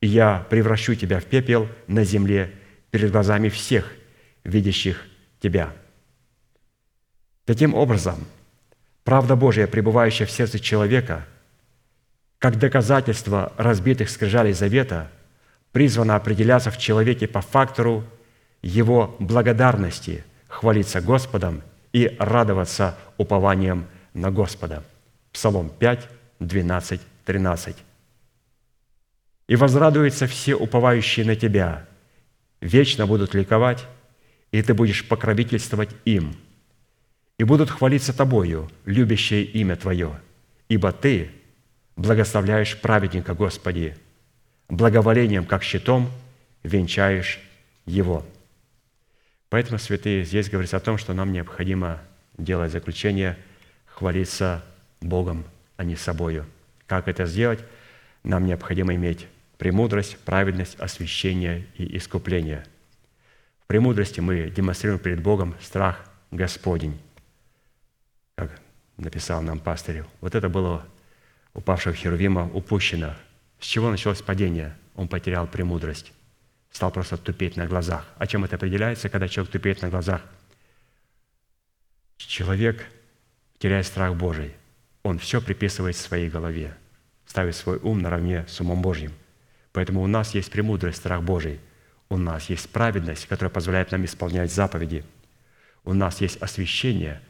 И 0.01 0.07
я 0.07 0.47
превращу 0.51 0.95
тебя 0.95 1.21
в 1.21 1.25
пепел 1.25 1.69
на 1.87 2.05
земле 2.05 2.53
перед 2.91 3.13
глазами 3.13 3.49
всех, 3.49 3.93
видящих 4.45 5.05
тебя». 5.41 5.73
Таким 7.45 7.75
образом, 7.75 8.25
Правда 9.05 9.35
Божия, 9.35 9.67
пребывающая 9.67 10.27
в 10.27 10.31
сердце 10.31 10.59
человека, 10.59 11.27
как 12.39 12.59
доказательство 12.59 13.53
разбитых 13.57 14.11
скрижалей 14.11 14.53
завета, 14.53 15.11
призвана 15.73 16.17
определяться 16.17 16.71
в 16.71 16.79
человеке 16.79 17.27
по 17.27 17.41
фактору 17.41 18.05
его 18.63 19.17
благодарности, 19.19 20.25
хвалиться 20.49 21.01
Господом 21.01 21.63
и 21.93 22.15
радоваться 22.19 22.97
упованием 23.17 23.87
на 24.15 24.31
Господа. 24.31 24.85
Псалом 25.33 25.71
5, 25.71 26.09
12, 26.41 27.01
13. 27.25 27.77
«И 29.49 29.57
возрадуются 29.57 30.27
все 30.27 30.55
уповающие 30.55 31.27
на 31.27 31.35
Тебя, 31.35 31.87
вечно 32.61 33.07
будут 33.07 33.35
ликовать, 33.35 33.85
и 34.53 34.63
Ты 34.63 34.75
будешь 34.75 35.09
покровительствовать 35.09 35.91
им» 36.05 36.37
и 37.43 37.45
будут 37.45 37.71
хвалиться 37.71 38.17
Тобою, 38.17 38.71
любящее 38.85 39.43
имя 39.43 39.75
Твое, 39.75 40.13
ибо 40.69 40.93
Ты 40.93 41.33
благословляешь 41.97 42.81
праведника, 42.81 43.35
Господи, 43.35 43.97
благоволением, 44.69 45.45
как 45.45 45.65
щитом, 45.65 46.09
венчаешь 46.63 47.41
его». 47.85 48.25
Поэтому, 49.49 49.81
святые, 49.81 50.25
здесь 50.25 50.51
говорится 50.51 50.77
о 50.77 50.81
том, 50.81 50.99
что 50.99 51.15
нам 51.15 51.33
необходимо 51.33 52.01
делать 52.39 52.71
заключение, 52.71 53.37
хвалиться 53.87 54.65
Богом, 55.01 55.45
а 55.77 55.83
не 55.83 55.97
собою. 55.97 56.47
Как 56.87 57.09
это 57.09 57.27
сделать? 57.27 57.59
Нам 58.23 58.47
необходимо 58.47 58.95
иметь 58.95 59.27
премудрость, 59.59 60.17
праведность, 60.19 60.79
освящение 60.79 61.67
и 61.77 61.97
искупление. 61.97 62.65
В 63.65 63.67
премудрости 63.67 64.21
мы 64.21 64.49
демонстрируем 64.49 65.01
перед 65.01 65.21
Богом 65.21 65.57
страх 65.61 66.09
Господень, 66.31 67.01
написал 68.97 69.43
нам 69.43 69.59
пастырь. 69.59 70.05
Вот 70.21 70.35
это 70.35 70.49
было 70.49 70.87
упавшего 71.55 71.95
Херувима 71.95 72.51
упущено. 72.53 73.15
С 73.61 73.67
чего 73.67 73.91
началось 73.91 74.23
падение? 74.23 74.77
Он 74.95 75.09
потерял 75.09 75.47
премудрость. 75.47 76.13
Стал 76.71 76.91
просто 76.91 77.17
тупеть 77.17 77.57
на 77.57 77.67
глазах. 77.67 78.07
А 78.19 78.27
чем 78.27 78.45
это 78.45 78.57
определяется, 78.57 79.09
когда 79.09 79.29
человек 79.29 79.53
тупеет 79.53 79.83
на 79.83 79.89
глазах? 79.89 80.23
Человек 82.17 82.87
теряет 83.59 83.87
страх 83.87 84.17
Божий. 84.17 84.55
Он 85.03 85.19
все 85.19 85.41
приписывает 85.41 85.97
своей 85.97 86.31
голове, 86.31 86.75
ставит 87.27 87.57
свой 87.57 87.79
ум 87.79 88.01
наравне 88.01 88.47
с 88.49 88.61
умом 88.61 88.81
Божьим. 88.83 89.13
Поэтому 89.73 90.03
у 90.03 90.07
нас 90.07 90.35
есть 90.35 90.51
премудрость, 90.51 90.99
страх 90.99 91.23
Божий. 91.23 91.61
У 92.09 92.17
нас 92.17 92.51
есть 92.51 92.69
праведность, 92.71 93.27
которая 93.27 93.51
позволяет 93.51 93.91
нам 93.91 94.05
исполнять 94.05 94.53
заповеди. 94.53 95.05
У 95.85 95.95
нас 95.95 96.21
есть 96.21 96.37
освящение, 96.43 97.21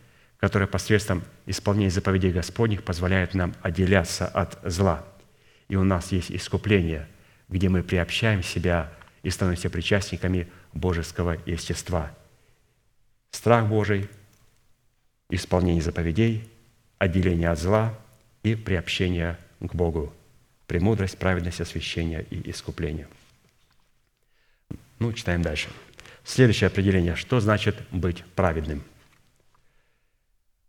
которое 0.42 0.66
посредством 0.66 1.22
исполнения 1.46 1.92
заповедей 1.92 2.32
Господних 2.32 2.82
позволяет 2.82 3.32
нам 3.32 3.54
отделяться 3.62 4.26
от 4.26 4.58
зла. 4.64 5.06
И 5.68 5.76
у 5.76 5.84
нас 5.84 6.10
есть 6.10 6.32
искупление, 6.32 7.06
где 7.48 7.68
мы 7.68 7.84
приобщаем 7.84 8.42
себя 8.42 8.92
и 9.22 9.30
становимся 9.30 9.70
причастниками 9.70 10.48
божеского 10.72 11.38
естества. 11.46 12.10
Страх 13.30 13.68
Божий, 13.68 14.10
исполнение 15.30 15.80
заповедей, 15.80 16.50
отделение 16.98 17.50
от 17.50 17.60
зла 17.60 17.96
и 18.42 18.56
приобщение 18.56 19.38
к 19.60 19.72
Богу– 19.76 20.12
премудрость, 20.66 21.18
праведность, 21.18 21.60
освящение 21.60 22.26
и 22.30 22.50
искупление. 22.50 23.06
Ну, 24.98 25.12
читаем 25.12 25.42
дальше. 25.42 25.68
Следующее 26.24 26.66
определение. 26.66 27.14
Что 27.14 27.38
значит 27.38 27.76
быть 27.92 28.24
праведным? 28.34 28.82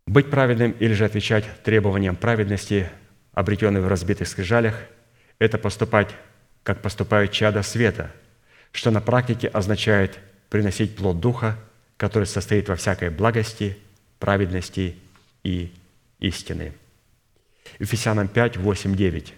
Быть 0.06 0.30
праведным 0.30 0.72
или 0.72 0.94
же 0.94 1.06
отвечать 1.06 1.46
требованиям 1.64 2.16
праведности, 2.16 2.90
обретенной 3.32 3.82
в 3.82 3.88
разбитых 3.88 4.28
скрижалях, 4.28 4.76
это 5.40 5.58
поступать, 5.58 6.10
как 6.64 6.82
поступают 6.82 7.32
чада 7.32 7.64
света, 7.64 8.12
что 8.72 8.92
на 8.92 9.02
практике 9.02 9.48
означает 9.48 10.20
приносить 10.50 10.96
плод 10.96 11.20
Духа, 11.20 11.58
который 11.98 12.26
состоит 12.26 12.70
во 12.70 12.76
всякой 12.76 13.10
благости, 13.10 13.78
праведности 14.20 14.98
и 15.44 15.74
истины. 16.20 16.74
Ефесянам 17.80 18.28
5, 18.28 18.58
8, 18.58 18.96
9. 18.96 19.34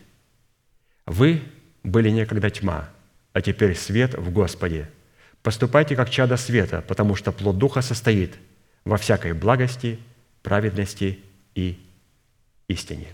Вы 1.06 1.42
были 1.84 2.10
некогда 2.10 2.50
тьма, 2.50 2.90
а 3.34 3.42
теперь 3.42 3.76
свет 3.76 4.16
в 4.16 4.32
Господе. 4.32 4.90
Поступайте 5.44 5.96
как 5.96 6.10
чада 6.10 6.38
света, 6.38 6.84
потому 6.88 7.16
что 7.16 7.32
плод 7.32 7.58
Духа 7.58 7.82
состоит 7.82 8.36
во 8.84 8.98
всякой 8.98 9.34
благости, 9.34 10.00
праведности 10.46 11.20
и 11.56 11.84
истине. 12.68 13.08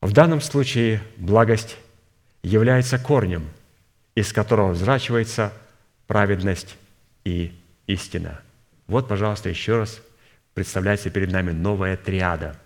В 0.00 0.12
данном 0.12 0.40
случае 0.40 1.00
благость 1.16 1.76
является 2.42 2.98
корнем, 2.98 3.48
из 4.16 4.32
которого 4.32 4.72
взращивается 4.72 5.52
праведность 6.08 6.76
и 7.24 7.54
истина. 7.86 8.40
Вот, 8.88 9.06
пожалуйста, 9.06 9.50
еще 9.50 9.78
раз 9.78 10.02
представляется 10.52 11.10
перед 11.10 11.30
нами 11.30 11.52
новая 11.52 11.96
триада. 11.96 12.58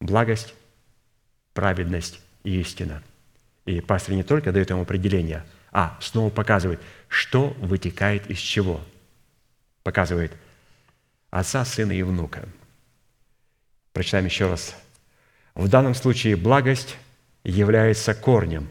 Благость, 0.00 0.54
праведность 1.52 2.20
и 2.42 2.58
истина. 2.62 3.02
И 3.66 3.82
пастор 3.82 4.14
не 4.14 4.22
только 4.22 4.50
дает 4.50 4.70
ему 4.70 4.80
определение, 4.80 5.44
а 5.72 5.98
снова 6.00 6.30
показывает, 6.30 6.80
что 7.08 7.50
вытекает 7.58 8.30
из 8.30 8.38
чего. 8.38 8.80
Показывает 9.82 10.32
отца, 11.30 11.64
сына 11.64 11.92
и 11.92 12.02
внука. 12.02 12.48
Прочитаем 13.92 14.26
еще 14.26 14.48
раз. 14.48 14.74
В 15.54 15.68
данном 15.68 15.94
случае 15.94 16.36
благость 16.36 16.96
является 17.44 18.14
корнем, 18.14 18.68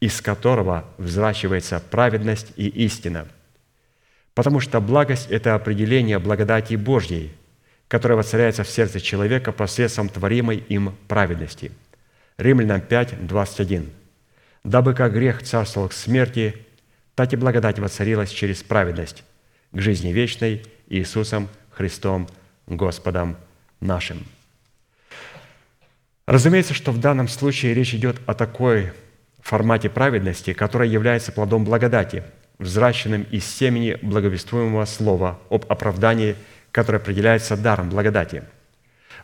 из 0.00 0.20
которого 0.20 0.84
взращивается 0.98 1.80
праведность 1.80 2.52
и 2.56 2.68
истина. 2.68 3.28
Потому 4.34 4.60
что 4.60 4.80
благость– 4.80 5.26
это 5.30 5.54
определение 5.54 6.18
благодати 6.18 6.74
Божьей, 6.74 7.32
которая 7.88 8.16
воцаряется 8.16 8.62
в 8.64 8.70
сердце 8.70 9.00
человека 9.00 9.52
посредством 9.52 10.08
творимой 10.08 10.58
им 10.58 10.94
праведности– 11.08 11.72
Римлянам 12.38 12.80
5, 12.80 13.26
21. 13.26 13.90
«Дабы 14.62 14.94
как 14.94 15.12
грех 15.12 15.42
царствовал 15.42 15.88
к 15.88 15.92
смерти, 15.92 16.54
так 17.16 17.32
и 17.32 17.36
благодать 17.36 17.80
воцарилась 17.80 18.30
через 18.30 18.62
праведность 18.62 19.24
к 19.72 19.80
жизни 19.80 20.12
вечной 20.12 20.62
Иисусом 20.86 21.48
Христом 21.78 22.28
Господом 22.66 23.36
нашим». 23.80 24.26
Разумеется, 26.26 26.74
что 26.74 26.92
в 26.92 26.98
данном 26.98 27.28
случае 27.28 27.72
речь 27.72 27.94
идет 27.94 28.16
о 28.26 28.34
такой 28.34 28.92
формате 29.40 29.88
праведности, 29.88 30.52
которая 30.52 30.88
является 30.88 31.32
плодом 31.32 31.64
благодати, 31.64 32.22
взращенным 32.58 33.22
из 33.30 33.46
семени 33.46 33.96
благовествуемого 34.02 34.84
слова 34.84 35.38
об 35.48 35.64
оправдании, 35.68 36.36
которое 36.72 36.98
определяется 36.98 37.56
даром 37.56 37.88
благодати. 37.88 38.42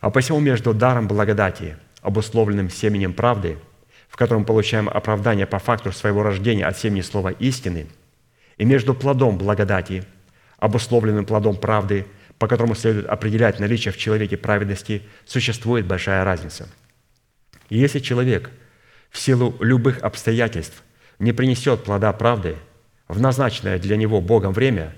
А 0.01 0.09
посему 0.09 0.39
между 0.39 0.73
даром 0.73 1.07
благодати 1.07 1.77
обусловленным 2.01 2.69
семенем 2.69 3.13
правды, 3.13 3.57
в 4.07 4.15
котором 4.15 4.45
получаем 4.45 4.87
оправдание 4.87 5.45
по 5.45 5.59
факту 5.59 5.91
своего 5.91 6.23
рождения 6.23 6.65
от 6.65 6.77
семени 6.77 7.01
слова 7.01 7.29
истины, 7.29 7.87
и 8.57 8.65
между 8.65 8.93
плодом 8.93 9.37
благодати, 9.37 10.05
обусловленным 10.57 11.25
плодом 11.25 11.57
правды, 11.57 12.05
по 12.39 12.47
которому 12.47 12.75
следует 12.75 13.07
определять 13.07 13.59
наличие 13.59 13.91
в 13.91 13.97
человеке 13.97 14.37
праведности, 14.37 15.03
существует 15.25 15.85
большая 15.85 16.23
разница. 16.23 16.67
И 17.69 17.77
если 17.77 17.99
человек 17.99 18.51
в 19.09 19.17
силу 19.17 19.55
любых 19.59 19.99
обстоятельств 20.03 20.83
не 21.19 21.31
принесет 21.31 21.83
плода 21.83 22.11
правды 22.13 22.57
в 23.07 23.19
назначенное 23.21 23.79
для 23.79 23.97
него 23.97 24.21
Богом 24.21 24.53
время, 24.53 24.93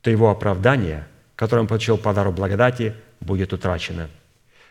то 0.00 0.10
его 0.10 0.30
оправдание, 0.30 1.06
которое 1.34 1.62
он 1.62 1.66
получил 1.66 1.98
по 1.98 2.14
дару 2.14 2.32
благодати, 2.32 2.94
будет 3.20 3.52
утрачено, 3.52 4.08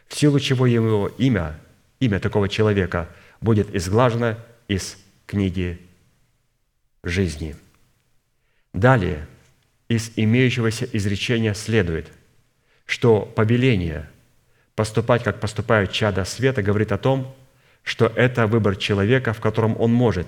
в 0.08 0.16
силу 0.16 0.40
чего 0.40 0.66
его 0.66 1.08
имя 1.18 1.60
имя 2.00 2.20
такого 2.20 2.50
человека 2.50 3.10
будет 3.42 3.74
изглажено 3.76 4.38
из 4.68 4.98
книги 5.26 5.82
жизни. 7.04 7.56
Далее, 8.74 9.28
из 9.88 10.12
имеющегося 10.16 10.88
изречения 10.91 11.53
следует, 11.53 12.12
что 12.86 13.22
повеление 13.22 14.10
поступать, 14.76 15.24
как 15.24 15.40
поступают 15.40 15.91
чада 15.91 16.26
света, 16.26 16.62
говорит 16.62 16.91
о 16.91 16.98
том, 16.98 17.36
что 17.84 18.07
это 18.07 18.48
выбор 18.48 18.76
человека, 18.76 19.34
в 19.34 19.40
котором 19.40 19.80
он 19.80 19.94
может 19.94 20.28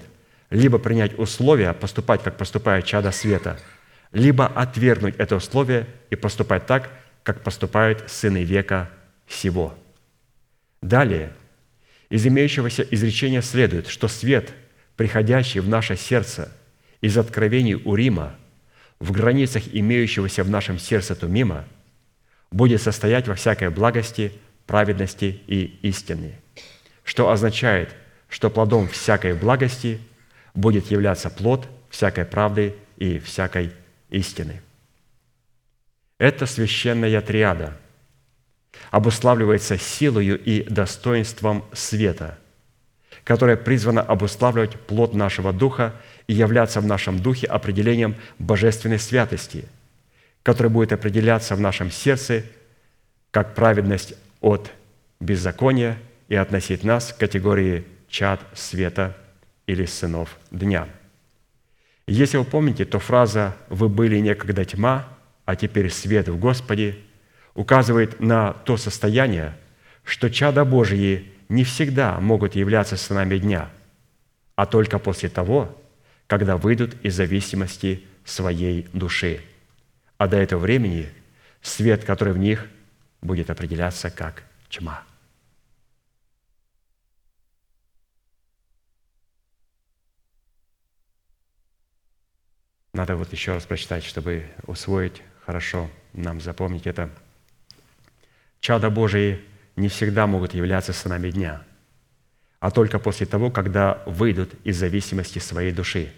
либо 0.49 0.77
принять 0.77 1.17
условия 1.19 1.73
поступать, 1.73 2.23
как 2.23 2.37
поступают 2.37 2.85
чада 2.85 3.11
света, 3.11 3.59
либо 4.11 4.45
отвергнуть 4.45 5.15
это 5.17 5.35
условие 5.35 5.87
и 6.09 6.15
поступать 6.15 6.65
так, 6.65 6.89
как 7.23 7.43
поступают 7.43 8.09
сыны 8.09 8.43
века 8.43 8.89
всего. 9.25 9.77
Далее– 10.81 11.33
из 12.09 12.25
имеющегося 12.25 12.83
изречения 12.83 13.41
следует, 13.41 13.87
что 13.87 14.07
свет, 14.07 14.53
приходящий 14.95 15.59
в 15.59 15.67
наше 15.67 15.97
сердце 15.97 16.51
из 17.01 17.17
откровений 17.17 17.75
Урима, 17.75 18.35
в 18.99 19.11
границах 19.11 19.63
имеющегося 19.71 20.43
в 20.43 20.49
нашем 20.49 20.79
сердце 20.79 21.15
Тумима, 21.15 21.65
будет 22.51 22.81
состоять 22.81 23.27
во 23.27 23.35
всякой 23.35 23.69
благости, 23.69 24.31
праведности 24.65 25.41
и 25.47 25.79
истине, 25.81 26.39
что 27.03 27.29
означает, 27.29 27.95
что 28.29 28.49
плодом 28.49 28.87
всякой 28.87 29.33
благости 29.33 29.99
будет 30.53 30.91
являться 30.91 31.29
плод 31.29 31.67
всякой 31.89 32.25
правды 32.25 32.75
и 32.97 33.19
всякой 33.19 33.71
истины. 34.09 34.61
Это 36.17 36.45
священная 36.45 37.21
триада– 37.21 37.77
обуславливается 38.91 39.77
силою 39.77 40.41
и 40.41 40.63
достоинством 40.63 41.65
света, 41.73 42.37
которое 43.23 43.57
призвано 43.57 44.01
обуславливать 44.01 44.79
плод 44.79 45.13
нашего 45.13 45.53
духа 45.53 45.93
и 46.27 46.33
являться 46.33 46.81
в 46.81 46.85
нашем 46.85 47.19
духе 47.19 47.47
определением 47.47 48.15
божественной 48.37 48.99
святости, 48.99 49.65
которое 50.43 50.69
будет 50.69 50.93
определяться 50.93 51.55
в 51.55 51.61
нашем 51.61 51.89
сердце 51.89 52.43
как 53.31 53.55
праведность 53.55 54.13
от 54.41 54.71
беззакония 55.19 55.97
и 56.27 56.35
относить 56.35 56.83
нас 56.83 57.13
к 57.13 57.17
категории 57.17 57.85
чад 58.09 58.39
света 58.53 59.15
или 59.65 59.85
сынов 59.85 60.37
дня. 60.51 60.87
Если 62.07 62.37
вы 62.37 62.45
помните, 62.45 62.85
то 62.85 62.99
фраза 62.99 63.55
«Вы 63.69 63.89
были 63.89 64.19
некогда 64.19 64.63
тьма, 64.63 65.07
а 65.45 65.55
теперь 65.55 65.89
свет 65.89 66.29
в 66.29 66.39
Господе» 66.39 66.97
указывает 67.53 68.19
на 68.19 68.53
то 68.53 68.77
состояние, 68.77 69.57
что 70.03 70.29
чада 70.29 70.63
Божьи 70.63 71.31
не 71.49 71.63
всегда 71.63 72.19
могут 72.19 72.55
являться 72.55 72.95
сынами 72.97 73.37
дня, 73.37 73.69
а 74.55 74.65
только 74.65 74.99
после 74.99 75.27
того, 75.27 75.76
когда 76.27 76.57
выйдут 76.57 76.95
из 77.03 77.15
зависимости 77.15 78.03
своей 78.25 78.83
души. 78.93 79.41
А 80.17 80.27
до 80.27 80.37
этого 80.37 80.59
времени 80.59 81.09
свет, 81.61 82.03
который 82.03 82.33
в 82.33 82.37
них, 82.37 82.67
будет 83.21 83.49
определяться 83.49 84.09
как 84.09 84.43
тьма. 84.69 85.03
Надо 92.93 93.15
вот 93.15 93.31
еще 93.31 93.53
раз 93.53 93.65
прочитать, 93.65 94.03
чтобы 94.03 94.49
усвоить 94.65 95.21
хорошо, 95.45 95.89
нам 96.13 96.41
запомнить 96.41 96.87
это. 96.87 97.11
Чада 98.59 98.89
Божии 98.89 99.39
не 99.75 99.87
всегда 99.87 100.25
могут 100.25 100.55
являться 100.55 100.93
сынами 100.93 101.29
дня, 101.29 101.63
а 102.59 102.71
только 102.71 102.99
после 102.99 103.25
того, 103.25 103.51
когда 103.51 104.01
выйдут 104.05 104.53
из 104.63 104.77
зависимости 104.77 105.39
своей 105.39 105.71
души. 105.71 106.11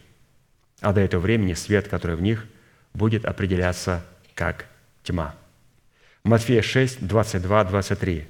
А 0.82 0.94
до 0.94 1.02
этого 1.02 1.22
времени 1.22 1.54
свет, 1.54 1.88
который 1.88 2.16
в 2.16 2.22
них, 2.22 2.46
будет 2.94 3.26
определяться 3.26 4.06
как 4.36 4.66
тьма. 5.04 5.36
Матфея 6.24 6.62
6, 6.62 7.06
22, 7.06 7.64
23. 7.66 8.28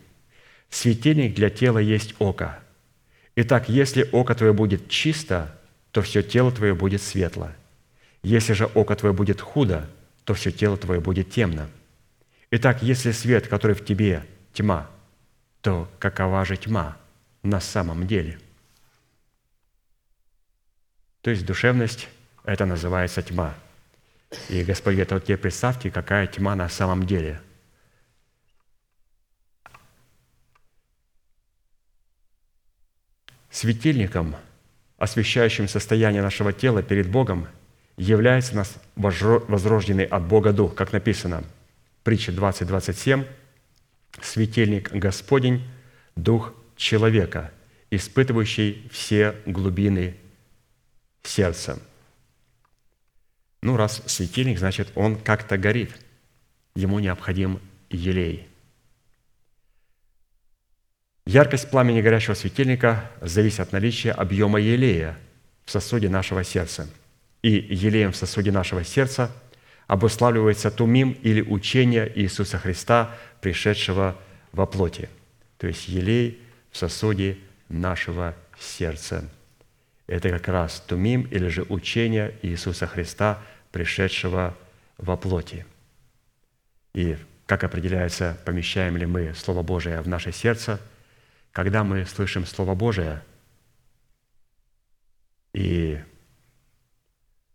«Светильник 0.69 1.35
для 1.35 1.49
тела 1.49 1.79
есть 1.79 2.15
око. 2.19 2.59
Итак, 3.35 3.69
если 3.69 4.07
око 4.11 4.35
твое 4.35 4.53
будет 4.53 4.89
чисто, 4.89 5.55
то 5.91 6.01
все 6.01 6.21
тело 6.21 6.51
твое 6.51 6.75
будет 6.75 7.01
светло. 7.01 7.49
Если 8.21 8.53
же 8.53 8.65
око 8.65 8.95
твое 8.95 9.13
будет 9.13 9.41
худо, 9.41 9.89
то 10.25 10.33
все 10.33 10.51
тело 10.51 10.77
твое 10.77 10.99
будет 10.99 11.31
темно. 11.31 11.67
Итак, 12.51 12.83
если 12.83 13.11
свет, 13.11 13.47
который 13.47 13.75
в 13.75 13.83
тебе 13.83 14.23
тьма, 14.53 14.89
то 15.61 15.89
какова 15.99 16.45
же 16.45 16.57
тьма 16.57 16.97
на 17.43 17.59
самом 17.59 18.07
деле? 18.07 18.39
То 21.21 21.29
есть 21.29 21.45
душевность– 21.45 22.07
это 22.43 22.65
называется 22.65 23.21
тьма. 23.21 23.55
И 24.49 24.63
Господь 24.63 24.93
говорит, 24.93 25.11
вот 25.11 25.25
тебе 25.25 25.37
представьте, 25.37 25.91
какая 25.91 26.27
тьма 26.27 26.55
на 26.55 26.69
самом 26.69 27.05
деле. 27.05 27.41
Светильником, 33.49 34.35
освещающим 34.97 35.67
состояние 35.67 36.21
нашего 36.21 36.53
тела 36.53 36.83
перед 36.83 37.09
Богом– 37.09 37.47
является 37.99 38.55
нас 38.55 38.75
возрожденный 38.95 40.05
от 40.05 40.23
Бога 40.23 40.53
Дух, 40.53 40.73
как 40.73 40.93
написано, 40.93 41.43
притча 42.03 42.31
20.27, 42.31 43.27
«Светильник 44.21 44.91
Господень, 44.93 45.69
Дух 46.15 46.53
человека, 46.79 47.51
испытывающий 47.91 48.89
все 48.91 49.35
глубины 49.45 50.15
сердца». 51.23 51.79
Ну, 53.61 53.75
раз 53.75 54.01
светильник, 54.05 54.57
значит, 54.57 54.89
он 54.95 55.17
как-то 55.17 55.57
горит. 55.57 55.91
Ему 56.75 56.99
необходим 56.99 57.59
елей. 57.89 58.47
Яркость 61.25 61.69
пламени 61.69 62.01
горящего 62.01 62.33
светильника 62.33 63.11
зависит 63.21 63.59
от 63.59 63.73
наличия 63.73 64.11
объема 64.11 64.59
елея 64.59 65.17
в 65.65 65.71
сосуде 65.71 66.09
нашего 66.09 66.43
сердца– 66.43 66.89
и 67.41 67.51
елеем 67.51 68.11
в 68.11 68.17
сосуде 68.17 68.51
нашего 68.51 68.83
сердца 68.83 69.31
обуславливается 69.87 70.71
тумим 70.71 71.11
или 71.23 71.41
учение 71.41 72.11
Иисуса 72.15 72.57
Христа, 72.57 73.15
пришедшего 73.41 74.17
во 74.51 74.65
плоти. 74.65 75.09
То 75.57 75.67
есть 75.67 75.87
елей 75.87 76.39
в 76.71 76.77
сосуде 76.77 77.37
нашего 77.67 78.35
сердца. 78.59 79.29
Это 80.07 80.29
как 80.29 80.47
раз 80.47 80.81
тумим 80.81 81.23
или 81.23 81.47
же 81.47 81.63
учение 81.63 82.35
Иисуса 82.41 82.87
Христа, 82.87 83.41
пришедшего 83.71 84.57
во 84.97 85.15
плоти. 85.17 85.65
И 86.93 87.17
как 87.45 87.63
определяется, 87.63 88.37
помещаем 88.45 88.97
ли 88.97 89.05
мы 89.05 89.33
Слово 89.35 89.63
Божие 89.63 90.01
в 90.01 90.07
наше 90.07 90.31
сердце, 90.31 90.79
когда 91.51 91.83
мы 91.83 92.05
слышим 92.05 92.45
Слово 92.45 92.75
Божие 92.75 93.21
и 95.53 95.99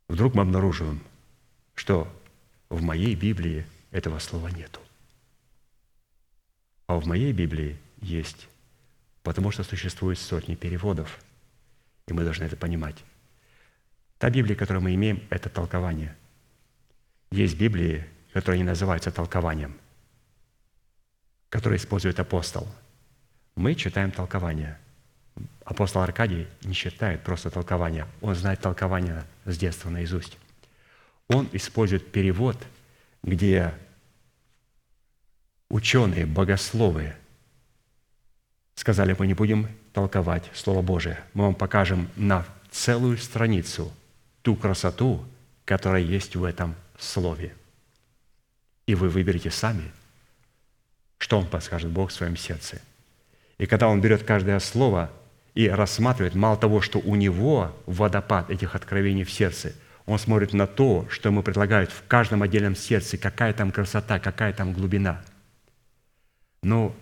вдруг 0.09 0.35
мы 0.35 0.43
обнаруживаем, 0.43 1.01
что 1.75 2.09
в 2.69 2.83
моей 2.83 3.15
Библии 3.15 3.67
этого 3.91 4.19
слова 4.19 4.49
нету. 4.49 4.81
А 6.87 6.97
в 6.97 7.07
моей 7.07 7.33
Библии 7.33 7.79
есть, 8.01 8.49
потому 9.25 9.51
что 9.51 9.65
существует 9.65 10.21
сотни 10.21 10.55
переводов, 10.55 11.19
и 12.07 12.13
мы 12.13 12.23
должны 12.23 12.45
это 12.45 12.57
понимать. 12.57 13.03
Та 14.19 14.31
Библия, 14.31 14.55
которую 14.55 14.85
мы 14.85 14.95
имеем, 14.95 15.21
это 15.31 15.49
толкование. 15.49 16.15
Есть 17.33 17.59
Библии, 17.59 18.07
которые 18.33 18.61
не 18.61 18.69
называются 18.69 19.11
толкованием, 19.11 19.77
которые 21.49 21.79
использует 21.79 22.21
апостол. 22.21 22.69
Мы 23.57 23.75
читаем 23.75 24.13
толкование– 24.13 24.79
апостол 25.65 26.03
Аркадий 26.03 26.47
не 26.63 26.75
считает 26.75 27.23
просто 27.23 27.51
толкования. 27.51 28.07
Он 28.21 28.35
знает 28.35 28.61
толкование 28.61 29.25
с 29.45 29.57
детства 29.57 29.91
наизусть. 29.91 30.37
Он 31.29 31.49
использует 31.53 32.13
перевод, 32.13 32.57
где 33.23 33.73
ученые, 35.71 36.27
богословы 36.27 37.15
сказали, 38.75 39.15
мы 39.19 39.27
не 39.27 39.35
будем 39.35 39.69
толковать 39.93 40.45
Слово 40.55 40.83
Божие. 40.83 41.19
Мы 41.35 41.45
вам 41.45 41.55
покажем 41.55 42.09
на 42.17 42.45
целую 42.71 43.19
страницу 43.19 43.93
ту 44.43 44.57
красоту, 44.57 45.25
которая 45.65 46.03
есть 46.03 46.37
в 46.37 46.45
этом 46.45 46.75
Слове. 46.99 47.55
И 48.87 48.95
вы 48.95 49.09
выберете 49.09 49.51
сами, 49.51 49.91
что 51.19 51.41
вам 51.41 51.49
подскажет 51.49 51.91
Бог 51.91 52.11
в 52.11 52.13
своем 52.13 52.37
сердце. 52.37 52.81
И 53.59 53.67
когда 53.67 53.89
Он 53.89 54.01
берет 54.01 54.23
каждое 54.23 54.59
слово– 54.61 55.11
и 55.55 55.69
рассматривает, 55.69 56.35
мало 56.35 56.57
того, 56.57 56.81
что 56.81 56.99
у 56.99 57.15
него 57.15 57.75
водопад 57.87 58.51
этих 58.51 58.75
откровений 58.75 59.25
в 59.25 59.31
сердце, 59.31 59.73
он 60.05 60.19
смотрит 60.19 60.53
на 60.53 60.67
то, 60.67 61.07
что 61.09 61.29
ему 61.29 61.43
предлагают 61.43 61.91
в 61.91 62.07
каждом 62.07 62.43
отдельном 62.43 62.77
сердце, 62.77 63.17
какая 63.17 63.53
там 63.53 63.71
красота, 63.73 64.19
какая 64.19 64.53
там 64.53 64.73
глубина. 64.73 65.23
Но 66.63 66.95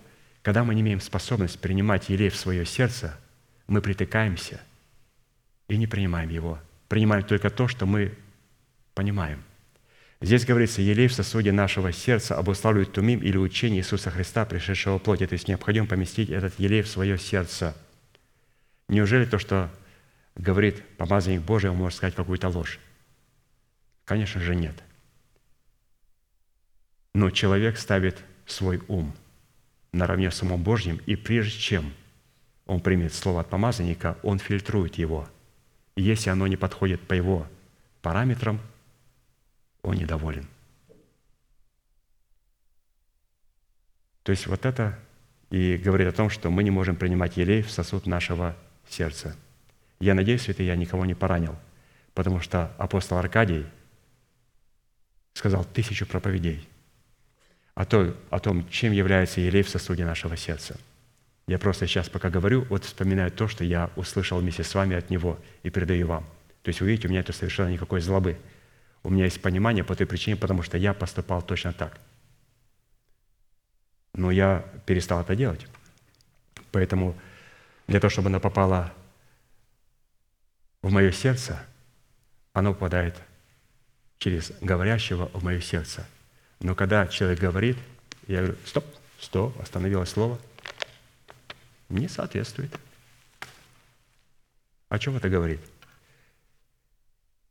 когда 0.43 0.63
мы 0.63 0.75
не 0.75 0.81
имеем 0.81 1.01
способность 1.01 1.59
принимать 1.59 2.09
елей 2.09 2.29
в 2.29 2.35
свое 2.35 2.65
сердце, 2.65 3.17
мы 3.65 3.81
притыкаемся 3.81 4.61
и 5.67 5.75
не 5.77 5.87
принимаем 5.87 6.29
его. 6.29 6.59
Принимаем 6.87 7.23
только 7.23 7.49
то, 7.49 7.67
что 7.67 7.87
мы 7.87 8.13
понимаем. 8.93 9.43
Здесь 10.21 10.45
говорится, 10.45 10.83
елей 10.83 11.07
в 11.07 11.13
сосуде 11.13 11.51
нашего 11.51 11.91
сердца 11.91 12.37
обуславливает 12.37 12.93
тумим 12.93 13.19
или 13.21 13.37
учение 13.37 13.79
Иисуса 13.79 14.11
Христа, 14.11 14.45
пришедшего 14.45 14.99
в 14.99 15.01
плоти. 15.01 15.25
То 15.25 15.33
есть 15.33 15.47
необходимо 15.47 15.87
поместить 15.87 16.29
этот 16.29 16.59
елей 16.59 16.83
в 16.83 16.87
свое 16.87 17.17
сердце– 17.17 17.75
Неужели 18.87 19.25
то, 19.25 19.39
что 19.39 19.71
говорит 20.35 20.83
помазанник 20.97 21.41
Божий, 21.41 21.69
он 21.69 21.77
может 21.77 21.97
сказать 21.97 22.15
какую-то 22.15 22.49
ложь? 22.49 22.79
Конечно 24.05 24.41
же, 24.41 24.55
нет. 24.55 24.75
Но 27.13 27.29
человек 27.29 27.77
ставит 27.77 28.23
свой 28.45 28.81
ум 28.87 29.15
наравне 29.93 30.31
с 30.31 30.41
умом 30.41 30.61
Божьим, 30.61 30.99
и 31.05 31.15
прежде 31.15 31.57
чем 31.57 31.93
он 32.65 32.81
примет 32.81 33.13
слово 33.13 33.41
от 33.41 33.49
помазанника, 33.49 34.17
он 34.23 34.39
фильтрует 34.39 34.95
его. 34.95 35.29
И 35.95 36.01
если 36.01 36.29
оно 36.29 36.47
не 36.47 36.57
подходит 36.57 37.01
по 37.01 37.13
его 37.13 37.47
параметрам, 38.01 38.59
он 39.83 39.95
недоволен. 39.95 40.47
То 44.23 44.31
есть 44.31 44.47
вот 44.47 44.65
это 44.65 44.97
и 45.49 45.77
говорит 45.77 46.07
о 46.07 46.13
том, 46.13 46.29
что 46.29 46.49
мы 46.49 46.63
не 46.63 46.71
можем 46.71 46.95
принимать 46.95 47.37
елей 47.37 47.61
в 47.61 47.69
сосуд 47.69 48.07
нашего 48.07 48.55
сердце. 48.89 49.35
Я 49.99 50.15
надеюсь, 50.15 50.49
это 50.49 50.63
я 50.63 50.75
никого 50.75 51.05
не 51.05 51.13
поранил, 51.13 51.55
потому 52.13 52.39
что 52.39 52.73
апостол 52.77 53.17
Аркадий 53.17 53.65
сказал 55.33 55.65
тысячу 55.65 56.05
проповедей 56.05 56.67
о, 57.75 57.85
той, 57.85 58.15
о 58.29 58.39
том, 58.39 58.67
чем 58.69 58.91
является 58.91 59.41
елей 59.41 59.63
в 59.63 59.69
сосуде 59.69 60.05
нашего 60.05 60.37
сердца. 60.37 60.77
Я 61.47 61.59
просто 61.59 61.87
сейчас, 61.87 62.09
пока 62.09 62.29
говорю, 62.29 62.65
вот 62.69 62.85
вспоминаю 62.85 63.31
то, 63.31 63.47
что 63.47 63.63
я 63.63 63.89
услышал 63.95 64.39
вместе 64.39 64.63
с 64.63 64.73
вами 64.75 64.95
от 64.95 65.09
него 65.09 65.39
и 65.63 65.69
передаю 65.69 66.07
вам. 66.07 66.25
То 66.61 66.69
есть, 66.69 66.79
вы 66.79 66.87
видите, 66.87 67.07
у 67.07 67.11
меня 67.11 67.19
это 67.19 67.33
совершенно 67.33 67.69
никакой 67.69 67.99
злобы. 67.99 68.37
У 69.03 69.09
меня 69.09 69.25
есть 69.25 69.41
понимание 69.41 69.83
по 69.83 69.95
той 69.95 70.07
причине, 70.07 70.37
потому 70.37 70.63
что 70.63 70.77
я 70.77 70.93
поступал 70.93 71.41
точно 71.41 71.73
так. 71.73 71.99
Но 74.13 74.31
я 74.31 74.63
перестал 74.85 75.21
это 75.21 75.35
делать. 75.35 75.67
Поэтому 76.71 77.15
для 77.87 77.99
того, 77.99 78.09
чтобы 78.09 78.29
она 78.29 78.39
попала 78.39 78.93
в 80.81 80.91
мое 80.91 81.11
сердце, 81.11 81.61
она 82.53 82.71
попадает 82.71 83.17
через 84.19 84.53
говорящего 84.61 85.29
в 85.33 85.43
мое 85.43 85.59
сердце. 85.59 86.07
Но 86.63 86.75
когда 86.75 87.07
человек 87.07 87.39
говорит, 87.39 87.77
я 88.25 88.39
говорю, 88.39 88.55
стоп, 88.65 88.85
стоп, 89.19 89.59
остановилось 89.59 90.09
слово. 90.09 90.39
не 91.89 92.07
соответствует. 92.07 92.73
О 94.87 94.97
чем 94.97 95.17
это 95.17 95.29
говорит? 95.29 95.59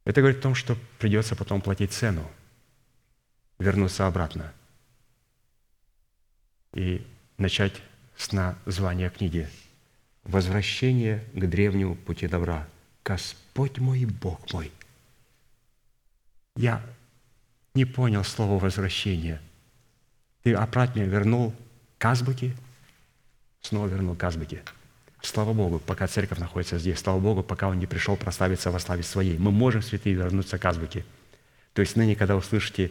Это 0.05 0.23
говорит 0.23 0.39
о 0.39 0.43
том, 0.43 0.55
что 0.55 0.79
придется 0.99 1.37
потом 1.37 1.61
платить 1.61 1.93
цену, 1.93 2.29
вернуться 3.59 4.07
обратно 4.07 4.53
и 6.73 7.07
начать 7.37 7.83
с 8.17 8.33
названия 8.33 9.11
книги 9.11 9.49
«Возвращение 10.25 11.23
к 11.35 11.47
древнему 11.47 11.97
пути 11.97 12.27
добра». 12.29 12.67
Господь 13.05 13.79
мой 13.79 14.07
Бог 14.07 14.53
мой. 14.55 14.73
Я 16.57 16.83
не 17.75 17.85
понял 17.85 18.25
слово 18.25 18.59
«возвращение». 18.59 19.41
Ты 20.43 20.55
обратно 20.55 21.01
вернул 21.01 21.55
к 21.99 22.05
азбуке, 22.05 22.55
снова 23.61 23.87
вернул 23.87 24.17
к 24.17 24.25
азбуке. 24.25 24.63
Слава 25.23 25.53
Богу, 25.53 25.79
пока 25.79 26.09
церковь 26.09 26.39
находится 26.39 26.79
здесь. 26.79 26.99
Слава 26.99 27.21
Богу, 27.21 27.43
пока 27.45 27.69
Он 27.69 27.79
не 27.79 27.87
пришел 27.87 28.17
прославиться 28.17 28.73
во 28.73 28.81
славе 28.81 29.05
Своей. 29.05 29.39
Мы 29.39 29.53
можем, 29.53 29.81
святые, 29.81 30.17
вернуться 30.17 30.59
к 30.59 30.65
азбуке. 30.65 31.05
То 31.75 31.81
есть 31.81 31.95
ныне, 31.95 32.17
когда 32.17 32.35
услышите 32.35 32.91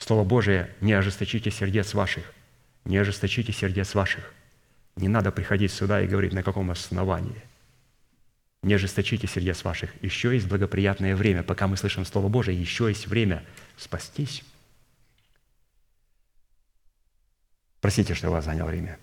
Слово 0.00 0.24
Божие, 0.24 0.74
не 0.80 0.94
ожесточите 0.94 1.50
сердец 1.50 1.94
ваших. 1.94 2.24
Не 2.84 2.96
ожесточите 2.96 3.52
сердец 3.52 3.94
ваших. 3.94 4.32
Не 4.96 5.08
надо 5.08 5.30
приходить 5.30 5.72
сюда 5.72 6.00
и 6.00 6.08
говорить, 6.08 6.32
на 6.32 6.42
каком 6.42 6.70
основании. 6.70 7.40
Не 8.62 8.74
ожесточите 8.74 9.26
сердец 9.26 9.64
ваших. 9.64 9.90
Еще 10.02 10.34
есть 10.34 10.46
благоприятное 10.46 11.16
время. 11.16 11.42
Пока 11.42 11.66
мы 11.66 11.76
слышим 11.76 12.04
Слово 12.04 12.28
Божие, 12.28 12.60
еще 12.60 12.88
есть 12.88 13.06
время 13.06 13.42
спастись. 13.76 14.42
Простите, 17.80 18.14
что 18.14 18.26
я 18.26 18.30
вас 18.32 18.44
занял 18.44 18.66
время. 18.66 18.98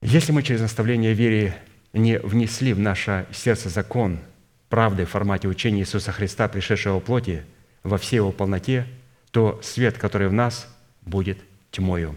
Если 0.00 0.32
мы 0.32 0.42
через 0.42 0.60
наставление 0.60 1.12
веры 1.12 1.54
не 1.92 2.18
внесли 2.18 2.72
в 2.72 2.78
наше 2.78 3.26
сердце 3.32 3.68
закон 3.68 4.20
правды 4.68 5.04
в 5.04 5.10
формате 5.10 5.48
учения 5.48 5.80
Иисуса 5.80 6.12
Христа, 6.12 6.48
пришедшего 6.48 7.00
в 7.00 7.04
плоти, 7.04 7.44
во 7.82 7.98
всей 7.98 8.16
его 8.16 8.32
полноте, 8.32 8.86
то 9.30 9.60
свет, 9.62 9.98
который 9.98 10.28
в 10.28 10.32
нас, 10.32 10.68
будет 11.02 11.38
тьмою. 11.70 12.16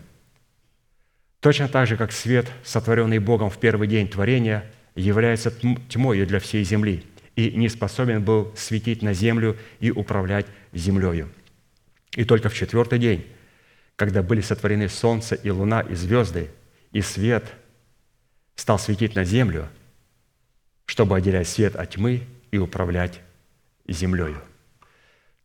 Точно 1.40 1.68
так 1.68 1.88
же, 1.88 1.98
как 1.98 2.12
свет, 2.12 2.52
сотворенный 2.64 3.20
Богом 3.20 3.50
в 3.50 3.58
первый 3.58 3.88
день 3.88 4.08
творения, 4.08 4.70
является 4.96 5.52
тьмою 5.52 6.28
для 6.28 6.40
всей 6.40 6.64
земли 6.64 7.04
и 7.36 7.52
не 7.52 7.70
способен 7.70 8.24
был 8.24 8.54
светить 8.56 9.02
на 9.02 9.14
землю 9.14 9.58
и 9.80 9.92
управлять 9.92 10.46
землею. 10.74 11.30
И 12.16 12.26
только 12.26 12.50
в 12.50 12.54
четвертый 12.54 13.00
день, 13.00 13.26
когда 13.96 14.22
были 14.22 14.42
сотворены 14.42 14.90
солнце 14.90 15.36
и 15.36 15.50
луна 15.50 15.82
и 15.82 15.96
звезды, 15.96 16.50
и 16.92 17.02
свет 17.02 17.46
стал 18.56 18.78
светить 18.80 19.16
на 19.16 19.24
землю, 19.24 19.70
чтобы 20.86 21.16
отделять 21.16 21.48
свет 21.48 21.76
от 21.76 21.92
тьмы 21.92 22.24
и 22.52 22.58
управлять 22.58 23.22
землею. 23.88 24.42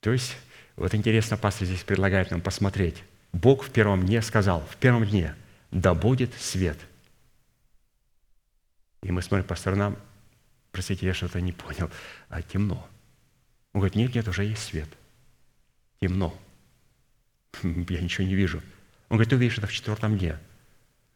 То 0.01 0.12
есть, 0.12 0.36
вот 0.74 0.94
интересно, 0.94 1.36
пастор 1.36 1.66
здесь 1.66 1.85
предлагает 1.85 2.31
нам 2.32 2.40
посмотреть. 2.40 2.97
Бог 3.32 3.64
в 3.64 3.70
первом 3.70 4.05
дне 4.05 4.23
сказал, 4.23 4.66
в 4.68 4.77
первом 4.77 5.06
дне– 5.06 5.35
да 5.70 5.94
будет 5.94 6.35
свет. 6.35 6.78
И 9.06 9.12
мы 9.12 9.22
смотрим 9.22 9.46
по 9.46 9.54
сторонам, 9.54 9.96
простите, 10.72 11.06
я 11.06 11.14
что-то 11.14 11.40
не 11.40 11.52
понял, 11.52 11.88
а 12.28 12.42
темно. 12.42 12.88
Он 13.72 13.80
говорит, 13.80 13.94
нет, 13.94 14.16
нет, 14.16 14.26
уже 14.26 14.44
есть 14.44 14.64
свет. 14.64 14.88
Темно. 16.00 16.36
Я 17.62 18.00
ничего 18.00 18.26
не 18.26 18.34
вижу. 18.34 18.60
Он 19.08 19.16
говорит, 19.16 19.30
ты 19.30 19.36
увидишь 19.36 19.58
это 19.58 19.68
в 19.68 19.72
четвертом 19.72 20.18
дне. 20.18 20.40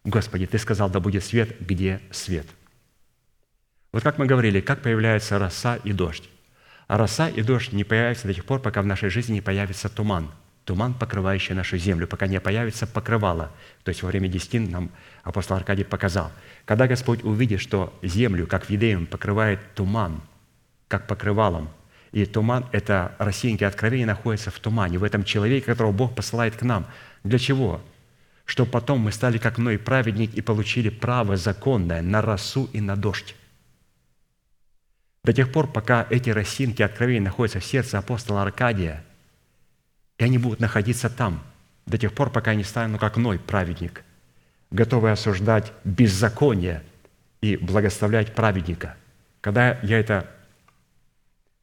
Господи, 0.05 0.47
ты 0.47 0.57
сказал, 0.59 0.89
да 0.89 1.01
будет 1.01 1.25
свет, 1.25 1.61
где 1.61 2.01
свет? 2.13 2.47
Вот 3.91 4.05
как 4.05 4.19
мы 4.19 4.27
говорили, 4.27 4.61
как 4.61 4.83
появляется 4.83 5.41
роса 5.41 5.75
и 5.75 5.93
дождь. 5.93 6.31
А 6.87 6.97
роса 6.97 7.29
и 7.29 7.43
дождь 7.43 7.73
не 7.73 7.83
появятся 7.83 8.29
до 8.29 8.35
тех 8.35 8.45
пор, 8.45 8.61
пока 8.61 8.83
в 8.83 8.87
нашей 8.87 9.11
жизни 9.11 9.35
не 9.35 9.41
появится 9.41 9.89
туман– 9.89 10.31
туман, 10.65 10.95
покрывающий 10.95 11.55
нашу 11.55 11.79
землю, 11.79 12.07
пока 12.07 12.27
не 12.27 12.41
появится 12.41 12.87
покрывало. 12.87 13.51
То 13.83 13.91
есть 13.91 14.03
во 14.03 14.09
время 14.09 14.29
десятин 14.29 14.71
нам 14.71 14.91
апостол 15.23 15.57
Аркадий 15.57 15.85
показал. 15.85 16.31
Когда 16.65 16.87
Господь 16.87 17.25
увидит, 17.25 17.61
что 17.61 17.93
землю, 18.03 18.47
как 18.47 18.67
в 18.67 18.71
Едеем, 18.71 19.07
покрывает 19.07 19.61
туман, 19.75 20.21
как 20.89 21.07
покрывалом, 21.07 21.71
и 22.13 22.25
туман– 22.27 22.67
это 22.73 23.15
росинки 23.19 23.63
откровения 23.63 24.07
находятся 24.07 24.51
в 24.51 24.59
тумане, 24.59 24.99
в 24.99 25.05
этом 25.05 25.23
человеке, 25.23 25.67
которого 25.67 25.93
Бог 25.93 26.15
посылает 26.15 26.57
к 26.57 26.63
нам. 26.63 26.87
Для 27.23 27.39
чего? 27.39 27.81
Чтобы 28.45 28.71
потом 28.71 28.99
мы 28.99 29.13
стали, 29.13 29.39
как 29.39 29.59
мной, 29.59 29.79
праведник 29.79 30.35
и 30.35 30.41
получили 30.41 30.89
право 30.89 31.37
законное 31.37 32.03
на 32.03 32.21
росу 32.21 32.69
и 32.73 32.81
на 32.81 32.97
дождь. 32.97 33.37
До 35.23 35.33
тех 35.33 35.53
пор, 35.53 35.71
пока 35.71 36.07
эти 36.11 36.31
росинки 36.31 36.83
откровения 36.83 37.23
находятся 37.23 37.61
в 37.61 37.65
сердце 37.65 37.99
апостола 37.99 38.43
Аркадия– 38.43 39.05
и 40.21 40.25
они 40.25 40.37
будут 40.37 40.61
находиться 40.61 41.09
там 41.09 41.43
до 41.87 41.97
тех 41.97 42.13
пор, 42.13 42.29
пока 42.29 42.51
я 42.51 42.57
не 42.59 42.63
стану 42.63 42.99
как 42.99 43.17
Ной, 43.17 43.39
праведник, 43.39 44.05
готовый 44.71 45.13
осуждать 45.13 45.73
беззаконие 45.83 46.83
и 47.41 47.57
благословлять 47.57 48.35
праведника. 48.35 48.97
Когда 49.41 49.79
я 49.81 49.99
это 49.99 50.29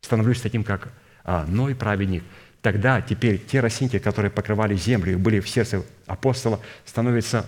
становлюсь 0.02 0.42
таким, 0.42 0.64
как 0.64 0.90
а, 1.24 1.46
Ной, 1.46 1.76
праведник, 1.76 2.24
тогда 2.64 3.00
теперь 3.00 3.38
те 3.38 3.60
росинки, 3.60 4.00
которые 4.00 4.32
покрывали 4.32 4.76
землю 4.76 5.14
и 5.14 5.18
были 5.18 5.40
в 5.40 5.48
сердце 5.48 5.84
апостола, 6.08 6.60
становятся 6.84 7.46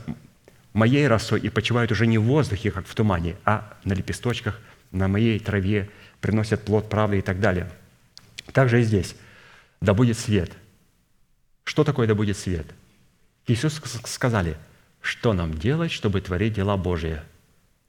моей 0.73 1.07
росой 1.07 1.39
и 1.39 1.49
почивают 1.49 1.91
уже 1.91 2.05
не 2.05 2.19
в 2.19 2.23
воздухе, 2.25 2.69
как 2.69 2.85
в 2.85 2.93
тумане, 2.93 3.35
а 3.45 3.73
на 3.83 3.93
лепесточках, 3.93 4.59
на 4.91 5.07
моей 5.07 5.39
траве, 5.39 5.89
приносят 6.21 6.65
плод 6.65 6.87
правды 6.87 7.17
и 7.17 7.21
так 7.21 7.39
далее. 7.39 7.67
Также 8.53 8.81
и 8.81 8.83
здесь. 8.83 9.15
Да 9.81 9.95
будет 9.95 10.19
свет– 10.19 10.51
что 11.69 11.83
такое 11.83 12.07
да 12.07 12.15
будет 12.15 12.35
свет? 12.35 12.65
Иисус 13.45 13.79
сказали, 14.05 14.57
что 15.01 15.33
нам 15.33 15.53
делать, 15.53 15.91
чтобы 15.91 16.19
творить 16.19 16.53
дела 16.53 16.77
Божие? 16.77 17.21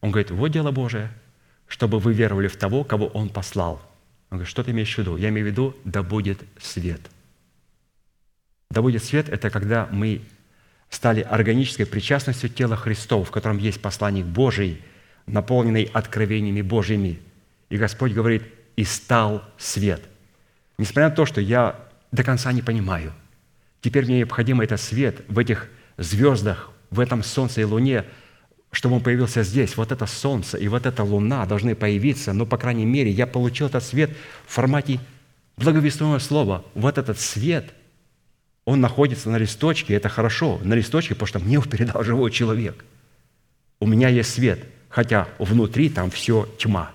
Он 0.02 0.10
говорит, 0.10 0.30
вот 0.30 0.48
дело 0.48 0.70
Божие, 0.70 1.10
чтобы 1.66 1.98
вы 1.98 2.12
веровали 2.12 2.48
в 2.48 2.58
того, 2.58 2.84
кого 2.84 3.06
Он 3.06 3.30
послал. 3.30 3.80
Он 4.28 4.36
говорит, 4.36 4.50
что 4.50 4.62
ты 4.62 4.72
имеешь 4.72 4.94
в 4.94 4.98
виду? 4.98 5.16
Я 5.16 5.30
имею 5.30 5.46
в 5.46 5.50
виду, 5.50 5.74
да 5.86 6.02
будет 6.02 6.42
свет. 6.60 7.00
Да 8.70 8.82
будет 8.82 9.02
свет– 9.02 9.28
это 9.30 9.48
когда 9.48 9.88
мы 9.90 10.20
стали 10.90 11.22
органической 11.22 11.86
причастностью 11.86 12.50
тела 12.50 12.76
Христова, 12.76 13.24
в 13.24 13.30
котором 13.30 13.56
есть 13.56 13.80
посланник 13.80 14.26
Божий, 14.26 14.82
наполненный 15.24 15.84
откровениями 15.84 16.60
Божьими. 16.60 17.18
И 17.70 17.78
Господь 17.78 18.12
говорит, 18.12 18.42
и 18.76 18.84
стал 18.84 19.42
свет. 19.56 20.02
Несмотря 20.76 21.08
на 21.08 21.14
то, 21.14 21.24
что 21.24 21.40
я 21.40 21.80
до 22.12 22.22
конца 22.24 22.52
не 22.52 22.60
понимаю– 22.60 23.14
Теперь 23.80 24.04
мне 24.04 24.18
необходим 24.18 24.60
этот 24.60 24.80
свет 24.80 25.22
в 25.28 25.38
этих 25.38 25.68
звездах, 25.96 26.70
в 26.90 27.00
этом 27.00 27.22
солнце 27.22 27.62
и 27.62 27.64
луне, 27.64 28.04
чтобы 28.72 28.96
он 28.96 29.02
появился 29.02 29.42
здесь. 29.42 29.76
Вот 29.76 29.90
это 29.90 30.06
солнце 30.06 30.58
и 30.58 30.68
вот 30.68 30.86
эта 30.86 31.02
луна 31.02 31.46
должны 31.46 31.74
появиться, 31.74 32.32
но, 32.32 32.46
по 32.46 32.58
крайней 32.58 32.84
мере, 32.84 33.10
я 33.10 33.26
получил 33.26 33.66
этот 33.66 33.82
свет 33.82 34.10
в 34.46 34.52
формате 34.52 35.00
благовестного 35.56 36.18
слова. 36.18 36.64
Вот 36.74 36.98
этот 36.98 37.18
свет, 37.18 37.72
он 38.64 38.80
находится 38.80 39.30
на 39.30 39.36
листочке, 39.36 39.94
это 39.94 40.08
хорошо, 40.08 40.60
на 40.62 40.74
листочке, 40.74 41.14
потому 41.14 41.26
что 41.26 41.38
мне 41.38 41.54
его 41.54 41.64
передал 41.64 42.04
живой 42.04 42.30
человек. 42.30 42.84
У 43.78 43.86
меня 43.86 44.08
есть 44.08 44.30
свет, 44.30 44.60
хотя 44.88 45.26
внутри 45.38 45.88
там 45.88 46.10
все 46.10 46.46
тьма. 46.58 46.92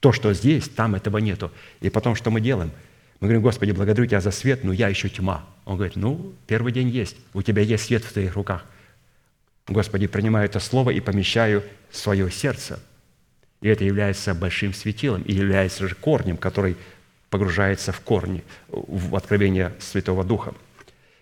То, 0.00 0.12
что 0.12 0.32
здесь, 0.32 0.68
там 0.68 0.94
этого 0.94 1.18
нету. 1.18 1.52
И 1.80 1.90
потом, 1.90 2.16
что 2.16 2.30
мы 2.30 2.40
делаем– 2.40 2.72
мы 3.20 3.26
говорим, 3.26 3.42
Господи, 3.42 3.72
благодарю 3.72 4.06
Тебя 4.06 4.20
за 4.20 4.30
свет, 4.30 4.62
но 4.62 4.72
я 4.72 4.88
еще 4.88 5.08
тьма. 5.08 5.44
Он 5.64 5.76
говорит, 5.76 5.96
ну, 5.96 6.34
первый 6.46 6.72
день 6.72 6.88
есть, 6.88 7.16
у 7.34 7.42
Тебя 7.42 7.62
есть 7.62 7.86
свет 7.86 8.04
в 8.04 8.12
Твоих 8.12 8.34
руках. 8.34 8.64
Господи, 9.66 10.06
принимаю 10.06 10.46
это 10.46 10.60
слово 10.60 10.90
и 10.90 11.00
помещаю 11.00 11.64
в 11.90 11.96
свое 11.96 12.30
сердце. 12.30 12.80
И 13.60 13.68
это 13.68 13.84
является 13.84 14.34
большим 14.34 14.72
светилом 14.72 15.22
и 15.22 15.32
является 15.32 15.88
же 15.88 15.96
корнем, 15.96 16.36
который 16.36 16.76
погружается 17.28 17.92
в 17.92 18.00
корни, 18.00 18.44
в 18.68 19.16
откровение 19.16 19.74
Святого 19.80 20.22
Духа. 20.22 20.54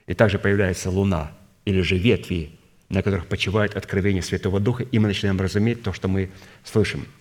И 0.07 0.15
также 0.15 0.39
появляется 0.39 0.91
луна 0.91 1.33
или 1.65 1.81
же 1.81 1.97
ветви, 1.97 2.53
на 2.91 3.03
которых 3.03 3.27
почивает 3.27 3.75
откровение 3.75 4.23
Святого 4.23 4.61
Духа, 4.61 4.85
и 4.85 4.99
мы 4.99 5.09
начинаем 5.09 5.41
разуметь 5.41 5.83
то, 5.83 5.95
что 5.95 6.09
мы 6.09 6.29
слышим– 6.63 7.07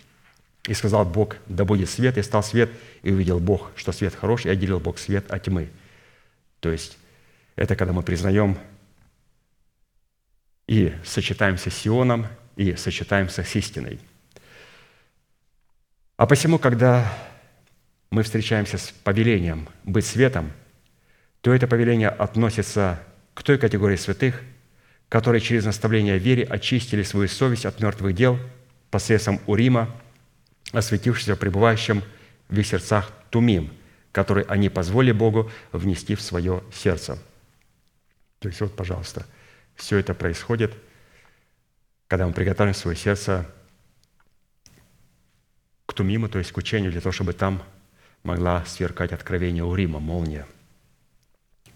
и 0.68 0.74
сказал 0.74 1.06
Бог, 1.06 1.38
да 1.48 1.66
будет 1.66 1.90
свет, 1.90 2.18
и 2.18 2.24
стал 2.24 2.44
свет, 2.44 2.70
и 3.04 3.12
увидел 3.12 3.40
Бог, 3.40 3.72
что 3.76 3.92
свет 3.92 4.16
хороший, 4.16 4.48
и 4.48 4.52
отделил 4.52 4.80
Бог 4.80 4.98
свет 4.98 5.30
от 5.32 5.44
тьмы. 5.44 5.70
То 6.60 6.72
есть 6.72 6.98
это 7.56 7.76
когда 7.76 7.94
мы 7.94 8.04
признаем 8.04 8.58
и 10.68 10.94
сочетаемся 11.04 11.70
с 11.70 11.76
Сионом, 11.76 12.28
и 12.56 12.76
сочетаемся 12.76 13.44
с 13.44 13.56
истиной. 13.56 14.00
А 16.18 16.26
посему, 16.26 16.58
когда 16.58 17.14
мы 18.10 18.24
встречаемся 18.24 18.78
с 18.78 18.92
повелением 19.04 19.68
быть 19.84 20.06
светом, 20.06 20.52
то 21.42 21.54
это 21.54 21.68
повеление 21.68 22.10
относится 22.10 23.00
к 23.34 23.44
той 23.44 23.58
категории 23.58 23.98
святых, 23.98 24.42
которые 25.10 25.42
через 25.42 25.66
наставление 25.66 26.18
вере 26.18 26.44
очистили 26.44 27.04
свою 27.04 27.28
совесть 27.28 27.66
от 27.66 27.80
мертвых 27.82 28.16
дел 28.16 28.40
посредством 28.90 29.42
Урима, 29.46 29.94
осветившегося 30.78 31.36
пребывающим 31.36 32.04
в 32.50 32.60
их 32.60 32.68
сердцах 32.68 33.12
Тумим, 33.30 33.72
который 34.12 34.44
они 34.44 34.70
позволили 34.70 35.12
Богу 35.12 35.52
внести 35.72 36.16
в 36.16 36.22
свое 36.22 36.64
сердце». 36.74 37.18
То 38.40 38.50
есть 38.50 38.62
вот, 38.62 38.76
пожалуйста, 38.76 39.26
все 39.76 39.98
это 39.98 40.14
происходит, 40.14 40.74
когда 42.08 42.28
мы 42.28 42.34
приготовим 42.34 42.74
свое 42.74 42.96
сердце 42.96 43.50
к 45.86 45.94
Тумиму, 45.94 46.30
то 46.30 46.40
есть 46.40 46.52
к 46.52 46.58
учению, 46.58 46.92
для 46.92 47.02
того, 47.02 47.12
чтобы 47.12 47.34
там 47.34 47.64
могла 48.24 48.66
сверкать 48.66 49.12
откровение 49.12 49.64
у 49.64 49.74
Рима, 49.74 50.00
молния. 50.00 50.46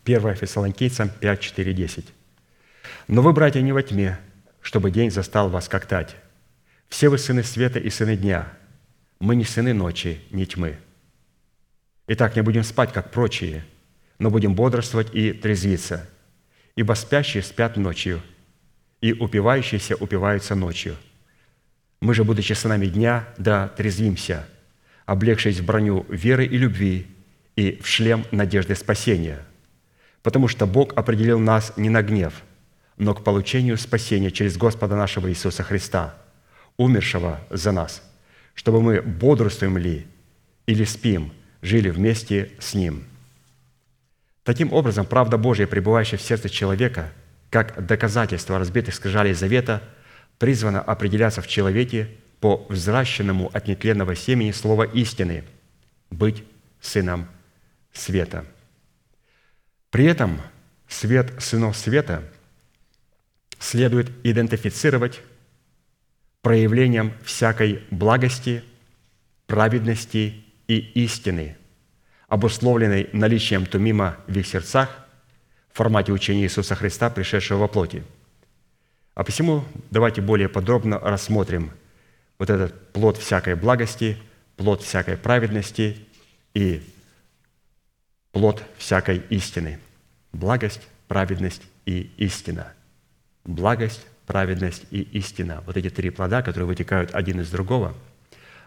1 0.06 0.36
Фессалоникийцам 0.36 1.10
5, 1.10 1.40
4, 1.40 1.74
10. 1.74 2.14
«Но 3.08 3.22
вы, 3.22 3.34
братья, 3.34 3.62
не 3.62 3.72
во 3.72 3.84
тьме, 3.84 4.20
чтобы 4.62 4.92
день 4.92 5.12
застал 5.12 5.50
вас 5.50 5.68
как 5.68 5.86
тать. 5.86 6.16
Все 6.88 7.10
вы 7.10 7.18
сыны 7.18 7.44
света 7.44 7.80
и 7.80 7.90
сыны 7.90 8.18
дня. 8.18 8.52
Мы 9.20 9.36
не 9.36 9.44
сыны 9.44 9.74
ночи, 9.74 10.22
не 10.32 10.46
тьмы. 10.46 10.78
Итак, 12.08 12.36
не 12.36 12.42
будем 12.42 12.64
спать, 12.64 12.94
как 12.94 13.12
прочие, 13.12 13.66
но 14.18 14.30
будем 14.30 14.56
бодрствовать 14.56 15.14
и 15.14 15.34
трезвиться. 15.34 16.10
Ибо 16.76 16.94
спящие 16.94 17.44
спят 17.44 17.78
ночью, 17.78 18.22
и 19.02 19.14
упивающиеся 19.14 19.96
упиваются 19.96 20.56
ночью. 20.56 20.96
Мы 22.02 22.14
же, 22.14 22.24
будучи 22.24 22.54
сынами 22.54 22.86
дня, 22.86 23.28
да 23.38 23.68
трезвимся, 23.68 24.48
облегшись 25.06 25.60
в 25.60 25.66
броню 25.66 26.06
веры 26.10 26.46
и 26.46 26.58
любви 26.58 27.08
и 27.56 27.80
в 27.82 27.88
шлем 27.88 28.26
надежды 28.32 28.76
спасения. 28.76 29.46
Потому 30.22 30.48
что 30.48 30.66
Бог 30.66 30.94
определил 30.98 31.40
нас 31.40 31.74
не 31.76 31.90
на 31.90 32.02
гнев, 32.02 32.34
но 32.98 33.14
к 33.14 33.24
получению 33.24 33.78
спасения 33.78 34.32
через 34.32 34.58
Господа 34.58 34.96
нашего 34.96 35.30
Иисуса 35.30 35.64
Христа, 35.64 36.16
умершего 36.78 37.42
за 37.50 37.72
нас, 37.72 38.02
чтобы 38.60 38.82
мы 38.82 39.02
бодрствуем 39.02 39.78
ли 39.78 40.06
или 40.66 40.84
спим, 40.84 41.32
жили 41.62 41.90
вместе 41.92 42.52
с 42.60 42.74
Ним. 42.74 43.06
Таким 44.44 44.74
образом, 44.74 45.06
правда 45.06 45.38
Божья, 45.38 45.66
пребывающая 45.66 46.18
в 46.18 46.22
сердце 46.22 46.50
человека, 46.50 47.14
как 47.50 47.86
доказательство 47.86 48.60
разбитых 48.60 48.96
скрижалей 48.96 49.32
завета, 49.32 49.82
призвана 50.40 50.82
определяться 50.82 51.42
в 51.42 51.48
человеке 51.48 52.10
по 52.42 52.66
взращенному 52.68 53.50
от 53.54 53.70
нетленного 53.70 54.14
семени 54.14 54.52
слова 54.52 54.84
истины– 54.84 55.46
быть 56.10 56.44
сыном 56.82 57.30
света. 57.94 58.44
При 59.90 60.04
этом 60.04 60.42
свет 60.90 61.32
сынов 61.42 61.78
света 61.78 62.26
следует 63.58 64.12
идентифицировать 64.26 65.22
проявлением 66.42 67.14
всякой 67.24 67.84
благости, 67.92 68.64
праведности 69.48 70.44
и 70.68 70.78
истины, 70.78 71.58
обусловленной 72.28 73.10
наличием 73.14 73.66
тумима 73.66 74.18
в 74.28 74.38
их 74.38 74.48
сердцах 74.48 75.08
в 75.72 75.78
формате 75.78 76.12
учения 76.12 76.44
Иисуса 76.44 76.76
Христа, 76.76 77.10
пришедшего 77.10 77.60
во 77.60 77.68
плоти. 77.68 78.04
А 79.16 79.24
посему 79.24 79.64
давайте 79.92 80.22
более 80.22 80.48
подробно 80.48 81.00
рассмотрим 81.00 81.72
вот 82.38 82.50
этот 82.50 82.94
плод 82.94 83.18
всякой 83.18 83.56
благости, 83.56 84.18
плод 84.56 84.82
всякой 84.82 85.18
праведности 85.18 85.98
и 86.54 86.82
плод 88.32 88.64
всякой 88.78 89.18
истины. 89.30 89.80
Благость, 90.32 90.88
праведность 91.08 91.64
и 91.86 92.12
истина. 92.18 92.74
Благость, 93.44 94.06
праведность 94.30 94.86
и 94.92 95.02
истина. 95.02 95.64
Вот 95.66 95.76
эти 95.76 95.90
три 95.90 96.12
плода, 96.12 96.44
которые 96.44 96.68
вытекают 96.68 97.16
один 97.16 97.42
из 97.42 97.50
другого, 97.50 97.96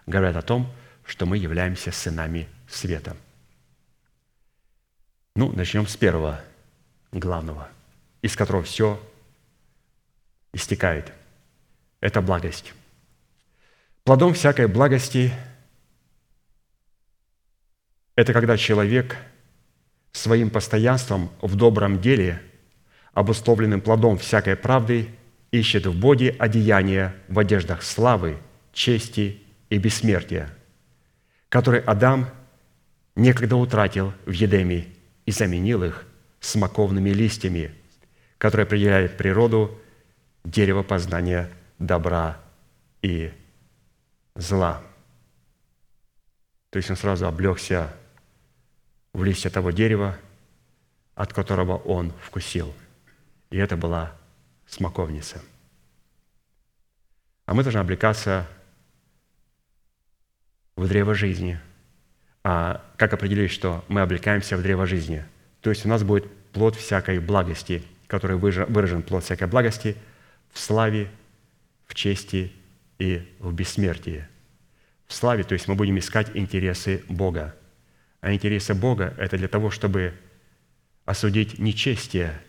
говорят 0.06 0.34
о 0.34 0.43
том, 0.43 0.68
что 1.06 1.24
мы 1.24 1.39
являемся 1.39 1.93
сынами 1.93 2.48
света. 2.68 3.16
Ну, 5.36 5.52
начнем 5.52 5.86
с 5.86 5.97
первого, 5.97 6.40
главного, 7.12 7.68
из 8.22 8.34
которого 8.34 8.64
все 8.64 9.01
истекает. 10.52 11.12
Это 12.01 12.20
благость. 12.20 12.74
Плодом 14.02 14.34
всякой 14.34 14.66
благости– 14.66 15.32
это 18.16 18.32
когда 18.32 18.56
человек 18.56 19.16
своим 20.10 20.51
постоянством 20.51 21.30
в 21.40 21.55
добром 21.55 22.01
деле, 22.01 22.43
обусловленным 23.12 23.80
плодом 23.80 24.18
всякой 24.18 24.56
правды, 24.56 25.09
ищет 25.53 25.87
в 25.87 25.99
Боге 25.99 26.35
одеяния 26.39 27.15
в 27.29 27.39
одеждах 27.39 27.83
славы, 27.83 28.39
чести 28.73 29.43
и 29.69 29.79
бессмертия, 29.79 30.51
который 31.49 31.81
Адам 31.81 32.29
некогда 33.15 33.57
утратил 33.57 34.12
в 34.24 34.33
Едеме 34.33 34.89
и 35.27 35.31
заменил 35.31 35.85
их 35.85 36.07
смоковными 36.41 37.11
листьями, 37.11 37.73
которые 38.39 38.65
определяют 38.65 39.16
природу 39.16 39.79
дерева 40.43 40.83
познания 40.83 41.51
добра 41.79 42.41
и 43.03 43.31
зла. 44.35 44.83
То 46.70 46.79
есть 46.79 46.91
он 46.91 46.97
сразу 46.97 47.27
облегся 47.27 47.95
в 49.12 49.23
листья 49.23 49.51
того 49.51 49.70
дерева, 49.70 50.16
от 51.15 51.35
которого 51.35 51.77
он 51.77 52.12
вкусил. 52.23 52.73
И 53.51 53.59
это 53.59 53.77
была 53.77 54.16
смоковница. 54.73 55.43
А 57.44 57.55
мы 57.55 57.62
должны 57.62 57.78
облекаться 57.78 58.49
в 60.77 60.89
древо 60.89 61.15
жизни. 61.15 61.61
А 62.43 62.82
как 62.97 63.12
определить, 63.12 63.51
что 63.51 63.85
мы 63.89 64.01
облекаемся 64.01 64.57
в 64.57 64.62
древо 64.62 64.86
жизни? 64.86 65.24
То 65.61 65.70
есть 65.70 65.85
у 65.85 65.89
нас 65.89 66.03
будет 66.03 66.31
плод 66.53 66.74
всякой 66.77 67.19
благости, 67.19 67.85
который 68.07 68.36
выражен 68.36 69.03
плод 69.03 69.24
всякой 69.24 69.47
благости 69.47 69.97
в 70.51 70.59
славе, 70.59 71.11
в 71.86 71.94
чести 71.94 72.53
и 72.99 73.36
в 73.40 73.53
бессмертии. 73.53 74.27
В 75.07 75.12
славе, 75.12 75.44
то 75.44 75.53
есть 75.53 75.69
мы 75.69 75.74
будем 75.74 75.99
искать 75.99 76.31
интересы 76.35 77.05
Бога. 77.09 77.55
А 78.23 78.32
интересы 78.32 78.74
Бога– 78.74 79.15
это 79.19 79.36
для 79.36 79.49
того, 79.49 79.70
чтобы 79.70 80.15
осудить 81.05 81.59
нечестие 81.59 82.40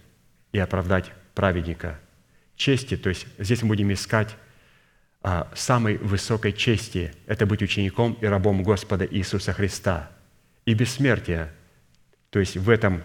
и 0.54 0.60
оправдать 0.60 1.12
праведника. 1.36 2.00
Чести, 2.56 2.98
то 2.98 3.10
есть 3.10 3.26
здесь 3.38 3.62
мы 3.64 3.70
будем 3.70 3.92
искать 3.92 4.36
а, 5.22 5.52
самой 5.56 5.98
высокой 5.98 6.54
чести– 6.54 7.14
это 7.28 7.46
быть 7.46 7.62
учеником 7.62 8.14
и 8.22 8.26
рабом 8.26 8.64
Господа 8.64 9.08
Иисуса 9.10 9.54
Христа. 9.54 10.12
И 10.66 10.74
бессмертие, 10.74 11.52
то 12.30 12.40
есть 12.40 12.58
в 12.58 12.70
этом 12.70 13.04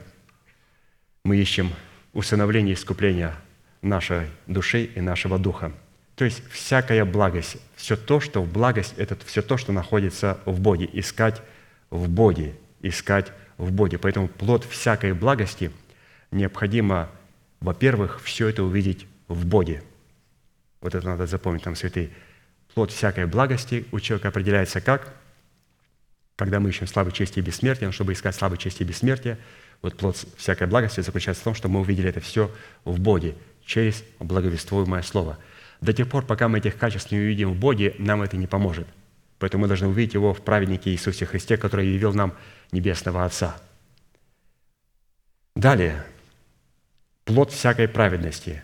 мы 1.24 1.36
ищем 1.38 1.72
усыновление 2.12 2.74
и 2.74 2.76
искупление 2.76 3.34
нашей 3.82 4.26
души 4.46 4.84
и 4.84 5.00
нашего 5.00 5.38
духа– 5.38 5.72
то 6.18 6.24
есть 6.24 6.42
всякая 6.50 7.04
благость, 7.04 7.58
все 7.76 7.96
то, 7.96 8.18
что 8.18 8.42
в 8.42 8.52
благость, 8.52 8.94
это 8.96 9.16
все 9.24 9.40
то, 9.40 9.56
что 9.56 9.70
находится 9.70 10.40
в 10.46 10.58
Боге. 10.58 10.90
Искать 10.92 11.40
в 11.90 12.08
Боге, 12.08 12.56
искать 12.82 13.30
в 13.56 13.70
Боге. 13.70 13.98
Поэтому 13.98 14.26
плод 14.26 14.64
всякой 14.64 15.12
благости 15.12 15.70
необходимо, 16.32 17.08
во-первых, 17.60 18.20
все 18.20 18.48
это 18.48 18.64
увидеть 18.64 19.06
в 19.28 19.46
Боге. 19.46 19.82
Вот 20.80 20.94
это 20.94 21.06
надо 21.06 21.26
запомнить, 21.26 21.62
там 21.62 21.76
святые. 21.76 22.10
Плод 22.74 22.90
всякой 22.90 23.26
благости 23.26 23.86
у 23.92 24.00
человека 24.00 24.28
определяется 24.28 24.80
как? 24.80 25.14
Когда 26.36 26.60
мы 26.60 26.70
ищем 26.70 26.86
славы, 26.86 27.12
чести 27.12 27.40
и 27.40 27.42
бессмертия, 27.42 27.90
чтобы 27.90 28.12
искать 28.12 28.34
славы, 28.34 28.58
чести 28.58 28.82
и 28.82 28.86
бессмертия, 28.86 29.38
вот 29.82 29.96
плод 29.96 30.16
всякой 30.36 30.66
благости 30.66 31.00
заключается 31.00 31.42
в 31.42 31.44
том, 31.44 31.54
что 31.54 31.68
мы 31.68 31.80
увидели 31.80 32.08
это 32.08 32.20
все 32.20 32.54
в 32.84 33.00
Боге 33.00 33.34
через 33.64 34.04
благовествуемое 34.18 35.02
Слово– 35.02 35.38
до 35.80 35.92
тех 35.92 36.08
пор, 36.08 36.24
пока 36.24 36.48
мы 36.48 36.58
этих 36.58 36.76
качеств 36.76 37.10
не 37.12 37.18
увидим 37.18 37.52
в 37.52 37.58
Боге, 37.58 37.94
нам 37.98 38.22
это 38.22 38.36
не 38.36 38.46
поможет. 38.46 38.86
Поэтому 39.38 39.62
мы 39.62 39.68
должны 39.68 39.86
увидеть 39.86 40.14
Его 40.14 40.34
в 40.34 40.42
праведнике 40.42 40.90
Иисусе 40.90 41.24
Христе, 41.24 41.56
который 41.56 41.86
явил 41.86 42.12
нам 42.12 42.34
Небесного 42.72 43.24
Отца. 43.24 43.56
Далее, 45.54 46.04
плод 47.24 47.52
всякой 47.52 47.88
праведности. 47.88 48.62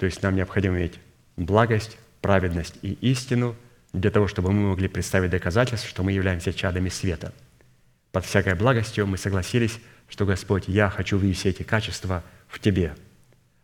То 0.00 0.06
есть 0.06 0.22
нам 0.22 0.34
необходимо 0.34 0.78
иметь 0.78 0.98
благость, 1.36 1.98
праведность 2.22 2.76
и 2.80 2.94
истину 3.02 3.54
для 3.92 4.10
того, 4.10 4.28
чтобы 4.28 4.50
мы 4.50 4.70
могли 4.70 4.88
представить 4.88 5.30
доказательство, 5.30 5.90
что 5.90 6.02
мы 6.02 6.12
являемся 6.12 6.54
чадами 6.54 6.88
света. 6.88 7.34
Под 8.10 8.24
всякой 8.24 8.54
благостью 8.54 9.06
мы 9.06 9.18
согласились, 9.18 9.78
что 10.08 10.24
Господь, 10.24 10.68
я 10.68 10.88
хочу 10.88 11.18
видеть 11.18 11.36
все 11.36 11.50
эти 11.50 11.64
качества 11.64 12.24
в 12.48 12.60
Тебе. 12.60 12.94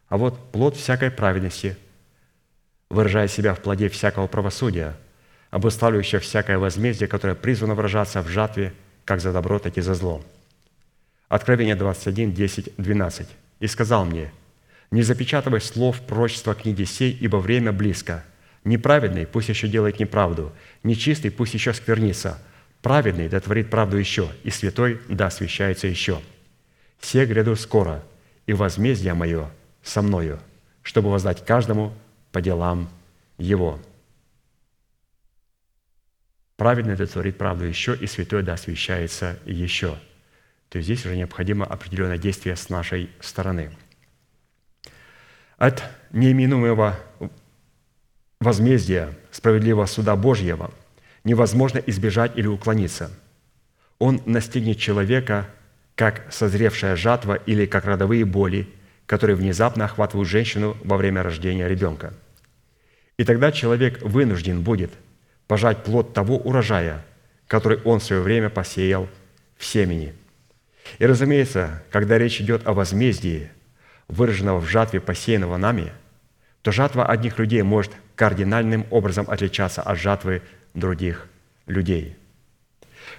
А 0.09 0.19
вот 0.19 0.53
плод 0.53 0.77
всякой 0.77 1.11
праведности 1.11 1.79
выражая 2.91 3.29
себя 3.29 3.55
в 3.55 3.61
плоде 3.61 3.89
всякого 3.89 4.27
правосудия, 4.27 4.95
обуславливающего 5.51 6.21
всякое 6.21 6.59
возмездие, 6.59 7.09
которое 7.09 7.35
призвано 7.35 7.75
выражаться 7.75 8.21
в 8.21 8.29
жатве 8.29 8.75
как 9.07 9.23
за 9.23 9.33
добро, 9.33 9.59
так 9.59 9.79
и 9.79 9.81
за 9.81 9.95
зло. 9.95 10.23
Откровение 11.31 11.77
21, 11.77 12.35
10, 12.35 12.77
12. 12.77 13.27
«И 13.61 13.67
сказал 13.69 14.05
мне, 14.05 14.31
Не 14.91 15.03
запечатывай 15.03 15.61
слов 15.61 16.01
прочества 16.01 16.55
книги 16.55 16.85
сей, 16.85 17.13
ибо 17.13 17.37
время 17.37 17.73
близко. 17.73 18.25
Неправедный 18.65 19.27
пусть 19.27 19.49
еще 19.49 19.69
делает 19.69 20.01
неправду, 20.01 20.53
нечистый 20.83 21.31
пусть 21.31 21.55
еще 21.55 21.73
сквернится, 21.73 22.43
праведный 22.83 23.29
да 23.29 23.41
творит 23.41 23.71
правду 23.71 23.97
еще, 23.97 24.29
и 24.43 24.51
святой 24.51 25.01
да 25.09 25.27
освящается 25.27 25.87
еще. 25.87 26.21
Все 26.99 27.27
гряду 27.27 27.57
скоро, 27.57 28.05
и 28.47 28.53
возмездие 28.53 29.15
мое 29.15 29.51
со 29.83 30.03
мною, 30.03 30.41
чтобы 30.83 31.11
воздать 31.11 31.45
каждому 31.45 31.93
по 32.33 32.41
делам 32.41 32.89
его. 33.39 33.81
Праведный 36.57 36.97
да 36.97 37.07
творит 37.07 37.37
правду 37.37 37.65
еще, 37.65 37.95
и 37.95 38.07
святой 38.07 38.43
да 38.43 38.55
освящается 38.55 39.39
еще. 39.45 39.99
То 40.71 40.79
есть 40.79 40.87
здесь 40.87 41.05
уже 41.05 41.17
необходимо 41.17 41.67
определенное 41.67 42.19
действие 42.19 42.57
с 42.57 42.69
нашей 42.71 43.11
стороны. 43.21 43.71
От 45.57 45.83
неименуемого 46.13 46.99
возмездия 48.41 49.15
справедливого 49.31 49.87
суда 49.87 50.17
Божьего 50.17 50.71
невозможно 51.25 51.79
избежать 51.79 52.37
или 52.37 52.47
уклониться. 52.47 53.11
Он 53.99 54.21
настигнет 54.27 54.79
человека, 54.79 55.49
как 55.95 56.31
созревшая 56.31 56.97
жатва 56.97 57.35
или 57.35 57.67
как 57.67 57.87
родовые 57.87 58.25
боли, 58.25 58.69
которые 59.07 59.37
внезапно 59.37 59.87
охватывают 59.87 60.29
женщину 60.29 60.77
во 60.85 60.97
время 60.97 61.23
рождения 61.23 61.69
ребенка. 61.69 62.13
И 63.17 63.25
тогда 63.25 63.51
человек 63.51 64.03
вынужден 64.03 64.63
будет– 64.63 64.93
пожать 65.47 65.85
плод 65.85 66.13
того 66.13 66.37
урожая, 66.39 67.05
который 67.47 67.79
он 67.83 68.01
в 68.01 68.05
свое 68.05 68.23
время 68.23 68.51
посеял 68.51 69.09
в 69.57 69.65
семени. 69.65 70.15
И, 70.99 71.07
разумеется, 71.07 71.83
когда 71.91 72.19
речь 72.19 72.41
идет 72.41 72.67
о 72.67 72.73
возмездии, 72.73 73.51
выраженного 74.09 74.61
в 74.61 74.67
жатве 74.67 75.01
посеянного 75.01 75.57
нами, 75.57 75.93
то 76.63 76.73
жатва 76.73 77.07
одних 77.07 77.39
людей 77.39 77.63
может 77.63 77.93
кардинальным 78.15 78.87
образом 78.91 79.29
отличаться 79.29 79.83
от 79.83 79.99
жатвы 79.99 80.43
других 80.75 81.29
людей. 81.67 82.17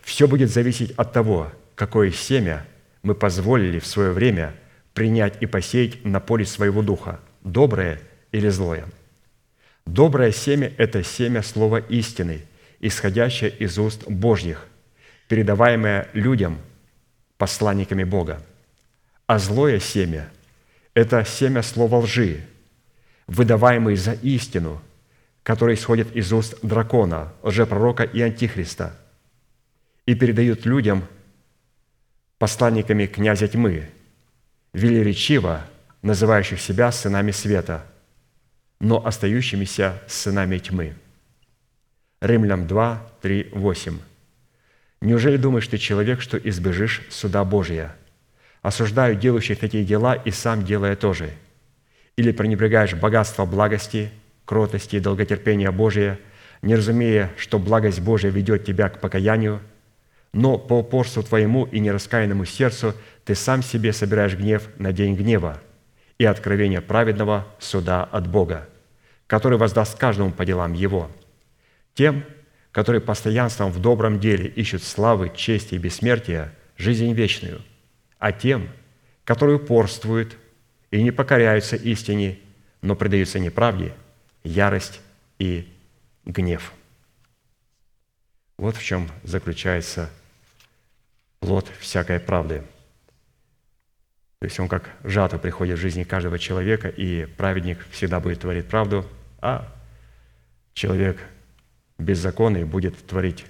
Все 0.03 0.27
будет 0.27 0.49
зависеть 0.49 0.91
от 0.91 1.14
того, 1.14 1.51
какое 1.76 2.11
семя 2.11 2.65
мы 3.03 3.15
позволили 3.15 3.80
в 3.80 3.88
свое 3.88 4.11
время 4.11 4.53
принять 4.93 5.41
и 5.41 5.45
посеять 5.45 6.03
на 6.03 6.19
поле 6.19 6.45
своего 6.45 6.81
духа, 6.81 7.19
доброе 7.43 7.99
или 8.31 8.49
злое– 8.49 8.85
Доброе 9.88 10.34
семя– 10.34 10.73
это 10.77 11.01
семя 11.01 11.41
слова 11.41 11.77
истины, 11.77 12.41
исходящее 12.81 13.49
из 13.49 13.80
уст 13.80 14.05
Божьих, 14.05 14.68
передаваемое 15.30 16.09
людям, 16.11 16.57
посланниками 17.38 18.03
Бога. 18.03 18.41
А 19.27 19.39
злое 19.39 19.80
семя– 19.80 20.30
это 20.98 21.24
семя 21.26 21.61
слова 21.61 21.99
лжи, 21.99 22.41
выдаваемое 23.28 23.95
за 23.95 24.14
истину, 24.14 24.82
которое 25.44 25.76
исходит 25.76 26.15
из 26.15 26.34
уст 26.34 26.57
дракона, 26.64 27.34
лжепророка 27.44 28.03
и 28.03 28.22
антихриста, 28.22 28.98
и 30.07 30.15
передают 30.15 30.65
людям, 30.65 31.03
посланниками 32.40 33.06
князя 33.06 33.48
тьмы, 33.48 33.90
велеречиво 34.74 35.65
называющих 36.02 36.60
себя 36.60 36.91
сынами 36.91 37.32
света– 37.32 37.86
но 38.80 39.06
остающимися 39.06 40.02
сынами 40.07 40.60
тьмы. 40.60 40.95
Римлянам 42.22 42.68
2, 42.68 43.11
3, 43.22 43.49
8. 43.53 43.99
«Неужели 45.02 45.38
думаешь 45.38 45.68
ты, 45.68 45.78
человек, 45.78 46.22
что 46.22 46.38
избежишь 46.38 47.03
суда 47.10 47.44
Божия? 47.44 47.95
Осуждаю 48.68 49.15
делающих 49.15 49.60
такие 49.60 49.85
дела 49.85 50.14
и 50.14 50.30
сам 50.30 50.65
делая 50.65 50.98
тоже. 50.98 51.30
Или 52.18 52.34
пренебрегаешь 52.34 52.95
богатство 52.95 53.45
благости, 53.45 54.11
кротости 54.44 54.98
и 54.98 54.99
долготерпения 54.99 55.72
Божия, 55.72 56.19
не 56.61 56.76
разумея, 56.76 57.31
что 57.38 57.60
благость 57.60 58.02
Божия 58.02 58.30
ведет 58.30 58.65
тебя 58.65 58.89
к 58.89 58.99
покаянию, 58.99 59.61
но 60.34 60.57
по 60.57 60.80
упорству 60.80 61.23
твоему 61.23 61.64
и 61.64 61.80
нераскаянному 61.80 62.44
сердцу 62.44 62.94
ты 63.23 63.35
сам 63.35 63.64
себе 63.64 63.94
собираешь 63.94 64.35
гнев 64.35 64.68
на 64.80 64.91
день 64.91 65.15
гнева, 65.15 65.61
и 66.18 66.26
откровение 66.26 66.81
праведного 66.81 67.48
суда 67.60 68.03
от 68.03 68.27
Бога, 68.27 68.68
который 69.27 69.57
воздаст 69.57 69.98
каждому 69.98 70.31
по 70.31 70.44
делам 70.44 70.73
его. 70.73 71.10
Тем, 71.94 72.26
которые 72.73 72.99
постоянством 72.99 73.72
в 73.72 73.80
добром 73.80 74.19
деле 74.19 74.45
ищут 74.45 74.84
славы, 74.84 75.31
чести 75.34 75.76
и 75.76 75.77
бессмертия, 75.77 76.53
жизнь 76.76 77.14
вечную, 77.14 77.61
а 78.19 78.31
тем, 78.31 78.69
которые 79.23 79.57
упорствуют 79.57 80.38
и 80.91 81.02
не 81.03 81.11
покоряются 81.11 81.76
истине, 81.76 82.39
но 82.81 82.95
предаются 82.95 83.39
неправде, 83.39 83.94
ярость 84.44 85.02
и 85.39 85.68
гнев. 86.26 86.73
Вот 88.57 88.76
в 88.76 88.84
чем 88.84 89.10
заключается 89.23 90.10
плод 91.39 91.69
всякой 91.80 92.19
правды– 92.19 92.64
то 94.39 94.45
есть 94.45 94.60
он 94.60 94.68
как 94.68 94.91
жатва 95.03 95.39
приходит 95.39 95.80
в 95.80 95.81
жизни 95.81 96.03
каждого 96.03 96.38
человека, 96.38 96.89
и 96.89 97.26
праведник 97.26 97.85
всегда 97.89 98.19
будет 98.19 98.41
творить 98.41 98.68
правду, 98.68 99.06
а 99.39 99.73
человек 100.73 101.19
беззаконный 101.98 102.64
будет 102.64 102.95
творить 103.07 103.45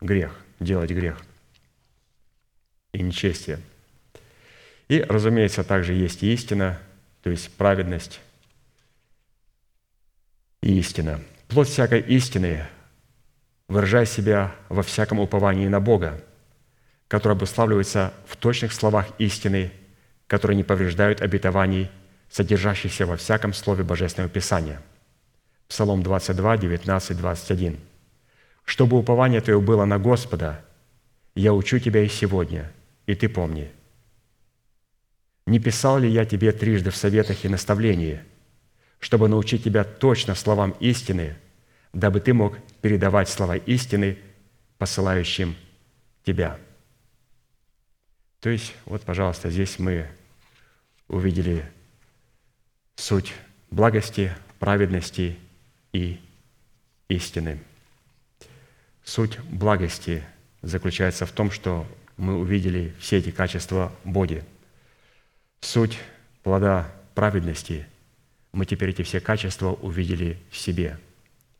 грех, 0.00 0.38
делать 0.60 0.90
грех 0.90 1.20
и 2.92 3.02
нечестие. 3.02 3.58
И, 4.90 5.00
разумеется, 5.08 5.64
также 5.64 5.94
есть 5.94 6.22
истина, 6.22 6.78
то 7.22 7.30
есть 7.30 7.50
праведность 7.54 8.20
и 10.62 10.78
истина. 10.78 11.20
Плод 11.48 11.68
всякой 11.68 12.00
истины 12.00 12.66
выражай 13.68 14.04
себя 14.04 14.54
во 14.68 14.82
всяком 14.82 15.20
уповании 15.20 15.68
на 15.68 15.80
Бога, 15.80 16.22
который 17.08 17.32
обуславливается 17.32 18.12
в 18.26 18.36
точных 18.36 18.74
словах 18.74 19.06
истины– 19.18 19.72
которые 20.30 20.56
не 20.56 20.62
повреждают 20.62 21.22
обетований, 21.22 21.90
содержащихся 22.30 23.04
во 23.04 23.16
всяком 23.16 23.52
слове 23.52 23.82
Божественного 23.82 24.30
Писания. 24.30 24.80
Псалом 25.66 26.04
22, 26.04 26.56
19, 26.56 27.18
21. 27.18 27.80
«Чтобы 28.64 28.96
упование 28.96 29.40
Твое 29.40 29.60
было 29.60 29.84
на 29.86 29.98
Господа, 29.98 30.64
я 31.34 31.52
учу 31.52 31.80
Тебя 31.80 32.04
и 32.04 32.08
сегодня, 32.08 32.70
и 33.06 33.16
Ты 33.16 33.28
помни. 33.28 33.72
Не 35.46 35.58
писал 35.58 35.98
ли 35.98 36.08
я 36.10 36.24
Тебе 36.24 36.52
трижды 36.52 36.90
в 36.90 36.96
советах 36.96 37.44
и 37.44 37.48
наставлении, 37.48 38.20
чтобы 38.98 39.28
научить 39.28 39.64
Тебя 39.64 39.84
точно 39.84 40.34
словам 40.34 40.72
истины, 40.80 41.36
дабы 41.92 42.20
Ты 42.20 42.34
мог 42.34 42.58
передавать 42.80 43.28
слова 43.28 43.56
истины 43.56 44.18
посылающим 44.78 45.56
Тебя?» 46.24 46.58
То 48.40 48.48
есть, 48.48 48.74
вот, 48.86 49.02
пожалуйста, 49.02 49.50
здесь 49.50 49.78
мы 49.78 50.06
увидели 51.08 51.64
суть 52.96 53.34
благости, 53.70 54.32
праведности 54.58 55.36
и 55.92 56.18
истины. 57.08 57.58
Суть 59.04 59.38
благости 59.40 60.24
заключается 60.62 61.26
в 61.26 61.32
том, 61.32 61.50
что 61.50 61.86
мы 62.16 62.38
увидели 62.38 62.94
все 62.98 63.18
эти 63.18 63.30
качества 63.30 63.92
Боги. 64.04 64.44
Суть 65.60 65.98
плода 66.42 66.90
праведности. 67.14 67.86
Мы 68.52 68.66
теперь 68.66 68.90
эти 68.90 69.02
все 69.02 69.20
качества 69.20 69.72
увидели 69.72 70.38
в 70.50 70.56
себе. 70.56 70.98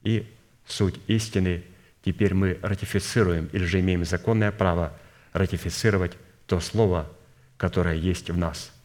И 0.03 0.27
суть 0.67 0.99
истины. 1.07 1.65
Теперь 2.03 2.35
мы 2.35 2.59
ратифицируем 2.63 3.51
или 3.53 3.65
же 3.65 3.81
имеем 3.81 4.05
законное 4.05 4.53
право 4.53 4.99
ратифицировать 5.33 6.13
то 6.47 6.59
слово, 6.61 7.11
которое 7.57 7.95
есть 7.95 8.31
в 8.31 8.37
нас– 8.37 8.73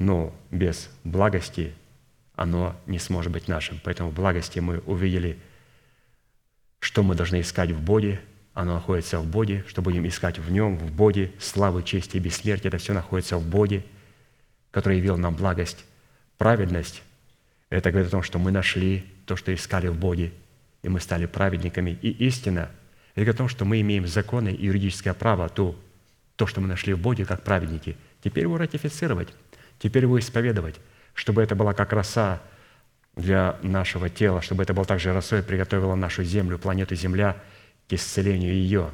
но 0.00 0.34
без 0.50 0.90
благости 1.04 1.74
оно 2.34 2.74
не 2.86 2.98
сможет 2.98 3.30
быть 3.30 3.46
нашим. 3.48 3.78
Поэтому 3.84 4.10
в 4.10 4.14
благости 4.14 4.58
мы 4.58 4.78
увидели, 4.78 5.38
что 6.80 7.02
мы 7.02 7.14
должны 7.14 7.42
искать 7.42 7.70
в 7.70 7.82
Боге, 7.82 8.18
оно 8.54 8.74
находится 8.74 9.20
в 9.20 9.26
Боге, 9.26 9.62
что 9.68 9.82
будем 9.82 10.08
искать 10.08 10.38
в 10.38 10.50
Нем, 10.50 10.78
в 10.78 10.90
Боге, 10.90 11.32
славы, 11.38 11.82
чести 11.82 12.16
и 12.16 12.20
бессмертие, 12.20 12.68
это 12.68 12.78
все 12.78 12.94
находится 12.94 13.36
в 13.36 13.46
Боге, 13.46 13.84
который 14.70 14.98
явил 14.98 15.16
нам 15.16 15.34
благость. 15.34 15.84
Праведность– 16.38 17.02
это 17.70 17.90
говорит 17.90 18.08
о 18.08 18.12
том, 18.12 18.22
что 18.22 18.38
мы 18.38 18.50
нашли 18.50 19.04
то, 19.26 19.36
что 19.36 19.54
искали 19.54 19.88
в 19.88 19.96
Боге, 19.96 20.32
и 20.82 20.88
мы 20.88 21.00
стали 21.00 21.26
праведниками. 21.26 21.98
И 22.02 22.10
истина– 22.26 22.70
это 23.14 23.24
говорит 23.24 23.34
о 23.34 23.38
том, 23.38 23.48
что 23.48 23.64
мы 23.64 23.80
имеем 23.80 24.06
законы 24.06 24.50
и 24.50 24.66
юридическое 24.66 25.14
право 25.14 25.48
то, 25.48 25.78
то, 26.36 26.46
что 26.46 26.60
мы 26.60 26.68
нашли 26.68 26.94
в 26.94 27.00
Боге, 27.00 27.24
как 27.24 27.42
праведники, 27.42 27.96
теперь 28.22 28.44
его 28.44 28.56
ратифицировать– 28.56 29.28
Теперь 29.80 30.02
его 30.02 30.18
исповедовать, 30.18 30.76
чтобы 31.14 31.42
это 31.42 31.56
была 31.56 31.72
как 31.72 31.92
роса 31.92 32.40
для 33.16 33.56
нашего 33.62 34.08
тела, 34.08 34.42
чтобы 34.42 34.62
это 34.62 34.74
было 34.74 34.84
также 34.84 35.12
росой, 35.12 35.42
приготовила 35.42 35.94
нашу 35.94 36.22
землю, 36.22 36.58
планету 36.58 36.94
Земля 36.94 37.36
к 37.88 37.92
исцелению 37.94 38.52
ее. 38.52 38.90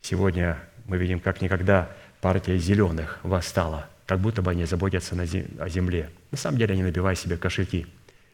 Сегодня 0.00 0.58
мы 0.86 0.96
видим, 0.96 1.20
как 1.20 1.42
никогда 1.42 1.90
партия 2.22 2.56
зеленых 2.56 3.20
восстала 3.22 3.88
как 4.10 4.18
будто 4.18 4.42
бы 4.42 4.50
они 4.50 4.64
заботятся 4.64 5.14
о 5.14 5.68
земле. 5.68 6.10
На 6.32 6.36
самом 6.36 6.58
деле 6.58 6.72
они 6.72 6.82
набивают 6.82 7.16
себе 7.16 7.36
кошельки. 7.36 7.86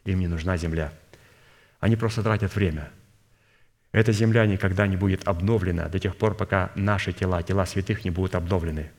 Им 0.07 0.21
не 0.21 0.27
нужна 0.27 0.57
земля. 0.57 0.91
Они 1.81 1.97
просто 1.97 2.23
тратят 2.23 2.57
время. 2.57 2.89
Эта 3.93 4.11
земля 4.11 4.47
никогда 4.47 4.87
не 4.87 4.97
будет 4.97 5.29
обновлена 5.29 5.91
до 5.91 5.99
тех 5.99 6.17
пор, 6.17 6.35
пока 6.35 6.73
наши 6.77 7.13
тела, 7.13 7.43
тела 7.43 7.67
святых 7.67 8.07
не 8.07 8.11
будут 8.11 8.35
обновлены. 8.35 8.91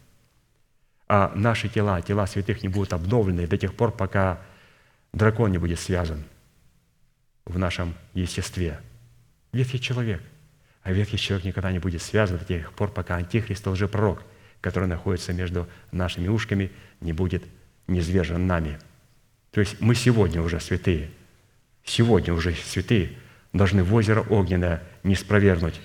А 1.08 1.32
наши 1.34 1.68
тела, 1.68 2.00
тела 2.04 2.28
святых 2.28 2.62
не 2.62 2.70
будут 2.70 2.94
обновлены 2.94 3.48
до 3.48 3.58
тех 3.58 3.74
пор, 3.74 3.92
пока 3.92 4.40
дракон 5.14 5.52
не 5.52 5.58
будет 5.58 5.80
связан 5.80 6.26
в 7.46 7.58
нашем 7.58 7.96
естестве. 8.14 8.80
Ветхий 9.52 9.82
человек. 9.82 10.22
А 10.84 10.92
ветхий 10.92 11.18
человек 11.18 11.46
никогда 11.48 11.72
не 11.72 11.80
будет 11.80 12.04
связан 12.04 12.38
до 12.38 12.46
тех 12.46 12.72
пор, 12.74 12.92
пока 12.92 13.16
антихрист, 13.16 13.66
лжепророк, 13.66 14.22
который 14.68 14.90
находится 14.90 15.32
между 15.32 15.66
нашими 15.94 16.28
ушками, 16.28 16.72
не 17.00 17.14
будет 17.14 17.46
низвержен 17.88 18.46
нами. 18.48 18.80
То 19.52 19.62
есть 19.62 19.80
мы 19.80 19.96
сегодня 19.96 20.42
уже 20.42 20.60
святые, 20.60 21.10
сегодня 21.86 22.34
уже 22.34 22.54
святые, 22.54 23.14
должны 23.54 23.82
в 23.82 23.94
озеро 23.94 24.22
огненное 24.22 24.84
не 25.04 25.16
спровергнуть 25.16 25.80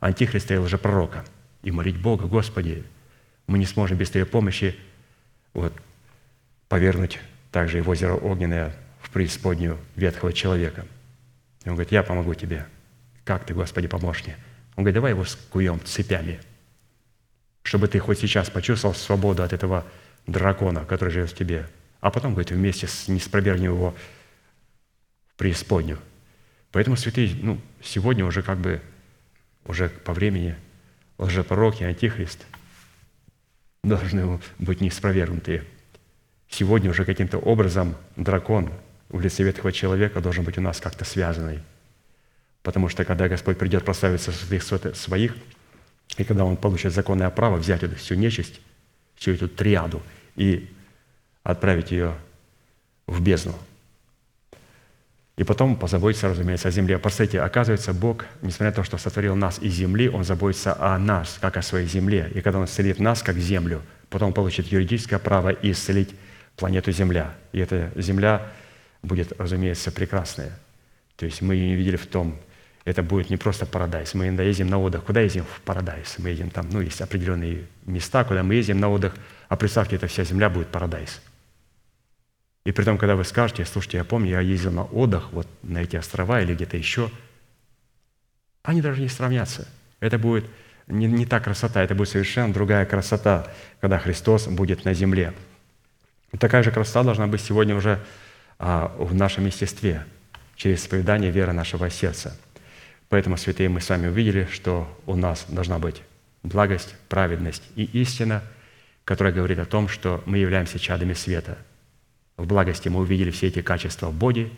антихриста 0.00 0.54
и 0.54 0.56
лжепророка 0.56 1.26
и 1.62 1.70
молить 1.70 2.00
Бога, 2.00 2.26
Господи, 2.26 2.84
мы 3.46 3.58
не 3.58 3.66
сможем 3.66 3.98
без 3.98 4.08
Твоей 4.08 4.24
помощи 4.24 4.74
вот, 5.52 5.74
повернуть 6.68 7.20
также 7.52 7.78
и 7.78 7.80
в 7.82 7.90
озеро 7.90 8.14
огненное 8.14 8.74
в 9.02 9.10
преисподнюю 9.10 9.78
ветхого 9.94 10.32
человека. 10.32 10.86
И 11.64 11.68
он 11.68 11.74
говорит, 11.74 11.92
я 11.92 12.02
помогу 12.02 12.32
тебе. 12.34 12.66
Как 13.24 13.44
ты, 13.44 13.52
Господи, 13.52 13.88
поможешь 13.88 14.24
мне? 14.24 14.36
Он 14.76 14.84
говорит, 14.84 14.94
давай 14.94 15.12
его 15.12 15.24
скуем 15.24 15.80
цепями, 15.84 16.40
чтобы 17.64 17.88
ты 17.88 17.98
хоть 17.98 18.20
сейчас 18.20 18.50
почувствовал 18.50 18.94
свободу 18.94 19.42
от 19.42 19.52
этого 19.52 19.84
дракона, 20.26 20.84
который 20.84 21.10
живет 21.10 21.30
в 21.30 21.34
тебе. 21.34 21.66
А 22.00 22.10
потом, 22.10 22.32
говорит, 22.32 22.52
вместе 22.52 22.86
с 22.86 23.08
не 23.08 23.18
его 23.70 23.94
в 25.28 25.38
преисподнюю. 25.38 25.98
Поэтому 26.70 26.96
святые, 26.96 27.34
ну, 27.40 27.60
сегодня 27.82 28.24
уже 28.26 28.42
как 28.42 28.58
бы, 28.58 28.82
уже 29.64 29.88
по 29.88 30.12
времени 30.12 30.56
лжепророк 31.18 31.80
и 31.80 31.84
антихрист 31.84 32.44
должны 33.82 34.40
быть 34.58 34.80
не. 34.90 35.64
Сегодня 36.50 36.90
уже 36.90 37.06
каким-то 37.06 37.38
образом 37.38 37.96
дракон 38.16 38.72
в 39.08 39.20
лице 39.20 39.42
ветхого 39.42 39.72
человека 39.72 40.20
должен 40.20 40.44
быть 40.44 40.58
у 40.58 40.60
нас 40.60 40.80
как-то 40.80 41.04
связанный. 41.06 41.60
Потому 42.62 42.88
что 42.88 43.04
когда 43.04 43.28
Господь 43.28 43.58
придет 43.58 43.84
прославиться 43.84 44.32
святых 44.32 44.64
своих, 44.94 45.34
и 46.16 46.24
когда 46.24 46.44
Он 46.44 46.56
получит 46.56 46.92
законное 46.92 47.30
право 47.30 47.56
взять 47.56 47.82
эту 47.82 47.96
всю 47.96 48.14
нечисть, 48.14 48.60
всю 49.16 49.32
эту 49.32 49.48
триаду 49.48 50.02
и 50.36 50.70
отправить 51.42 51.90
ее 51.90 52.14
в 53.06 53.20
бездну, 53.20 53.54
и 55.36 55.42
потом 55.42 55.76
позаботиться, 55.76 56.28
разумеется, 56.28 56.68
о 56.68 56.70
земле. 56.70 56.98
Представьте, 56.98 57.40
оказывается, 57.40 57.92
Бог, 57.92 58.24
несмотря 58.40 58.66
на 58.66 58.72
то, 58.72 58.84
что 58.84 58.98
сотворил 58.98 59.34
нас 59.34 59.58
из 59.58 59.72
земли, 59.72 60.08
Он 60.08 60.24
заботится 60.24 60.76
о 60.80 60.96
нас, 60.98 61.38
как 61.40 61.56
о 61.56 61.62
своей 61.62 61.88
земле. 61.88 62.30
И 62.34 62.40
когда 62.40 62.60
Он 62.60 62.66
исцелит 62.66 63.00
нас, 63.00 63.22
как 63.22 63.36
землю, 63.36 63.82
потом 64.10 64.32
получит 64.32 64.68
юридическое 64.68 65.18
право 65.18 65.48
исцелить 65.48 66.14
планету 66.56 66.92
Земля. 66.92 67.34
И 67.52 67.58
эта 67.58 67.90
Земля 67.96 68.52
будет, 69.02 69.32
разумеется, 69.38 69.90
прекрасная. 69.90 70.56
То 71.16 71.26
есть 71.26 71.42
мы 71.42 71.56
ее 71.56 71.70
не 71.70 71.74
видели 71.74 71.96
в 71.96 72.06
том, 72.06 72.38
это 72.84 73.02
будет 73.02 73.30
не 73.30 73.36
просто 73.36 73.64
парадайз. 73.66 74.14
Мы 74.14 74.28
иногда 74.28 74.42
ездим 74.42 74.68
на 74.68 74.78
отдых. 74.78 75.04
Куда 75.04 75.20
ездим? 75.20 75.44
В 75.44 75.60
парадайз. 75.62 76.16
Мы 76.18 76.30
едем 76.30 76.50
там, 76.50 76.68
ну, 76.70 76.80
есть 76.80 77.00
определенные 77.00 77.66
места, 77.86 78.24
куда 78.24 78.42
мы 78.42 78.54
ездим 78.54 78.78
на 78.78 78.90
отдых. 78.90 79.14
А 79.48 79.56
представьте, 79.56 79.96
эта 79.96 80.06
вся 80.06 80.24
земля 80.24 80.50
будет 80.50 80.68
парадайз. 80.68 81.22
И 82.64 82.72
при 82.72 82.84
том, 82.84 82.98
когда 82.98 83.16
вы 83.16 83.24
скажете, 83.24 83.64
слушайте, 83.64 83.98
я 83.98 84.04
помню, 84.04 84.30
я 84.30 84.40
ездил 84.40 84.72
на 84.72 84.84
отдых 84.84 85.32
вот 85.32 85.46
на 85.62 85.82
эти 85.82 85.96
острова 85.96 86.40
или 86.40 86.54
где-то 86.54 86.76
еще, 86.76 87.10
они 88.62 88.80
даже 88.80 89.00
не 89.00 89.08
сравнятся. 89.08 89.68
Это 90.00 90.18
будет 90.18 90.46
не, 90.86 91.06
не 91.06 91.26
та 91.26 91.40
красота, 91.40 91.82
это 91.82 91.94
будет 91.94 92.08
совершенно 92.08 92.52
другая 92.52 92.86
красота, 92.86 93.50
когда 93.80 93.98
Христос 93.98 94.46
будет 94.46 94.84
на 94.84 94.94
земле. 94.94 95.34
Такая 96.38 96.62
же 96.62 96.70
красота 96.70 97.02
должна 97.02 97.26
быть 97.26 97.40
сегодня 97.40 97.76
уже 97.76 98.00
а, 98.58 98.94
в 98.98 99.14
нашем 99.14 99.46
естестве, 99.46 100.04
через 100.56 100.82
исповедание 100.82 101.30
веры 101.30 101.52
нашего 101.52 101.90
сердца. 101.90 102.36
Поэтому, 103.14 103.36
святые, 103.36 103.68
мы 103.68 103.80
с 103.80 103.88
вами 103.88 104.08
увидели, 104.08 104.48
что 104.50 104.88
у 105.06 105.14
нас 105.14 105.46
должна 105.48 105.78
быть 105.78 106.02
благость, 106.42 106.96
праведность 107.08 107.62
и 107.76 107.84
истина, 107.84 108.42
которая 109.04 109.32
говорит 109.32 109.58
о 109.58 109.64
том, 109.64 109.88
что 109.88 110.22
мы 110.26 110.38
являемся 110.38 110.78
чадами 110.78 111.14
света– 111.14 111.58
в 112.36 112.46
благости 112.46 112.88
мы 112.88 113.00
увидели 113.00 113.30
все 113.30 113.48
эти 113.48 113.62
качества 113.62 114.08
в 114.08 114.14
Боге, 114.14 114.50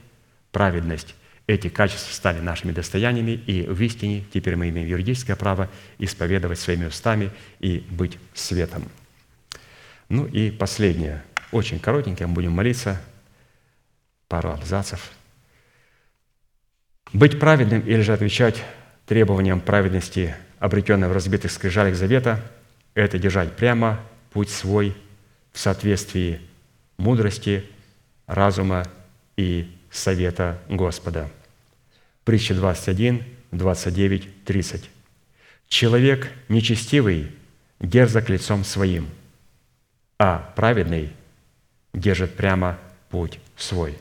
праведность. 0.50 1.14
Эти 1.46 1.68
качества 1.68 2.12
стали 2.12 2.40
нашими 2.40 2.72
достояниями, 2.72 3.32
и 3.32 3.62
в 3.62 3.80
истине 3.82 4.24
теперь 4.32 4.56
мы 4.56 4.70
имеем 4.70 4.88
юридическое 4.88 5.36
право 5.36 5.68
исповедовать 5.98 6.58
своими 6.58 6.86
устами 6.86 7.30
и 7.60 7.86
быть 7.90 8.18
светом. 8.34 8.88
Ну 10.08 10.26
и 10.26 10.50
последнее, 10.50 11.22
очень 11.52 11.78
коротенькое, 11.78 12.26
мы 12.26 12.34
будем 12.34 12.52
молиться, 12.52 13.00
пару 14.28 14.50
абзацев. 14.50 15.12
Быть 17.12 17.38
праведным 17.38 17.80
или 17.80 18.00
же 18.00 18.12
отвечать 18.12 18.62
требованиям 19.06 19.60
праведности, 19.60 20.34
обретенной 20.58 21.08
в 21.08 21.12
разбитых 21.12 21.52
скрижалях 21.52 21.94
завета, 21.94 22.42
это 22.94 23.18
держать 23.18 23.56
прямо 23.56 24.00
путь 24.32 24.50
свой 24.50 24.96
в 25.52 25.58
соответствии 25.58 26.40
мудрости, 26.98 27.64
разума 28.26 28.84
и 29.36 29.70
совета 29.90 30.60
Господа. 30.68 31.30
Притча 32.24 32.54
21, 32.54 33.22
29, 33.52 34.44
30. 34.44 34.90
«Человек 35.68 36.30
нечестивый 36.48 37.30
дерзок 37.80 38.28
лицом 38.28 38.64
своим, 38.64 39.08
а 40.18 40.52
праведный 40.56 41.12
держит 41.92 42.34
прямо 42.34 42.78
путь 43.10 43.38
свой». 43.56 43.96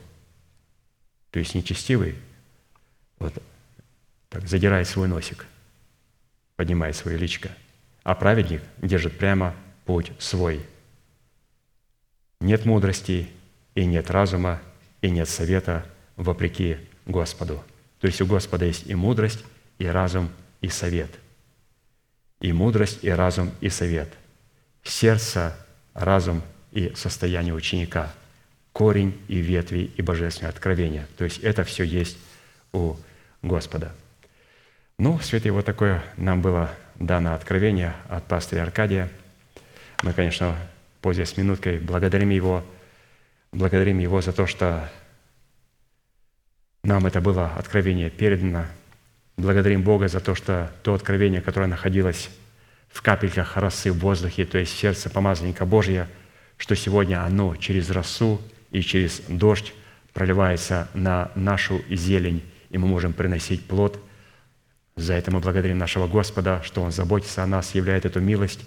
То 1.31 1.39
есть 1.39 1.53
нечестивый 1.53 2.15
вот 3.19 3.33
так 4.29 4.47
задирает 4.47 4.87
свой 4.87 5.07
носик, 5.07 5.45
поднимает 6.55 6.95
свое 6.95 7.17
личко, 7.17 7.49
а 8.03 8.15
праведник 8.15 8.61
держит 8.81 9.17
прямо 9.17 9.55
путь 9.85 10.11
свой– 10.19 10.65
нет 12.45 12.65
мудрости, 12.65 13.29
и 13.75 13.85
нет 13.85 14.11
разума, 14.11 14.61
и 15.01 15.09
нет 15.09 15.27
совета 15.27 15.85
вопреки 16.15 16.77
Господу. 17.05 17.63
То 17.99 18.07
есть 18.07 18.21
у 18.21 18.25
Господа 18.25 18.65
есть 18.65 18.87
и 18.87 18.95
мудрость, 18.95 19.43
и 19.79 19.85
разум, 19.87 20.29
и 20.61 20.69
совет. 20.69 21.09
И 22.41 22.51
мудрость, 22.53 22.99
и 23.01 23.09
разум, 23.09 23.51
и 23.61 23.69
совет. 23.69 24.13
Сердце, 24.83 25.57
разум 25.93 26.43
и 26.71 26.93
состояние 26.95 27.53
ученика. 27.53 28.13
Корень 28.73 29.19
и 29.27 29.37
ветви 29.37 29.91
и 29.95 30.01
божественное 30.01 30.51
откровение. 30.51 31.07
То 31.17 31.23
есть 31.23 31.39
это 31.39 31.63
все 31.63 31.83
есть 31.83 32.17
у 32.75 32.97
Господа. 33.41 33.93
Ну, 34.97 35.19
святые, 35.19 35.51
вот 35.51 35.65
такое 35.65 36.03
нам 36.17 36.41
было 36.41 36.71
дано 36.95 37.33
откровение 37.33 37.93
от 38.09 38.25
пастыря 38.25 38.63
Аркадия. 38.63 39.09
Мы, 40.03 40.13
конечно, 40.13 40.55
пользуясь 41.01 41.37
минуткой, 41.37 41.79
благодарим 41.79 42.29
Его, 42.29 42.63
благодарим 43.51 43.99
Его 43.99 44.21
за 44.21 44.31
то, 44.31 44.47
что 44.47 44.89
нам 46.83 47.05
это 47.05 47.21
было 47.21 47.47
откровение 47.57 48.09
передано. 48.09 48.65
Благодарим 49.37 49.83
Бога 49.83 50.07
за 50.07 50.19
то, 50.19 50.35
что 50.35 50.71
то 50.83 50.93
откровение, 50.93 51.41
которое 51.41 51.67
находилось 51.67 52.29
в 52.89 53.01
капельках 53.01 53.57
росы 53.57 53.91
в 53.91 53.99
воздухе, 53.99 54.45
то 54.45 54.57
есть 54.57 54.73
в 54.73 54.77
сердце 54.77 55.09
помазанника 55.09 55.65
Божия, 55.65 56.07
что 56.57 56.75
сегодня 56.75 57.23
оно 57.23 57.55
через 57.57 57.89
росу 57.89 58.41
и 58.71 58.81
через 58.81 59.21
дождь 59.27 59.73
проливается 60.13 60.87
на 60.93 61.31
нашу 61.35 61.81
зелень, 61.89 62.41
и 62.75 62.77
мы 62.77 62.87
можем 62.87 63.13
приносить 63.13 63.65
плод. 63.65 63.97
За 64.95 65.13
это 65.13 65.31
мы 65.31 65.39
благодарим 65.39 65.77
нашего 65.77 66.07
Господа, 66.07 66.61
что 66.63 66.83
Он 66.83 66.91
заботится 66.91 67.41
о 67.41 67.47
нас, 67.47 67.73
являет 67.73 68.05
эту 68.05 68.19
милость 68.19 68.61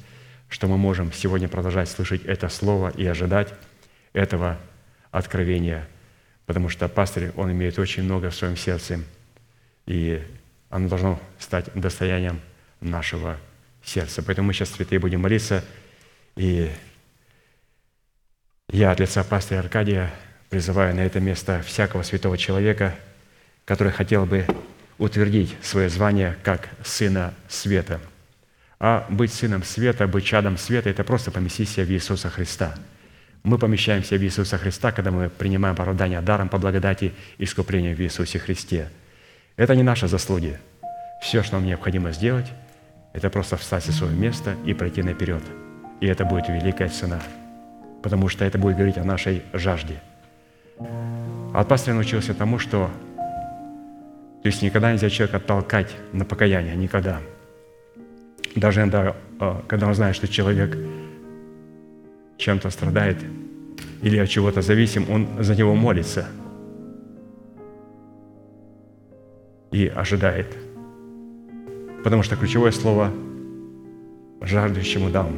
что 0.49 0.67
мы 0.67 0.79
можем 0.79 1.13
сегодня 1.13 1.49
продолжать 1.49 1.89
слышать 1.89 2.25
это 2.25 2.49
слово 2.49 2.91
и 2.91 3.07
ожидать 3.07 3.53
этого 4.13 4.59
откровения, 5.11 5.87
потому 6.47 6.69
что 6.69 6.89
пастырь, 6.89 7.33
он 7.37 7.53
имеет 7.53 7.79
очень 7.79 8.03
много 8.03 8.31
в 8.31 8.35
своем 8.35 8.57
сердце, 8.57 9.01
и 9.87 10.23
оно 10.71 10.89
должно 10.89 11.21
стать 11.39 11.71
достоянием 11.75 12.41
нашего 12.81 13.37
сердца. 13.85 14.23
Поэтому 14.23 14.49
мы 14.49 14.53
сейчас, 14.55 14.71
святые, 14.71 14.99
будем 14.99 15.21
молиться, 15.21 15.65
и 16.37 16.71
я 18.71 18.91
от 18.91 19.01
лица 19.01 19.25
пастыря 19.25 19.61
Аркадия 19.61 20.11
призываю 20.51 20.95
на 20.95 21.01
это 21.01 21.21
место 21.21 21.63
всякого 21.63 22.03
святого 22.03 22.39
человека, 22.39 22.95
который 23.69 23.93
хотел 23.93 24.25
бы 24.25 24.47
утвердить 24.97 25.55
свое 25.63 25.91
звание 25.91 26.37
как 26.43 26.71
сына 26.83 27.35
света– 27.49 28.01
А 28.81 29.07
быть 29.11 29.33
сыном 29.33 29.65
света, 29.65 30.07
быть 30.07 30.25
чадом 30.25 30.57
света– 30.57 30.89
это 30.91 31.03
просто 31.03 31.31
поместить 31.31 31.69
себя 31.69 31.85
в 31.85 31.91
Иисуса 31.91 32.31
Христа. 32.31 32.75
Мы 33.43 33.59
помещаемся 33.59 34.17
в 34.17 34.23
Иисуса 34.23 34.57
Христа, 34.57 34.93
когда 34.93 35.11
мы 35.11 35.29
принимаем 35.29 35.75
оправдание 35.75 36.21
даром 36.21 36.49
по 36.49 36.59
благодати 36.59 37.13
искупления 37.39 37.95
в 37.95 38.01
Иисусе 38.01 38.39
Христе. 38.39 38.89
Это 39.57 39.75
не 39.75 39.83
наши 39.83 40.07
заслуги. 40.07 40.59
Все, 41.21 41.43
что 41.43 41.57
нам 41.57 41.67
необходимо 41.67 42.13
сделать, 42.13 42.47
это 43.13 43.31
просто 43.31 43.57
встать 43.57 43.85
со 43.85 43.93
своего 43.93 44.15
места 44.15 44.55
и 44.65 44.75
пройти 44.75 45.03
наперед. 45.03 45.43
И 46.01 46.07
это 46.07 46.25
будет 46.25 46.49
великая 46.49 46.89
цена, 46.89 47.21
потому 48.03 48.29
что 48.29 48.45
это 48.45 48.59
будет 48.59 48.77
говорить 48.77 48.99
о 48.99 49.05
нашей 49.05 49.43
жажде. 49.53 50.01
От 51.53 51.67
пастыря 51.67 51.95
научился 51.95 52.33
тому, 52.33 52.61
что 52.61 52.93
то 54.43 54.47
есть 54.47 54.63
никогда 54.63 54.93
нельзя 54.93 55.11
человека 55.11 55.41
толкать 55.41 55.95
на 56.13 56.25
покаяние, 56.25 56.77
никогда. 56.77 57.21
Даже 58.55 58.81
иногда, 58.81 59.17
э, 59.41 59.55
когда 59.67 59.89
он 59.89 59.95
знает, 59.95 60.15
что 60.15 60.29
человек 60.29 60.77
чем-то 62.39 62.71
страдает 62.71 63.19
или 64.03 64.17
от 64.19 64.29
чего-то 64.29 64.63
зависим, 64.63 65.11
он 65.11 65.29
за 65.41 65.57
него 65.57 65.75
молится 65.75 66.27
и 69.73 69.89
ожидает. 69.89 70.57
Потому 72.05 72.23
что 72.23 72.37
ключевое 72.37 72.71
слово 72.71 73.13
«жаждущему 74.41 75.11
дам». 75.11 75.37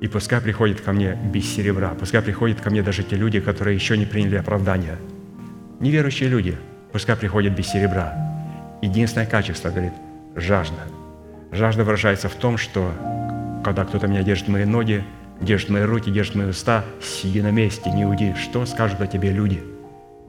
И 0.00 0.06
пускай 0.06 0.40
приходит 0.40 0.80
ко 0.80 0.92
мне 0.92 1.18
без 1.32 1.44
серебра, 1.46 1.94
пускай 1.98 2.22
приходят 2.22 2.60
ко 2.60 2.70
мне 2.70 2.82
даже 2.82 3.02
те 3.02 3.16
люди, 3.16 3.40
которые 3.40 3.74
еще 3.74 3.96
не 3.96 4.06
приняли 4.06 4.36
оправдания. 4.36 4.96
Неверующие 5.80 6.28
люди, 6.28 6.56
пускай 6.98 7.14
приходят 7.14 7.52
без 7.52 7.68
серебра. 7.68 8.12
Единственное 8.82 9.24
качество, 9.24 9.70
говорит, 9.70 9.92
жажда. 10.34 10.80
Жажда 11.52 11.84
выражается 11.84 12.28
в 12.28 12.34
том, 12.34 12.58
что 12.58 12.90
когда 13.62 13.84
кто-то 13.84 14.08
меня 14.08 14.24
держит 14.24 14.48
мои 14.48 14.64
ноги, 14.64 15.04
держит 15.40 15.70
мои 15.70 15.82
руки, 15.82 16.10
держит 16.10 16.34
мои 16.34 16.48
уста, 16.48 16.84
сиди 17.00 17.40
на 17.40 17.52
месте, 17.52 17.88
не 17.92 18.04
уйди. 18.04 18.34
Что 18.34 18.66
скажут 18.66 19.00
о 19.00 19.06
тебе 19.06 19.30
люди? 19.30 19.62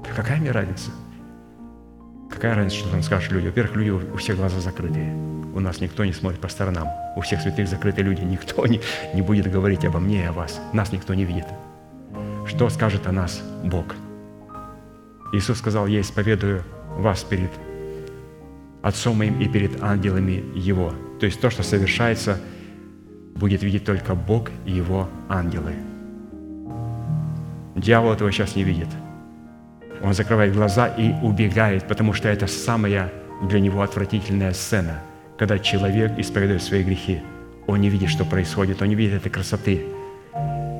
Да 0.03 0.11
какая 0.15 0.37
мне 0.37 0.51
разница? 0.51 0.91
Какая 2.29 2.53
разница, 2.53 2.77
что 2.77 2.91
там 2.91 3.01
скажут 3.01 3.31
люди? 3.31 3.47
Во-первых, 3.47 3.75
люди 3.75 3.89
у 3.89 4.17
всех 4.17 4.35
глаза 4.35 4.59
закрытые. 4.59 5.11
У 5.55 5.59
нас 5.59 5.81
никто 5.81 6.05
не 6.05 6.13
смотрит 6.13 6.39
по 6.39 6.49
сторонам. 6.49 6.87
У 7.15 7.21
всех 7.21 7.41
святых 7.41 7.67
закрытые 7.67 8.05
люди. 8.05 8.21
Никто 8.21 8.67
не, 8.67 8.79
не 9.15 9.23
будет 9.23 9.51
говорить 9.51 9.85
обо 9.85 9.99
мне 9.99 10.21
и 10.21 10.27
о 10.27 10.33
вас. 10.33 10.61
Нас 10.71 10.91
никто 10.91 11.15
не 11.15 11.25
видит. 11.25 11.47
Что 12.45 12.69
скажет 12.69 13.07
о 13.07 13.11
нас 13.11 13.41
Бог? 13.63 13.95
Иисус 15.31 15.57
сказал, 15.57 15.87
я 15.87 16.01
исповедую 16.01 16.63
вас 16.97 17.23
перед 17.23 17.51
Отцом 18.81 19.17
моим 19.17 19.39
и 19.41 19.47
перед 19.47 19.83
ангелами 19.83 20.43
Его. 20.55 20.93
То 21.19 21.25
есть 21.25 21.41
то, 21.41 21.49
что 21.49 21.63
совершается, 21.63 22.39
будет 23.35 23.61
видеть 23.61 23.83
только 23.83 24.15
Бог 24.15 24.51
и 24.65 24.71
Его 24.71 25.09
ангелы. 25.27 25.73
Дьявол 27.75 28.13
этого 28.13 28.31
сейчас 28.31 28.55
не 28.55 28.63
видит. 28.63 28.87
Он 30.01 30.13
закрывает 30.13 30.53
глаза 30.53 30.87
и 30.87 31.11
убегает, 31.21 31.87
потому 31.89 32.13
что 32.13 32.29
это 32.29 32.47
самая 32.47 33.11
для 33.41 33.59
него 33.59 33.81
отвратительная 33.81 34.53
сцена, 34.53 35.01
когда 35.37 35.59
человек 35.59 36.17
исповедует 36.17 36.63
свои 36.63 36.83
грехи. 36.83 37.21
Он 37.67 37.81
не 37.81 37.89
видит, 37.89 38.09
что 38.09 38.23
происходит, 38.23 38.81
он 38.81 38.87
не 38.87 38.95
видит 38.95 39.15
этой 39.15 39.29
красоты. 39.29 39.85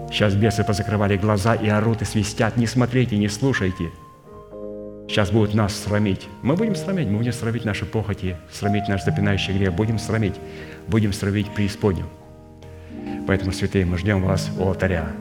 Сейчас 0.10 0.36
бесы 0.36 0.64
позакрывали 0.64 1.18
глаза 1.18 1.54
и 1.54 1.68
орут 1.68 2.02
и 2.02 2.06
свистят. 2.06 2.56
Не 2.56 2.66
смотрите, 2.66 3.18
не 3.18 3.28
слушайте. 3.28 3.92
Сейчас 5.10 5.32
будут 5.32 5.56
нас 5.56 5.76
срамить. 5.76 6.28
Мы 6.44 6.56
будем 6.56 6.76
срамить, 6.76 7.08
мы 7.08 7.18
будем 7.18 7.34
срамить 7.34 7.66
наши 7.66 7.84
похоти, 7.84 8.38
срамить 8.52 8.88
наш 8.88 9.04
запинающий 9.04 9.56
грех, 9.56 9.74
будем 9.74 9.98
срамить, 9.98 10.36
будем 10.88 11.14
срамить 11.14 11.52
преисподнюю. 11.52 12.08
Поэтому, 13.26 13.52
святые, 13.52 13.88
мы 13.88 13.98
ждем 13.98 14.22
вас 14.22 14.52
у 14.60 14.68
алтаря. 14.68 15.12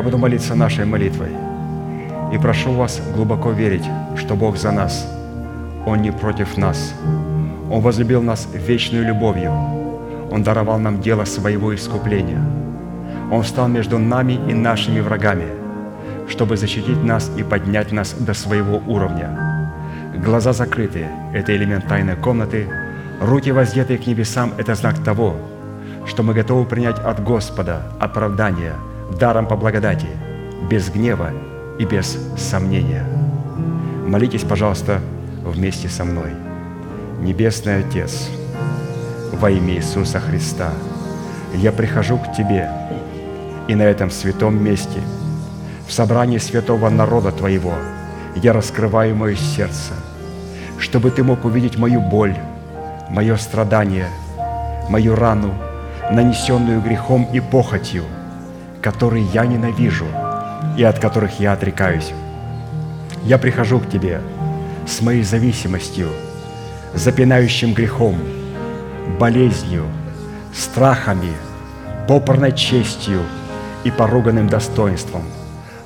Я 0.00 0.04
буду 0.04 0.16
молиться 0.16 0.54
нашей 0.54 0.86
молитвой. 0.86 1.28
И 2.32 2.38
прошу 2.38 2.72
вас 2.72 3.02
глубоко 3.14 3.50
верить, 3.50 3.84
что 4.16 4.34
Бог 4.34 4.56
за 4.56 4.72
нас. 4.72 5.06
Он 5.84 6.00
не 6.00 6.10
против 6.10 6.56
нас. 6.56 6.94
Он 7.70 7.82
возлюбил 7.82 8.22
нас 8.22 8.48
вечной 8.54 9.00
любовью. 9.00 9.52
Он 10.30 10.42
даровал 10.42 10.78
нам 10.78 11.02
дело 11.02 11.26
своего 11.26 11.74
искупления. 11.74 12.42
Он 13.30 13.42
встал 13.42 13.68
между 13.68 13.98
нами 13.98 14.40
и 14.48 14.54
нашими 14.54 15.00
врагами, 15.00 15.48
чтобы 16.30 16.56
защитить 16.56 17.04
нас 17.04 17.30
и 17.36 17.42
поднять 17.42 17.92
нас 17.92 18.14
до 18.14 18.32
своего 18.32 18.80
уровня. 18.86 19.28
Глаза 20.24 20.54
закрыты– 20.54 21.08
это 21.34 21.54
элемент 21.54 21.86
тайной 21.88 22.16
комнаты. 22.16 22.70
Руки 23.20 23.52
воздетые 23.52 23.98
к 23.98 24.06
небесам– 24.06 24.54
это 24.56 24.74
знак 24.74 25.04
того, 25.04 25.36
что 26.06 26.22
мы 26.22 26.32
готовы 26.32 26.64
принять 26.64 26.98
от 26.98 27.22
Господа 27.22 27.82
оправдание– 28.00 28.72
даром 29.18 29.46
по 29.46 29.56
благодати, 29.56 30.06
без 30.68 30.88
гнева 30.88 31.30
и 31.78 31.84
без 31.84 32.16
сомнения. 32.36 33.04
Молитесь, 34.06 34.42
пожалуйста, 34.42 35.00
вместе 35.44 35.88
со 35.88 36.04
мной. 36.04 36.30
Небесный 37.20 37.80
Отец, 37.80 38.28
во 39.32 39.50
имя 39.50 39.74
Иисуса 39.74 40.20
Христа, 40.20 40.70
я 41.54 41.72
прихожу 41.72 42.18
к 42.18 42.32
Тебе 42.32 42.70
и 43.68 43.74
на 43.74 43.82
этом 43.82 44.10
святом 44.10 44.62
месте, 44.62 45.00
в 45.86 45.92
собрании 45.92 46.38
святого 46.38 46.88
народа 46.88 47.30
Твоего, 47.32 47.74
я 48.36 48.52
раскрываю 48.52 49.16
мое 49.16 49.36
сердце, 49.36 49.92
чтобы 50.78 51.10
Ты 51.10 51.22
мог 51.22 51.44
увидеть 51.44 51.76
мою 51.76 52.00
боль, 52.00 52.36
мое 53.10 53.36
страдание, 53.36 54.08
мою 54.88 55.14
рану, 55.14 55.52
нанесенную 56.10 56.80
грехом 56.80 57.28
и 57.32 57.40
похотью– 57.40 58.04
которые 58.82 59.24
я 59.26 59.46
ненавижу 59.46 60.06
и 60.76 60.84
от 60.84 60.98
которых 60.98 61.40
я 61.40 61.52
отрекаюсь. 61.52 62.12
Я 63.24 63.38
прихожу 63.38 63.80
к 63.80 63.88
Тебе 63.88 64.20
с 64.86 65.00
моей 65.02 65.22
зависимостью, 65.22 66.08
запинающим 66.94 67.74
грехом, 67.74 68.16
болезнью, 69.18 69.84
страхами, 70.54 71.32
попорной 72.08 72.52
честью 72.52 73.20
и 73.84 73.90
поруганным 73.90 74.48
достоинством. 74.48 75.22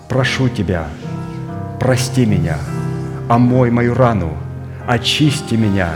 Прошу 0.09 0.49
Тебя, 0.49 0.87
прости 1.81 2.25
меня, 2.25 2.59
омой 3.29 3.71
мою 3.71 3.95
рану, 3.95 4.33
очисти 4.87 5.55
меня, 5.55 5.95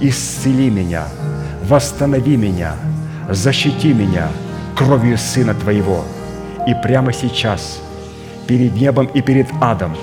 исцели 0.00 0.68
меня, 0.68 1.04
восстанови 1.64 2.36
меня, 2.36 2.74
защити 3.28 3.92
меня 3.92 4.28
кровью 4.76 5.16
Сына 5.16 5.54
Твоего. 5.54 6.04
И 6.66 6.74
прямо 6.74 7.12
сейчас, 7.12 7.80
перед 8.46 8.74
небом 8.74 9.06
и 9.06 9.20
перед 9.20 9.48
адом, 9.60 9.96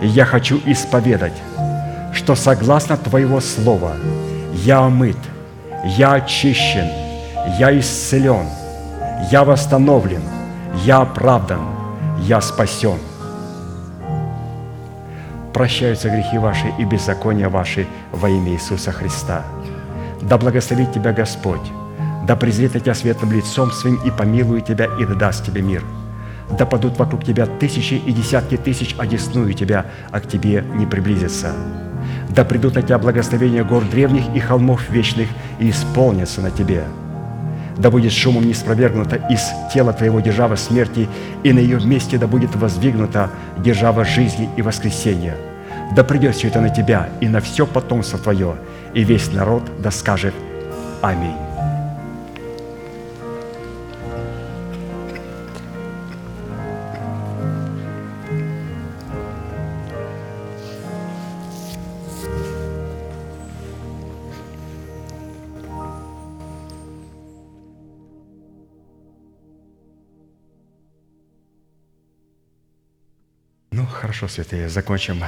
я 0.00 0.24
хочу 0.24 0.60
исповедать, 0.64 1.34
что 2.12 2.34
согласно 2.34 2.96
Твоего 2.96 3.40
Слова 3.40 3.92
я 4.54 4.80
омыт, 4.80 5.16
я 5.84 6.14
очищен, 6.14 6.88
я 7.58 7.78
исцелен, 7.78 8.46
я 9.30 9.44
восстановлен, 9.44 10.22
я 10.84 11.02
оправдан, 11.02 11.60
я 12.20 12.40
спасен. 12.40 12.98
Прощаются 15.52 16.10
грехи 16.10 16.38
ваши 16.38 16.66
и 16.78 16.84
беззакония 16.84 17.48
ваши 17.48 17.86
во 18.12 18.28
имя 18.28 18.52
Иисуса 18.52 18.92
Христа. 18.92 19.44
Да 20.22 20.38
благословит 20.38 20.92
тебя 20.92 21.12
Господь, 21.12 21.72
да 22.26 22.36
презрит 22.36 22.72
тебя 22.72 22.94
светлым 22.94 23.32
лицом 23.32 23.70
своим 23.70 23.96
и 24.04 24.10
помилует 24.10 24.66
тебя 24.66 24.86
и 24.98 25.04
даст 25.04 25.46
тебе 25.46 25.62
мир. 25.62 25.82
Да 26.50 26.64
падут 26.64 26.98
вокруг 26.98 27.24
тебя 27.24 27.46
тысячи 27.46 27.94
и 27.94 28.12
десятки 28.12 28.56
тысяч, 28.56 28.94
одесную 28.98 29.52
тебя, 29.52 29.86
а 30.10 30.20
к 30.20 30.28
тебе 30.28 30.64
не 30.74 30.86
приблизятся. 30.86 31.52
Да 32.28 32.44
придут 32.44 32.74
на 32.74 32.82
тебя 32.82 32.98
благословения 32.98 33.64
гор 33.64 33.84
древних 33.84 34.24
и 34.34 34.38
холмов 34.38 34.88
вечных 34.90 35.28
и 35.58 35.70
исполнятся 35.70 36.40
на 36.40 36.50
тебе. 36.50 36.84
Да 37.78 37.90
будет 37.90 38.12
шумом 38.12 38.44
не 38.44 38.52
из 38.52 38.62
тела 39.72 39.92
твоего 39.92 40.20
держава 40.20 40.56
смерти, 40.56 41.08
и 41.42 41.52
на 41.52 41.58
ее 41.58 41.78
месте 41.80 42.16
да 42.16 42.26
будет 42.26 42.54
воздвигнута 42.54 43.30
держава 43.58 44.04
жизни 44.04 44.48
и 44.56 44.62
воскресения. 44.62 45.36
Да 45.94 46.04
придет 46.04 46.34
все 46.34 46.48
это 46.48 46.60
на 46.60 46.70
тебя 46.70 47.08
и 47.20 47.28
на 47.28 47.40
все 47.40 47.66
потомство 47.66 48.18
твое, 48.18 48.56
и 48.94 49.04
весь 49.04 49.32
народ 49.32 49.62
да 49.78 49.90
скажет 49.90 50.34
Аминь. 51.02 51.45
Хорошо, 74.16 74.34
святые, 74.34 74.70
закончим 74.70 75.22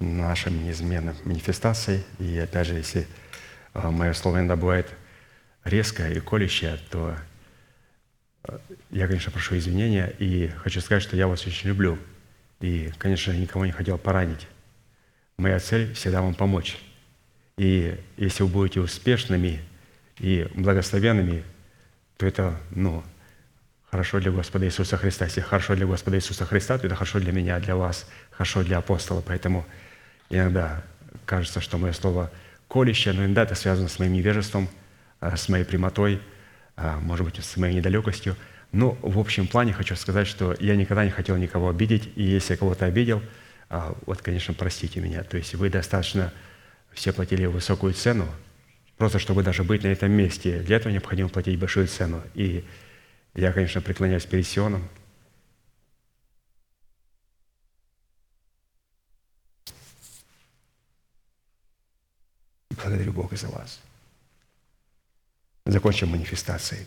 нашим 0.00 0.64
неизменным 0.64 1.14
манифестацией. 1.24 2.02
И 2.18 2.36
опять 2.36 2.66
же, 2.66 2.74
если 2.74 3.06
а, 3.74 3.92
мое 3.92 4.12
слово 4.12 4.38
иногда 4.38 4.56
бывает 4.56 4.92
резкое 5.62 6.12
и 6.12 6.18
колющее, 6.18 6.80
то 6.90 7.16
а, 8.42 8.60
я, 8.90 9.06
конечно, 9.06 9.30
прошу 9.30 9.56
извинения 9.56 10.12
и 10.18 10.48
хочу 10.48 10.80
сказать, 10.80 11.04
что 11.04 11.16
я 11.16 11.28
вас 11.28 11.46
очень 11.46 11.68
люблю. 11.68 11.96
И, 12.60 12.90
конечно, 12.98 13.30
никого 13.30 13.64
не 13.64 13.72
хотел 13.72 13.98
поранить. 13.98 14.48
Моя 15.36 15.60
цель 15.60 15.94
всегда 15.94 16.20
вам 16.20 16.34
помочь. 16.34 16.76
И 17.56 17.96
если 18.16 18.42
вы 18.42 18.48
будете 18.48 18.80
успешными 18.80 19.60
и 20.18 20.48
благословенными, 20.54 21.44
то 22.16 22.26
это, 22.26 22.60
ну, 22.72 23.04
хорошо 23.90 24.20
для 24.20 24.30
Господа 24.30 24.66
Иисуса 24.66 24.96
Христа. 24.96 25.24
Если 25.24 25.40
хорошо 25.40 25.74
для 25.74 25.86
Господа 25.86 26.16
Иисуса 26.16 26.44
Христа, 26.44 26.78
то 26.78 26.86
это 26.86 26.94
хорошо 26.94 27.20
для 27.20 27.32
меня, 27.32 27.58
для 27.58 27.76
вас, 27.76 28.08
хорошо 28.30 28.62
для 28.62 28.78
апостола. 28.78 29.22
Поэтому 29.26 29.66
иногда 30.30 30.82
кажется, 31.24 31.60
что 31.60 31.78
мое 31.78 31.92
слово 31.92 32.30
колющее, 32.68 33.14
но 33.14 33.24
иногда 33.24 33.42
это 33.44 33.54
связано 33.54 33.88
с 33.88 33.98
моим 33.98 34.12
невежеством, 34.12 34.68
а, 35.20 35.36
с 35.36 35.48
моей 35.48 35.64
прямотой, 35.64 36.20
а, 36.76 36.98
может 37.00 37.24
быть, 37.24 37.42
с 37.42 37.56
моей 37.56 37.74
недалекостью. 37.74 38.36
Но 38.72 38.98
в 39.00 39.18
общем 39.18 39.46
плане 39.46 39.72
хочу 39.72 39.96
сказать, 39.96 40.26
что 40.26 40.54
я 40.60 40.76
никогда 40.76 41.04
не 41.04 41.10
хотел 41.10 41.36
никого 41.36 41.70
обидеть, 41.70 42.10
и 42.16 42.22
если 42.22 42.52
я 42.52 42.58
кого-то 42.58 42.84
обидел, 42.84 43.22
а, 43.70 43.94
вот, 44.06 44.20
конечно, 44.20 44.52
простите 44.52 45.00
меня. 45.00 45.22
То 45.22 45.38
есть 45.38 45.54
вы 45.54 45.70
достаточно 45.70 46.32
все 46.92 47.12
платили 47.12 47.46
высокую 47.46 47.94
цену, 47.94 48.26
просто 48.98 49.18
чтобы 49.18 49.42
даже 49.42 49.64
быть 49.64 49.82
на 49.82 49.88
этом 49.88 50.10
месте. 50.10 50.60
Для 50.60 50.76
этого 50.76 50.92
необходимо 50.92 51.30
платить 51.30 51.58
большую 51.58 51.86
цену. 51.86 52.22
И 52.34 52.64
я, 53.34 53.52
конечно, 53.52 53.80
преклоняюсь 53.80 54.26
перед 54.26 54.46
Сионом. 54.46 54.88
И 62.70 62.74
благодарю 62.74 63.12
Бога 63.12 63.36
за 63.36 63.48
вас. 63.48 63.80
Закончим 65.66 66.08
манифестацией. 66.08 66.86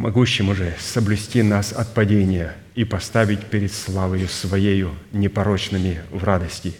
Могущим 0.00 0.48
уже 0.48 0.74
соблюсти 0.78 1.42
нас 1.42 1.74
от 1.74 1.92
падения 1.92 2.56
и 2.74 2.84
поставить 2.84 3.50
перед 3.50 3.70
славою 3.70 4.28
Своею 4.28 4.96
непорочными 5.12 6.02
в 6.10 6.24
радости, 6.24 6.74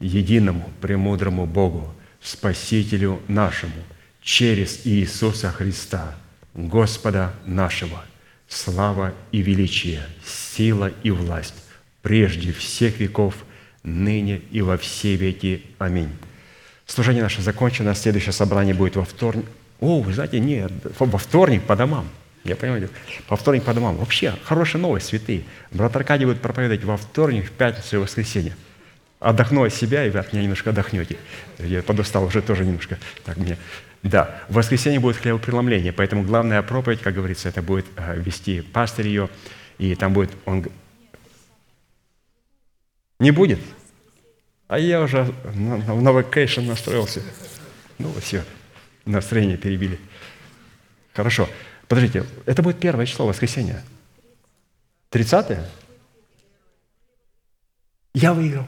единому, 0.00 0.68
премудрому 0.80 1.46
Богу, 1.46 1.94
Спасителю 2.20 3.22
нашему, 3.28 3.80
через 4.20 4.84
Иисуса 4.86 5.52
Христа, 5.52 6.16
Господа 6.54 7.34
нашего, 7.44 8.04
слава 8.48 9.12
и 9.32 9.42
величие, 9.42 10.00
сила 10.24 10.92
и 11.02 11.10
власть, 11.10 11.54
прежде 12.00 12.52
всех 12.52 13.00
веков, 13.00 13.34
ныне 13.82 14.40
и 14.52 14.62
во 14.62 14.76
все 14.78 15.16
веки. 15.16 15.64
Аминь. 15.78 16.10
Служение 16.86 17.24
наше 17.24 17.42
закончено, 17.42 17.94
следующее 17.94 18.32
собрание 18.32 18.74
будет 18.74 18.94
во 18.94 19.04
вторник. 19.04 19.46
О, 19.80 20.00
вы 20.00 20.12
знаете, 20.12 20.38
нет, 20.38 20.70
во 20.98 21.18
вторник 21.18 21.64
по 21.64 21.74
домам. 21.74 22.08
Я 22.44 22.56
понимаю, 22.56 22.88
во 23.28 23.36
вторник 23.36 23.64
по 23.64 23.74
домам. 23.74 23.96
Вообще, 23.96 24.34
хорошая 24.44 24.80
новость, 24.80 25.06
святые. 25.06 25.44
Брат 25.72 25.96
Аркадий 25.96 26.26
будет 26.26 26.40
проповедовать 26.40 26.84
во 26.84 26.96
вторник, 26.96 27.46
в 27.46 27.50
пятницу 27.50 27.96
и 27.96 27.98
воскресенье. 27.98 28.54
Отдохну 29.18 29.64
от 29.64 29.74
себя, 29.74 30.06
и 30.06 30.10
вы 30.10 30.18
от 30.18 30.32
меня 30.32 30.42
немножко 30.42 30.70
отдохнете. 30.70 31.16
Я 31.58 31.82
подустал 31.82 32.24
уже 32.24 32.42
тоже 32.42 32.64
немножко. 32.64 32.98
Так 33.24 33.38
мне. 33.38 33.56
Да, 34.04 34.38
в 34.50 34.54
воскресенье 34.54 35.00
будет 35.00 35.16
хлебопреломление, 35.16 35.90
поэтому 35.90 36.24
главная 36.24 36.62
проповедь, 36.62 37.00
как 37.00 37.14
говорится, 37.14 37.48
это 37.48 37.62
будет 37.62 37.86
э, 37.96 38.20
вести 38.20 38.60
пастырь 38.60 39.08
ее, 39.08 39.30
и 39.78 39.94
там 39.94 40.12
будет 40.12 40.30
он... 40.44 40.66
Не 43.18 43.30
будет? 43.30 43.58
А 44.68 44.78
я 44.78 45.00
уже 45.00 45.24
в 45.44 46.02
новокейшн 46.02 46.66
настроился. 46.66 47.22
Ну, 47.98 48.12
все, 48.20 48.44
настроение 49.06 49.56
перебили. 49.56 49.98
Хорошо. 51.14 51.48
Подождите, 51.88 52.26
это 52.44 52.62
будет 52.62 52.78
первое 52.80 53.06
число, 53.06 53.26
воскресенье. 53.26 53.82
Тридцатое? 55.08 55.66
Я 58.12 58.34
выиграл. 58.34 58.66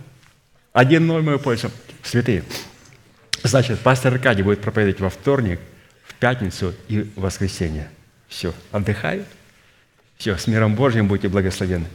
Один 0.72 1.06
ноль 1.06 1.22
мою 1.22 1.38
пользу. 1.38 1.70
Святые. 2.02 2.42
Значит, 3.42 3.80
пастор 3.80 4.14
Аркадий 4.14 4.42
будет 4.42 4.60
проповедовать 4.60 5.00
во 5.00 5.10
вторник, 5.10 5.60
в 6.06 6.14
пятницу 6.14 6.74
и 6.88 7.00
в 7.00 7.20
воскресенье. 7.20 7.90
Все, 8.28 8.54
отдыхай. 8.72 9.24
Все, 10.18 10.36
с 10.36 10.46
миром 10.46 10.74
Божьим 10.74 11.08
будьте 11.08 11.28
благословены. 11.28 11.86